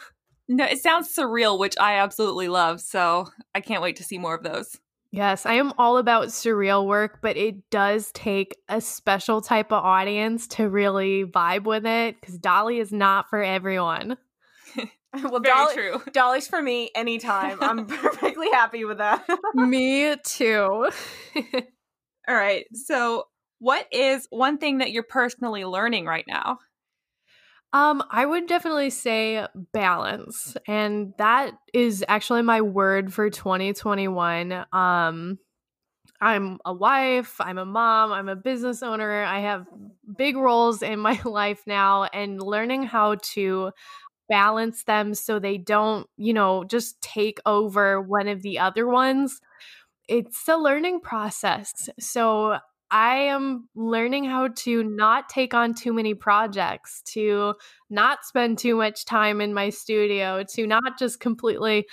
No, 0.49 0.65
it 0.65 0.79
sounds 0.79 1.15
surreal, 1.15 1.59
which 1.59 1.77
I 1.79 1.95
absolutely 1.97 2.49
love. 2.49 2.81
So 2.81 3.29
I 3.55 3.61
can't 3.61 3.83
wait 3.83 3.97
to 3.97 4.05
see 4.05 4.19
more 4.19 4.35
of 4.35 4.43
those. 4.43 4.77
Yes, 5.15 5.47
I 5.47 5.55
am 5.55 5.73
all 5.79 5.99
about 5.99 6.27
surreal 6.27 6.87
work, 6.87 7.21
but 7.23 7.37
it 7.37 7.71
does 7.71 8.11
take 8.13 8.57
a 8.69 8.81
special 8.81 9.41
type 9.41 9.71
of 9.73 9.85
audience 9.85 10.49
to 10.49 10.69
really 10.69 11.25
vibe 11.25 11.65
with 11.65 11.87
it 11.87 12.21
because 12.21 12.37
Dalí 12.37 12.81
is 12.81 12.93
not 12.93 13.31
for 13.31 13.41
everyone. 13.41 14.17
well, 15.23 15.41
Very 15.41 15.55
Dalí, 15.55 15.75
true. 15.75 15.99
Dalí's 16.11 16.49
for 16.49 16.61
me 16.61 16.91
anytime. 16.97 17.59
I'm 17.61 17.87
perfectly 17.87 18.51
happy 18.51 18.85
with 18.85 18.99
that. 18.99 19.25
me 19.55 20.17
too. 20.25 20.91
all 22.27 22.35
right. 22.35 22.67
So, 22.73 23.29
what 23.61 23.87
is 23.93 24.27
one 24.31 24.59
thing 24.59 24.79
that 24.79 24.91
you're 24.91 25.05
personally 25.05 25.65
learning 25.65 26.07
right 26.07 26.25
now? 26.27 26.59
Um, 27.75 28.05
I 28.09 28.25
would 28.25 28.47
definitely 28.47 28.91
say 28.91 29.45
balance. 29.73 30.57
And 30.69 31.13
that 31.19 31.55
is 31.75 32.05
actually 32.07 32.43
my 32.43 32.61
word 32.61 33.13
for 33.13 33.29
2021. 33.31 34.65
Um, 34.73 35.41
I'm 36.21 36.59
a 36.65 36.73
wife, 36.73 37.35
I'm 37.41 37.59
a 37.59 37.65
mom, 37.65 38.13
I'm 38.13 38.29
a 38.29 38.37
business 38.37 38.85
owner. 38.85 39.25
I 39.25 39.41
have 39.41 39.67
big 40.17 40.37
roles 40.37 40.83
in 40.83 41.01
my 41.01 41.21
life 41.25 41.65
now 41.67 42.05
and 42.05 42.41
learning 42.41 42.85
how 42.85 43.17
to 43.33 43.73
balance 44.29 44.85
them 44.85 45.13
so 45.13 45.41
they 45.41 45.59
don't, 45.59 46.07
you 46.17 46.33
know, 46.33 46.63
just 46.63 47.03
take 47.03 47.41
over 47.45 48.01
one 48.01 48.29
of 48.29 48.41
the 48.43 48.61
other 48.61 48.87
ones. 48.87 49.41
It's 50.07 50.47
a 50.49 50.57
learning 50.57 51.01
process. 51.01 51.89
So 51.99 52.59
I 52.91 53.17
am 53.17 53.69
learning 53.75 54.25
how 54.25 54.49
to 54.49 54.85
not 54.85 55.29
take 55.29 55.55
on 55.55 55.75
too 55.75 55.93
many 55.93 56.15
projects, 56.15 57.03
to 57.13 57.55
not 57.91 58.25
spend 58.25 58.59
too 58.59 58.77
much 58.77 59.05
time 59.05 59.41
in 59.41 59.55
my 59.55 59.71
studio, 59.71 60.45
to 60.55 60.67
not 60.67 60.99
just 60.99 61.19
completely 61.19 61.87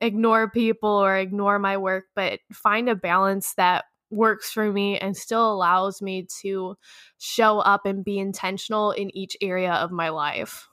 ignore 0.00 0.50
people 0.50 0.90
or 0.90 1.16
ignore 1.16 1.58
my 1.58 1.76
work, 1.76 2.04
but 2.14 2.40
find 2.52 2.88
a 2.88 2.94
balance 2.94 3.54
that 3.54 3.84
works 4.10 4.50
for 4.52 4.72
me 4.72 4.98
and 4.98 5.16
still 5.16 5.52
allows 5.52 6.00
me 6.00 6.26
to 6.42 6.76
show 7.18 7.58
up 7.58 7.86
and 7.86 8.04
be 8.04 8.18
intentional 8.18 8.92
in 8.92 9.14
each 9.16 9.36
area 9.40 9.72
of 9.72 9.90
my 9.90 10.10
life. 10.10 10.68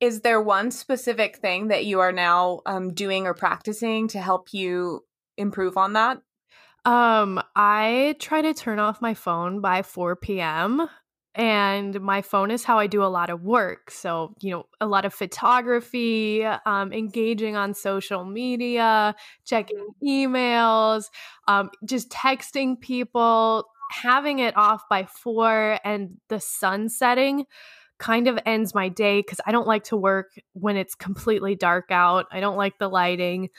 Is 0.00 0.20
there 0.20 0.40
one 0.40 0.70
specific 0.70 1.38
thing 1.38 1.68
that 1.68 1.84
you 1.84 2.00
are 2.00 2.12
now 2.12 2.60
um, 2.66 2.94
doing 2.94 3.26
or 3.26 3.34
practicing 3.34 4.08
to 4.08 4.20
help 4.20 4.52
you 4.52 5.04
improve 5.36 5.76
on 5.76 5.94
that? 5.94 6.18
Um, 6.88 7.38
I 7.54 8.16
try 8.18 8.40
to 8.40 8.54
turn 8.54 8.78
off 8.78 9.02
my 9.02 9.12
phone 9.12 9.60
by 9.60 9.82
4 9.82 10.16
p.m. 10.16 10.88
And 11.34 12.00
my 12.00 12.22
phone 12.22 12.50
is 12.50 12.64
how 12.64 12.78
I 12.78 12.86
do 12.86 13.04
a 13.04 13.12
lot 13.12 13.28
of 13.28 13.42
work. 13.42 13.90
So, 13.90 14.34
you 14.40 14.50
know, 14.52 14.66
a 14.80 14.86
lot 14.86 15.04
of 15.04 15.12
photography, 15.12 16.46
um, 16.46 16.90
engaging 16.94 17.56
on 17.56 17.74
social 17.74 18.24
media, 18.24 19.14
checking 19.44 19.86
emails, 20.02 21.10
um, 21.46 21.68
just 21.84 22.08
texting 22.08 22.80
people, 22.80 23.66
having 23.90 24.38
it 24.38 24.56
off 24.56 24.88
by 24.88 25.04
four 25.04 25.78
and 25.84 26.16
the 26.28 26.40
sun 26.40 26.88
setting 26.88 27.44
kind 27.98 28.28
of 28.28 28.38
ends 28.46 28.74
my 28.74 28.88
day 28.88 29.20
because 29.20 29.40
I 29.46 29.52
don't 29.52 29.66
like 29.66 29.84
to 29.84 29.96
work 29.96 30.30
when 30.52 30.76
it's 30.76 30.94
completely 30.94 31.54
dark 31.54 31.90
out. 31.90 32.26
I 32.30 32.40
don't 32.40 32.56
like 32.56 32.78
the 32.78 32.88
lighting. 32.88 33.50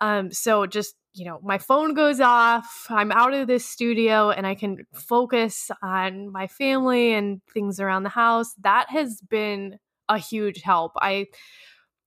Um, 0.00 0.30
so 0.32 0.66
just 0.66 0.94
you 1.14 1.24
know, 1.24 1.40
my 1.42 1.58
phone 1.58 1.94
goes 1.94 2.20
off, 2.20 2.86
I'm 2.90 3.10
out 3.10 3.34
of 3.34 3.48
this 3.48 3.66
studio 3.66 4.30
and 4.30 4.46
I 4.46 4.54
can 4.54 4.86
focus 4.94 5.70
on 5.82 6.30
my 6.30 6.46
family 6.46 7.12
and 7.12 7.40
things 7.52 7.80
around 7.80 8.04
the 8.04 8.08
house. 8.08 8.54
That 8.60 8.88
has 8.90 9.20
been 9.20 9.78
a 10.08 10.18
huge 10.18 10.62
help. 10.62 10.92
I 10.96 11.26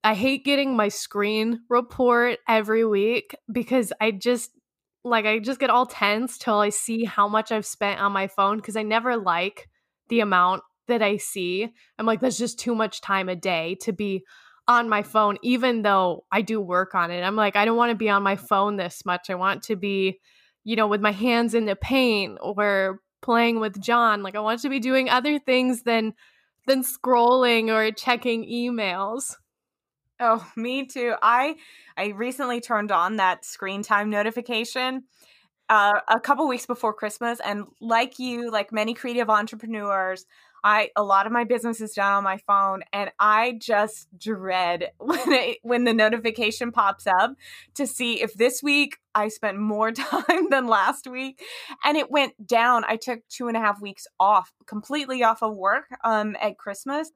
I 0.03 0.15
hate 0.15 0.45
getting 0.45 0.75
my 0.75 0.87
screen 0.87 1.61
report 1.69 2.39
every 2.47 2.85
week 2.85 3.35
because 3.51 3.91
I 3.99 4.11
just 4.11 4.51
like 5.03 5.25
I 5.25 5.39
just 5.39 5.59
get 5.59 5.69
all 5.69 5.85
tense 5.85 6.37
till 6.37 6.59
I 6.59 6.69
see 6.69 7.03
how 7.03 7.27
much 7.27 7.51
I've 7.51 7.65
spent 7.65 7.99
on 7.99 8.11
my 8.11 8.27
phone 8.27 8.57
because 8.57 8.75
I 8.75 8.83
never 8.83 9.17
like 9.17 9.67
the 10.09 10.21
amount 10.21 10.63
that 10.91 11.01
I 11.01 11.17
see. 11.17 11.67
I'm 11.97 12.05
like 12.05 12.19
that's 12.19 12.37
just 12.37 12.59
too 12.59 12.75
much 12.75 13.01
time 13.01 13.29
a 13.29 13.35
day 13.35 13.75
to 13.81 13.91
be 13.91 14.23
on 14.67 14.87
my 14.87 15.03
phone, 15.03 15.37
even 15.41 15.81
though 15.81 16.25
I 16.31 16.41
do 16.41 16.61
work 16.61 16.93
on 16.95 17.11
it. 17.11 17.21
I'm 17.21 17.35
like, 17.35 17.55
I 17.55 17.65
don't 17.65 17.77
want 17.77 17.89
to 17.89 17.95
be 17.95 18.09
on 18.09 18.23
my 18.23 18.35
phone 18.35 18.77
this 18.77 19.03
much. 19.05 19.29
I 19.29 19.35
want 19.35 19.63
to 19.63 19.75
be, 19.75 20.19
you 20.63 20.75
know, 20.75 20.87
with 20.87 21.01
my 21.01 21.11
hands 21.11 21.53
in 21.53 21.65
the 21.65 21.75
paint 21.75 22.37
or 22.41 22.99
playing 23.21 23.59
with 23.59 23.81
John. 23.81 24.23
Like 24.23 24.35
I 24.35 24.39
want 24.39 24.61
to 24.61 24.69
be 24.69 24.79
doing 24.79 25.09
other 25.09 25.39
things 25.39 25.83
than 25.83 26.13
than 26.67 26.83
scrolling 26.83 27.69
or 27.69 27.91
checking 27.91 28.45
emails. 28.45 29.35
Oh, 30.19 30.45
me 30.55 30.85
too. 30.85 31.15
I 31.21 31.55
I 31.97 32.09
recently 32.09 32.61
turned 32.61 32.91
on 32.91 33.17
that 33.17 33.43
screen 33.43 33.81
time 33.81 34.09
notification 34.09 35.03
uh, 35.71 35.99
a 36.09 36.19
couple 36.19 36.47
weeks 36.47 36.65
before 36.65 36.93
Christmas, 36.93 37.39
and 37.43 37.65
like 37.79 38.19
you, 38.19 38.51
like 38.51 38.71
many 38.71 38.93
creative 38.93 39.29
entrepreneurs, 39.29 40.25
I 40.63 40.89
a 40.95 41.03
lot 41.03 41.25
of 41.25 41.31
my 41.31 41.43
business 41.43 41.81
is 41.81 41.93
done 41.93 42.13
on 42.13 42.23
my 42.23 42.37
phone 42.37 42.83
and 42.93 43.11
I 43.19 43.57
just 43.59 44.07
dread 44.17 44.91
when 44.97 45.31
it, 45.31 45.57
when 45.63 45.83
the 45.83 45.93
notification 45.93 46.71
pops 46.71 47.07
up 47.07 47.35
to 47.75 47.87
see 47.87 48.21
if 48.21 48.33
this 48.33 48.61
week 48.61 48.97
I 49.13 49.27
spent 49.27 49.57
more 49.57 49.91
time 49.91 50.49
than 50.49 50.67
last 50.67 51.07
week 51.07 51.41
and 51.83 51.97
it 51.97 52.11
went 52.11 52.47
down. 52.47 52.83
I 52.87 52.95
took 52.95 53.27
two 53.29 53.47
and 53.47 53.57
a 53.57 53.59
half 53.59 53.81
weeks 53.81 54.07
off, 54.19 54.53
completely 54.65 55.23
off 55.23 55.41
of 55.41 55.55
work 55.55 55.85
um 56.03 56.35
at 56.41 56.57
Christmas. 56.57 57.11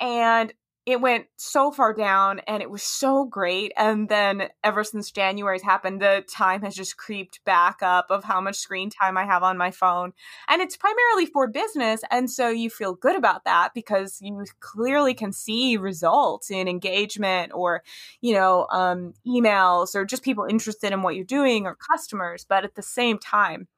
And 0.00 0.52
it 0.86 1.00
went 1.00 1.26
so 1.36 1.70
far 1.70 1.92
down 1.92 2.40
and 2.46 2.62
it 2.62 2.70
was 2.70 2.82
so 2.82 3.24
great. 3.24 3.70
And 3.76 4.08
then 4.08 4.48
ever 4.64 4.82
since 4.82 5.10
January's 5.10 5.62
happened, 5.62 6.00
the 6.00 6.24
time 6.26 6.62
has 6.62 6.74
just 6.74 6.96
creeped 6.96 7.44
back 7.44 7.82
up 7.82 8.06
of 8.10 8.24
how 8.24 8.40
much 8.40 8.56
screen 8.56 8.88
time 8.88 9.18
I 9.18 9.26
have 9.26 9.42
on 9.42 9.58
my 9.58 9.70
phone. 9.70 10.12
And 10.48 10.62
it's 10.62 10.76
primarily 10.76 11.26
for 11.26 11.48
business. 11.48 12.00
And 12.10 12.30
so 12.30 12.48
you 12.48 12.70
feel 12.70 12.94
good 12.94 13.14
about 13.14 13.44
that 13.44 13.72
because 13.74 14.18
you 14.22 14.44
clearly 14.60 15.12
can 15.12 15.32
see 15.32 15.76
results 15.76 16.50
in 16.50 16.66
engagement 16.66 17.52
or, 17.54 17.82
you 18.22 18.32
know, 18.32 18.66
um, 18.70 19.12
emails 19.26 19.94
or 19.94 20.06
just 20.06 20.24
people 20.24 20.44
interested 20.44 20.92
in 20.92 21.02
what 21.02 21.14
you're 21.14 21.24
doing 21.24 21.66
or 21.66 21.76
customers. 21.76 22.46
But 22.48 22.64
at 22.64 22.74
the 22.74 22.82
same 22.82 23.18
time, 23.18 23.68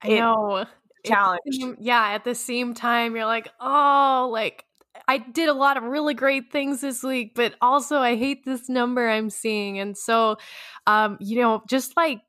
I 0.00 0.10
know 0.10 0.64
challenge. 1.04 1.40
yeah, 1.80 2.12
at 2.12 2.24
the 2.24 2.34
same 2.34 2.74
time, 2.74 3.16
you're 3.16 3.26
like, 3.26 3.48
oh, 3.60 4.28
like 4.32 4.64
I 5.08 5.18
did 5.18 5.48
a 5.48 5.54
lot 5.54 5.76
of 5.76 5.84
really 5.84 6.14
great 6.14 6.52
things 6.52 6.80
this 6.80 7.02
week, 7.02 7.32
but 7.34 7.54
also 7.60 7.98
I 7.98 8.16
hate 8.16 8.44
this 8.44 8.68
number 8.68 9.08
I'm 9.08 9.30
seeing. 9.30 9.78
And 9.78 9.96
so, 9.96 10.36
um, 10.86 11.16
you 11.20 11.40
know, 11.40 11.62
just 11.68 11.96
like 11.96 12.20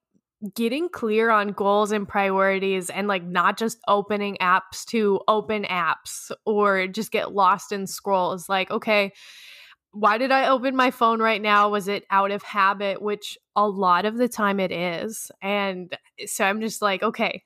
getting 0.55 0.89
clear 0.89 1.29
on 1.29 1.49
goals 1.49 1.91
and 1.91 2.07
priorities 2.07 2.89
and 2.89 3.07
like 3.07 3.23
not 3.23 3.57
just 3.57 3.77
opening 3.87 4.37
apps 4.41 4.85
to 4.85 5.21
open 5.27 5.63
apps 5.65 6.31
or 6.45 6.87
just 6.87 7.11
get 7.11 7.33
lost 7.33 7.71
in 7.71 7.87
scrolls. 7.87 8.49
Like, 8.49 8.69
okay, 8.69 9.13
why 9.91 10.17
did 10.17 10.31
I 10.31 10.47
open 10.47 10.75
my 10.75 10.91
phone 10.91 11.21
right 11.21 11.41
now? 11.41 11.69
Was 11.69 11.87
it 11.87 12.03
out 12.09 12.31
of 12.31 12.43
habit? 12.43 13.01
Which 13.01 13.37
a 13.55 13.67
lot 13.67 14.05
of 14.05 14.17
the 14.17 14.27
time 14.27 14.59
it 14.59 14.71
is. 14.71 15.31
And 15.41 15.95
so 16.25 16.43
I'm 16.43 16.61
just 16.61 16.81
like, 16.81 17.03
okay, 17.03 17.43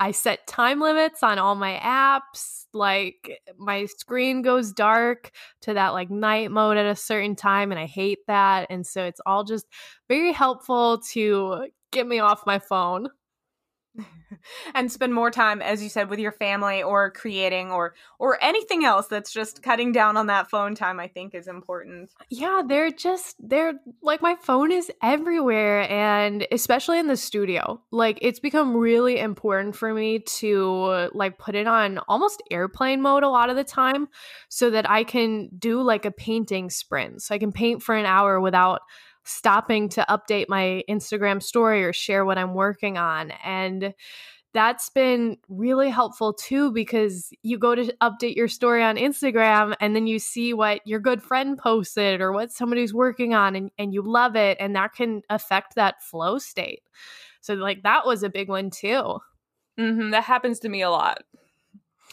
I 0.00 0.12
set 0.12 0.46
time 0.46 0.80
limits 0.80 1.22
on 1.22 1.38
all 1.38 1.54
my 1.54 1.74
apps. 1.76 2.64
Like 2.72 3.42
my 3.58 3.84
screen 3.86 4.42
goes 4.42 4.72
dark 4.72 5.30
to 5.62 5.74
that 5.74 5.90
like 5.90 6.10
night 6.10 6.50
mode 6.50 6.78
at 6.78 6.86
a 6.86 6.96
certain 6.96 7.36
time, 7.36 7.70
and 7.70 7.78
I 7.78 7.86
hate 7.86 8.20
that. 8.26 8.66
And 8.70 8.86
so 8.86 9.04
it's 9.04 9.20
all 9.26 9.44
just 9.44 9.66
very 10.08 10.32
helpful 10.32 11.00
to 11.12 11.66
get 11.92 12.06
me 12.06 12.18
off 12.18 12.46
my 12.46 12.58
phone. 12.58 13.08
and 14.74 14.90
spend 14.90 15.14
more 15.14 15.30
time 15.30 15.60
as 15.60 15.82
you 15.82 15.88
said 15.88 16.08
with 16.08 16.18
your 16.18 16.32
family 16.32 16.82
or 16.82 17.10
creating 17.10 17.70
or 17.70 17.94
or 18.18 18.42
anything 18.42 18.84
else 18.84 19.06
that's 19.08 19.32
just 19.32 19.62
cutting 19.62 19.92
down 19.92 20.16
on 20.16 20.26
that 20.26 20.48
phone 20.48 20.74
time 20.74 21.00
i 21.00 21.08
think 21.08 21.34
is 21.34 21.48
important. 21.48 22.10
Yeah 22.30 22.62
they're 22.66 22.90
just 22.90 23.36
they're 23.40 23.74
like 24.02 24.22
my 24.22 24.36
phone 24.40 24.70
is 24.70 24.90
everywhere 25.02 25.90
and 25.90 26.46
especially 26.52 26.98
in 26.98 27.08
the 27.08 27.16
studio 27.16 27.82
like 27.90 28.18
it's 28.22 28.40
become 28.40 28.76
really 28.76 29.18
important 29.18 29.74
for 29.74 29.92
me 29.92 30.20
to 30.20 31.10
like 31.12 31.38
put 31.38 31.54
it 31.54 31.66
on 31.66 31.98
almost 32.08 32.42
airplane 32.50 33.02
mode 33.02 33.22
a 33.22 33.28
lot 33.28 33.50
of 33.50 33.56
the 33.56 33.64
time 33.64 34.08
so 34.48 34.70
that 34.70 34.88
i 34.88 35.04
can 35.04 35.48
do 35.58 35.82
like 35.82 36.04
a 36.04 36.10
painting 36.10 36.70
sprint. 36.70 37.22
So 37.22 37.34
i 37.34 37.38
can 37.38 37.52
paint 37.52 37.82
for 37.82 37.94
an 37.94 38.06
hour 38.06 38.40
without 38.40 38.82
stopping 39.24 39.88
to 39.90 40.04
update 40.08 40.46
my 40.48 40.82
Instagram 40.88 41.42
story 41.42 41.84
or 41.84 41.92
share 41.92 42.24
what 42.24 42.38
I'm 42.38 42.54
working 42.54 42.98
on. 42.98 43.32
And 43.44 43.94
that's 44.52 44.88
been 44.90 45.36
really 45.48 45.90
helpful 45.90 46.32
too 46.32 46.72
because 46.72 47.30
you 47.42 47.56
go 47.56 47.74
to 47.74 47.94
update 48.02 48.34
your 48.34 48.48
story 48.48 48.82
on 48.82 48.96
Instagram 48.96 49.76
and 49.80 49.94
then 49.94 50.06
you 50.06 50.18
see 50.18 50.52
what 50.52 50.80
your 50.84 50.98
good 50.98 51.22
friend 51.22 51.56
posted 51.56 52.20
or 52.20 52.32
what 52.32 52.50
somebody's 52.50 52.92
working 52.92 53.32
on 53.32 53.54
and, 53.54 53.70
and 53.78 53.94
you 53.94 54.02
love 54.02 54.34
it 54.34 54.56
and 54.58 54.74
that 54.74 54.92
can 54.92 55.22
affect 55.30 55.76
that 55.76 56.02
flow 56.02 56.38
state. 56.38 56.82
So 57.40 57.54
like 57.54 57.84
that 57.84 58.04
was 58.06 58.22
a 58.22 58.28
big 58.28 58.48
one 58.48 58.70
too. 58.70 59.18
Mm-hmm. 59.78 60.10
That 60.10 60.24
happens 60.24 60.58
to 60.60 60.68
me 60.68 60.82
a 60.82 60.90
lot. 60.90 61.18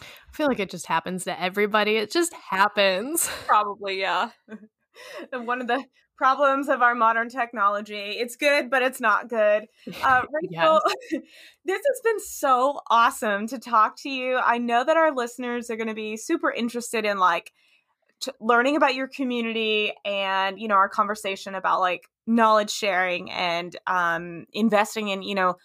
I 0.02 0.36
feel 0.36 0.46
like 0.46 0.60
it 0.60 0.70
just 0.70 0.86
happens 0.86 1.24
to 1.24 1.40
everybody. 1.40 1.96
It 1.96 2.12
just 2.12 2.32
happens. 2.34 3.28
Probably, 3.46 4.00
yeah. 4.00 4.30
one 5.32 5.60
of 5.60 5.66
the 5.66 5.84
problems 6.18 6.68
of 6.68 6.82
our 6.82 6.94
modern 6.94 7.30
technology. 7.30 7.94
It's 7.94 8.36
good, 8.36 8.68
but 8.68 8.82
it's 8.82 9.00
not 9.00 9.28
good. 9.28 9.68
Uh, 10.02 10.22
Rachel, 10.32 10.80
yes. 11.10 11.22
this 11.64 11.82
has 11.86 12.00
been 12.04 12.20
so 12.20 12.80
awesome 12.88 13.46
to 13.48 13.58
talk 13.58 13.96
to 13.96 14.08
you. 14.08 14.36
I 14.36 14.58
know 14.58 14.84
that 14.84 14.96
our 14.96 15.14
listeners 15.14 15.70
are 15.70 15.76
going 15.76 15.88
to 15.88 15.94
be 15.94 16.16
super 16.16 16.50
interested 16.50 17.04
in 17.04 17.18
like 17.18 17.52
t- 18.20 18.30
learning 18.40 18.76
about 18.76 18.94
your 18.94 19.08
community 19.08 19.92
and 20.04 20.60
you 20.60 20.68
know 20.68 20.76
our 20.76 20.88
conversation 20.88 21.54
about 21.54 21.80
like 21.80 22.08
knowledge 22.26 22.70
sharing 22.70 23.30
and 23.30 23.76
um, 23.86 24.46
investing 24.52 25.08
in 25.08 25.22
you 25.22 25.34
know 25.34 25.56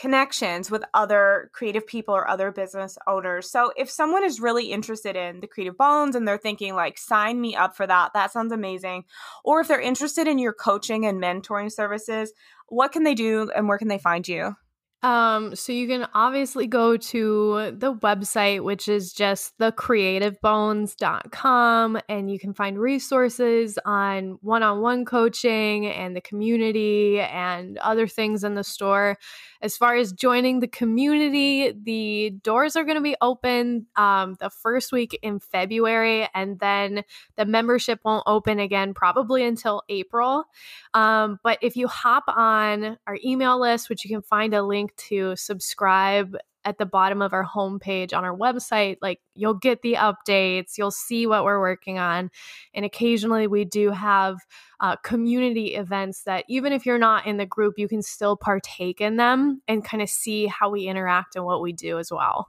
connections 0.00 0.70
with 0.70 0.82
other 0.94 1.50
creative 1.52 1.86
people 1.86 2.14
or 2.14 2.26
other 2.26 2.50
business 2.50 2.96
owners. 3.06 3.50
So 3.50 3.70
if 3.76 3.90
someone 3.90 4.24
is 4.24 4.40
really 4.40 4.72
interested 4.72 5.14
in 5.14 5.40
the 5.40 5.46
creative 5.46 5.76
bones 5.76 6.16
and 6.16 6.26
they're 6.26 6.38
thinking 6.38 6.74
like 6.74 6.96
sign 6.96 7.38
me 7.38 7.54
up 7.54 7.76
for 7.76 7.86
that, 7.86 8.12
that 8.14 8.32
sounds 8.32 8.50
amazing. 8.50 9.04
Or 9.44 9.60
if 9.60 9.68
they're 9.68 9.80
interested 9.80 10.26
in 10.26 10.38
your 10.38 10.54
coaching 10.54 11.04
and 11.04 11.22
mentoring 11.22 11.70
services, 11.70 12.32
what 12.68 12.92
can 12.92 13.04
they 13.04 13.14
do 13.14 13.50
and 13.54 13.68
where 13.68 13.76
can 13.76 13.88
they 13.88 13.98
find 13.98 14.26
you? 14.26 14.56
Um, 15.02 15.56
so 15.56 15.72
you 15.72 15.88
can 15.88 16.06
obviously 16.12 16.66
go 16.66 16.98
to 16.98 17.72
the 17.74 17.94
website, 17.94 18.62
which 18.62 18.86
is 18.86 19.14
just 19.14 19.56
thecreativebones.com, 19.58 22.00
and 22.06 22.30
you 22.30 22.38
can 22.38 22.52
find 22.52 22.78
resources 22.78 23.78
on 23.86 24.36
one 24.42 24.62
on 24.62 24.82
one 24.82 25.06
coaching 25.06 25.86
and 25.86 26.14
the 26.14 26.20
community 26.20 27.18
and 27.18 27.78
other 27.78 28.06
things 28.06 28.44
in 28.44 28.56
the 28.56 28.64
store. 28.64 29.16
As 29.62 29.76
far 29.76 29.94
as 29.96 30.12
joining 30.12 30.60
the 30.60 30.68
community, 30.68 31.72
the 31.72 32.30
doors 32.42 32.76
are 32.76 32.84
going 32.84 32.96
to 32.96 33.02
be 33.02 33.16
open 33.22 33.86
um, 33.96 34.36
the 34.38 34.50
first 34.50 34.92
week 34.92 35.18
in 35.22 35.38
February, 35.38 36.28
and 36.34 36.60
then 36.60 37.04
the 37.36 37.46
membership 37.46 38.00
won't 38.04 38.24
open 38.26 38.58
again 38.58 38.92
probably 38.92 39.44
until 39.44 39.82
April. 39.88 40.44
Um, 40.92 41.38
but 41.42 41.58
if 41.62 41.76
you 41.76 41.88
hop 41.88 42.24
on 42.28 42.98
our 43.06 43.16
email 43.24 43.58
list, 43.58 43.88
which 43.88 44.04
you 44.04 44.10
can 44.10 44.22
find 44.22 44.52
a 44.52 44.62
link 44.62 44.89
to 44.96 45.36
subscribe 45.36 46.36
at 46.64 46.78
the 46.78 46.86
bottom 46.86 47.22
of 47.22 47.32
our 47.32 47.44
homepage 47.44 48.14
on 48.14 48.24
our 48.24 48.36
website, 48.36 48.96
like 49.00 49.20
you'll 49.34 49.54
get 49.54 49.82
the 49.82 49.94
updates, 49.94 50.76
you'll 50.76 50.90
see 50.90 51.26
what 51.26 51.44
we're 51.44 51.60
working 51.60 51.98
on. 51.98 52.30
And 52.74 52.84
occasionally 52.84 53.46
we 53.46 53.64
do 53.64 53.90
have 53.90 54.36
uh, 54.80 54.96
community 54.96 55.74
events 55.74 56.24
that 56.24 56.44
even 56.48 56.72
if 56.72 56.84
you're 56.84 56.98
not 56.98 57.26
in 57.26 57.38
the 57.38 57.46
group, 57.46 57.74
you 57.78 57.88
can 57.88 58.02
still 58.02 58.36
partake 58.36 59.00
in 59.00 59.16
them 59.16 59.62
and 59.68 59.84
kind 59.84 60.02
of 60.02 60.10
see 60.10 60.46
how 60.46 60.70
we 60.70 60.86
interact 60.86 61.36
and 61.36 61.44
what 61.44 61.62
we 61.62 61.72
do 61.72 61.98
as 61.98 62.10
well. 62.10 62.48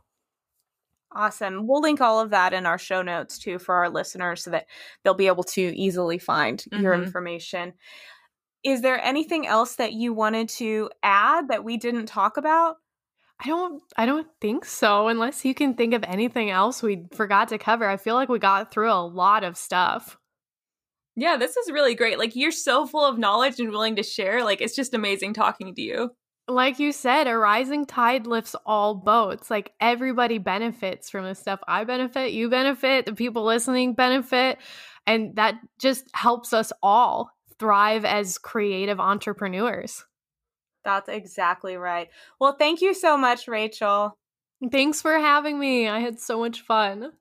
Awesome. 1.14 1.68
We'll 1.68 1.82
link 1.82 2.00
all 2.00 2.22
of 2.22 2.30
that 2.30 2.54
in 2.54 2.66
our 2.66 2.78
show 2.78 3.02
notes 3.02 3.38
too 3.38 3.60
for 3.60 3.76
our 3.76 3.90
listeners 3.90 4.44
so 4.44 4.52
that 4.52 4.68
they'll 5.04 5.14
be 5.14 5.28
able 5.28 5.44
to 5.44 5.62
easily 5.62 6.18
find 6.18 6.60
mm-hmm. 6.60 6.82
your 6.82 6.94
information. 6.94 7.74
Is 8.64 8.82
there 8.82 9.04
anything 9.04 9.48
else 9.48 9.76
that 9.76 9.94
you 9.94 10.14
wanted 10.14 10.50
to 10.50 10.90
add 11.02 11.48
that 11.48 11.64
we 11.64 11.78
didn't 11.78 12.06
talk 12.06 12.38
about? 12.38 12.78
I 13.44 13.48
don't 13.48 13.82
I 13.98 14.06
don't 14.06 14.28
think 14.40 14.66
so 14.66 15.08
unless 15.08 15.44
you 15.44 15.56
can 15.56 15.74
think 15.74 15.96
of 15.96 16.04
anything 16.04 16.52
else 16.52 16.84
we 16.84 17.06
forgot 17.14 17.48
to 17.50 17.58
cover. 17.58 17.90
I 17.90 17.98
feel 17.98 18.14
like 18.14 18.30
we 18.30 18.38
got 18.38 18.72
through 18.72 18.92
a 18.92 19.02
lot 19.06 19.44
of 19.44 19.58
stuff. 19.58 20.18
Yeah, 21.16 21.38
this 21.38 21.58
is 21.58 21.72
really 21.72 21.96
great. 21.96 22.20
Like 22.20 22.36
you're 22.36 22.52
so 22.52 22.86
full 22.86 23.04
of 23.04 23.18
knowledge 23.18 23.60
and 23.60 23.72
willing 23.72 23.96
to 23.96 24.04
share. 24.04 24.44
Like 24.44 24.62
it's 24.62 24.76
just 24.76 24.94
amazing 24.94 25.34
talking 25.34 25.74
to 25.74 25.82
you. 25.82 26.12
Like 26.48 26.80
you 26.80 26.92
said, 26.92 27.28
a 27.28 27.36
rising 27.36 27.86
tide 27.86 28.28
lifts 28.28 28.56
all 28.66 28.94
boats. 28.96 29.50
Like 29.50 29.72
everybody 29.80 30.38
benefits 30.38 31.10
from 31.10 31.26
this 31.26 31.40
stuff. 31.40 31.60
I 31.68 31.84
benefit, 31.84 32.34
you 32.34 32.50
benefit, 32.50 33.06
the 33.06 33.14
people 33.14 33.44
listening 33.44 33.94
benefit, 33.94 34.60
and 35.08 35.36
that 35.38 35.56
just 35.80 36.06
helps 36.14 36.54
us 36.54 36.72
all 36.84 37.32
thrive 37.62 38.04
as 38.06 38.40
creative 38.40 39.00
entrepreneurs. 39.00 40.04
That's 40.84 41.08
exactly 41.08 41.78
right. 41.78 42.10
Well, 42.40 42.56
thank 42.58 42.82
you 42.82 42.96
so 42.96 43.16
much, 43.16 43.48
Rachel. 43.48 44.18
Thanks 44.72 45.00
for 45.00 45.20
having 45.20 45.60
me. 45.60 45.88
I 45.88 46.00
had 46.00 46.20
so 46.20 46.40
much 46.40 46.62
fun. 46.62 47.12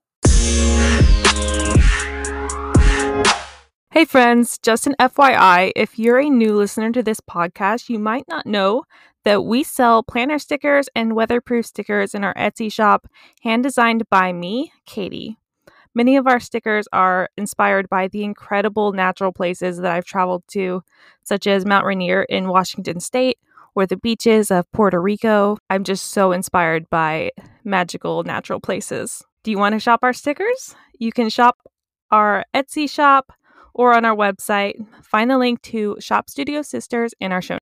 Hey, 3.93 4.07
friends, 4.07 4.57
just 4.57 4.87
an 4.87 4.95
FYI 4.99 5.73
if 5.77 5.99
you're 5.99 6.21
a 6.21 6.31
new 6.31 6.55
listener 6.55 6.91
to 6.93 7.03
this 7.03 7.21
podcast, 7.21 7.91
you 7.91 7.99
might 7.99 8.25
not 8.27 8.47
know 8.47 8.85
that 9.27 9.45
we 9.45 9.63
sell 9.63 10.03
planner 10.03 10.39
stickers 10.39 10.89
and 10.97 11.15
weatherproof 11.15 11.67
stickers 11.67 12.15
in 12.15 12.25
our 12.25 12.33
Etsy 12.33 12.73
shop, 12.73 13.07
hand 13.43 13.63
designed 13.63 14.09
by 14.09 14.33
me, 14.33 14.73
Katie. 14.87 15.40
Many 16.01 16.17
of 16.17 16.27
our 16.27 16.41
stickers 16.41 16.89
are 16.95 17.29
inspired 17.37 17.91
by 17.91 18.09
the 18.09 18.25
incredible 18.25 18.93
natural 18.93 19.33
places 19.33 19.77
that 19.77 19.93
I've 19.93 20.07
traveled 20.07 20.43
to, 20.53 20.83
such 21.25 21.47
as 21.47 21.67
Mount 21.67 21.85
Rainier 21.85 22.23
in 22.23 22.49
Washington 22.49 23.01
State 23.01 23.37
or 23.75 23.85
the 23.85 23.99
beaches 23.99 24.51
of 24.51 24.65
Puerto 24.73 24.99
Rico. 24.99 25.59
I'm 25.69 25.85
just 25.85 26.13
so 26.13 26.33
inspired 26.33 26.89
by 26.89 27.33
magical 27.65 28.23
natural 28.23 28.61
places. 28.61 29.23
Do 29.43 29.51
you 29.51 29.59
want 29.59 29.75
to 29.75 29.79
shop 29.79 30.01
our 30.03 30.15
stickers? 30.15 30.75
You 30.99 31.13
can 31.13 31.29
shop 31.29 31.59
our 32.11 32.47
Etsy 32.55 32.89
shop 32.89 33.35
or 33.75 33.93
on 33.93 34.07
our 34.07 34.17
website. 34.17 34.83
Find 35.03 35.31
the 35.31 35.37
link 35.37 35.61
to 35.65 35.99
Shop 36.01 36.31
Studio 36.31 36.63
Sisters 36.63 37.13
in 37.21 37.31
our 37.31 37.43
show. 37.43 37.59